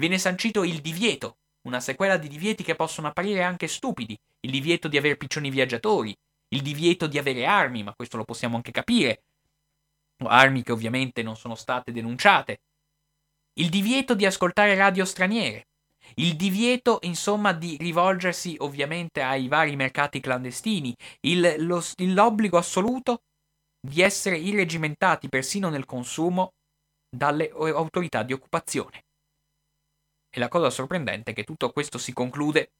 viene 0.00 0.18
sancito 0.18 0.62
il 0.62 0.80
divieto, 0.80 1.38
una 1.66 1.80
sequela 1.80 2.16
di 2.16 2.28
divieti 2.28 2.62
che 2.62 2.76
possono 2.76 3.08
apparire 3.08 3.42
anche 3.42 3.66
stupidi, 3.66 4.16
il 4.40 4.50
divieto 4.50 4.88
di 4.88 4.96
avere 4.96 5.16
piccioni 5.16 5.50
viaggiatori, 5.50 6.14
il 6.54 6.62
divieto 6.62 7.06
di 7.06 7.18
avere 7.18 7.46
armi, 7.46 7.82
ma 7.82 7.94
questo 7.94 8.16
lo 8.16 8.24
possiamo 8.24 8.56
anche 8.56 8.70
capire, 8.70 9.24
armi 10.26 10.62
che 10.62 10.72
ovviamente 10.72 11.22
non 11.22 11.36
sono 11.36 11.56
state 11.56 11.90
denunciate, 11.90 12.60
il 13.54 13.70
divieto 13.70 14.14
di 14.14 14.24
ascoltare 14.24 14.74
radio 14.74 15.04
straniere, 15.04 15.66
il 16.16 16.36
divieto, 16.36 16.98
insomma, 17.02 17.52
di 17.52 17.76
rivolgersi 17.78 18.56
ovviamente 18.60 19.22
ai 19.22 19.48
vari 19.48 19.76
mercati 19.76 20.20
clandestini, 20.20 20.94
il, 21.20 21.56
lo, 21.58 21.82
l'obbligo 21.98 22.58
assoluto 22.58 23.22
di 23.80 24.00
essere 24.00 24.38
irregimentati 24.38 25.28
persino 25.28 25.68
nel 25.68 25.84
consumo 25.84 26.52
dalle 27.14 27.50
autorità 27.50 28.22
di 28.22 28.32
occupazione. 28.32 29.04
E 30.30 30.40
la 30.40 30.48
cosa 30.48 30.70
sorprendente 30.70 31.30
è 31.30 31.34
che 31.34 31.44
tutto 31.44 31.70
questo 31.70 31.98
si 31.98 32.12
conclude, 32.12 32.72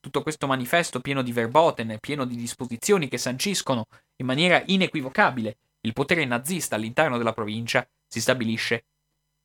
tutto 0.00 0.22
questo 0.22 0.46
manifesto 0.46 1.00
pieno 1.00 1.22
di 1.22 1.32
verboten, 1.32 1.96
pieno 2.00 2.24
di 2.24 2.36
disposizioni 2.36 3.08
che 3.08 3.18
sanciscono 3.18 3.84
in 4.16 4.26
maniera 4.26 4.62
inequivocabile 4.66 5.58
il 5.82 5.92
potere 5.92 6.24
nazista 6.26 6.76
all'interno 6.76 7.16
della 7.16 7.32
provincia, 7.32 7.86
si 8.06 8.20
stabilisce 8.20 8.84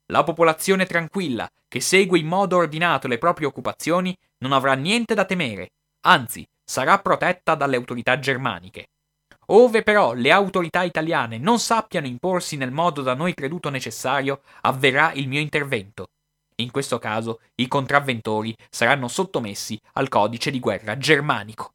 la 0.07 0.23
popolazione 0.23 0.85
tranquilla, 0.85 1.49
che 1.67 1.79
segue 1.81 2.19
in 2.19 2.27
modo 2.27 2.57
ordinato 2.57 3.07
le 3.07 3.17
proprie 3.17 3.47
occupazioni, 3.47 4.15
non 4.39 4.51
avrà 4.51 4.73
niente 4.73 5.15
da 5.15 5.25
temere, 5.25 5.71
anzi 6.05 6.45
sarà 6.63 6.99
protetta 6.99 7.55
dalle 7.55 7.75
autorità 7.75 8.19
germaniche. 8.19 8.87
Ove 9.47 9.83
però 9.83 10.13
le 10.13 10.31
autorità 10.31 10.83
italiane 10.83 11.37
non 11.37 11.59
sappiano 11.59 12.07
imporsi 12.07 12.57
nel 12.57 12.71
modo 12.71 13.01
da 13.01 13.13
noi 13.13 13.33
creduto 13.33 13.69
necessario, 13.69 14.41
avverrà 14.61 15.11
il 15.13 15.27
mio 15.27 15.39
intervento. 15.39 16.07
In 16.57 16.71
questo 16.71 16.99
caso 16.99 17.41
i 17.55 17.67
contravventori 17.67 18.55
saranno 18.69 19.07
sottomessi 19.07 19.79
al 19.93 20.07
codice 20.07 20.51
di 20.51 20.59
guerra 20.59 20.97
germanico. 20.97 21.73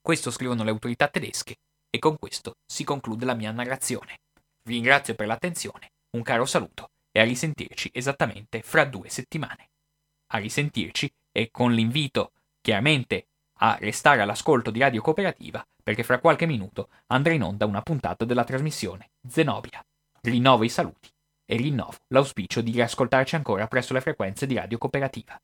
Questo 0.00 0.30
scrivono 0.30 0.64
le 0.64 0.70
autorità 0.70 1.08
tedesche 1.08 1.56
e 1.90 1.98
con 1.98 2.16
questo 2.18 2.56
si 2.64 2.84
conclude 2.84 3.24
la 3.24 3.34
mia 3.34 3.50
narrazione. 3.50 4.20
Vi 4.62 4.74
ringrazio 4.74 5.14
per 5.14 5.26
l'attenzione, 5.26 5.90
un 6.16 6.22
caro 6.22 6.46
saluto 6.46 6.88
e 7.16 7.20
a 7.20 7.24
risentirci 7.24 7.90
esattamente 7.94 8.60
fra 8.62 8.84
due 8.84 9.08
settimane. 9.08 9.70
A 10.32 10.38
risentirci 10.38 11.08
e 11.30 11.50
con 11.52 11.72
l'invito 11.72 12.32
chiaramente 12.60 13.28
a 13.58 13.76
restare 13.78 14.20
all'ascolto 14.20 14.72
di 14.72 14.80
Radio 14.80 15.00
Cooperativa 15.00 15.64
perché 15.80 16.02
fra 16.02 16.18
qualche 16.18 16.44
minuto 16.44 16.88
andrà 17.08 17.32
in 17.32 17.44
onda 17.44 17.66
una 17.66 17.82
puntata 17.82 18.24
della 18.24 18.42
trasmissione 18.42 19.12
Zenobia. 19.28 19.80
Rinnovo 20.22 20.64
i 20.64 20.68
saluti 20.68 21.08
e 21.46 21.56
rinnovo 21.56 21.98
l'auspicio 22.08 22.60
di 22.62 22.72
riascoltarci 22.72 23.36
ancora 23.36 23.68
presso 23.68 23.92
le 23.92 24.00
frequenze 24.00 24.46
di 24.46 24.56
Radio 24.56 24.78
Cooperativa. 24.78 25.40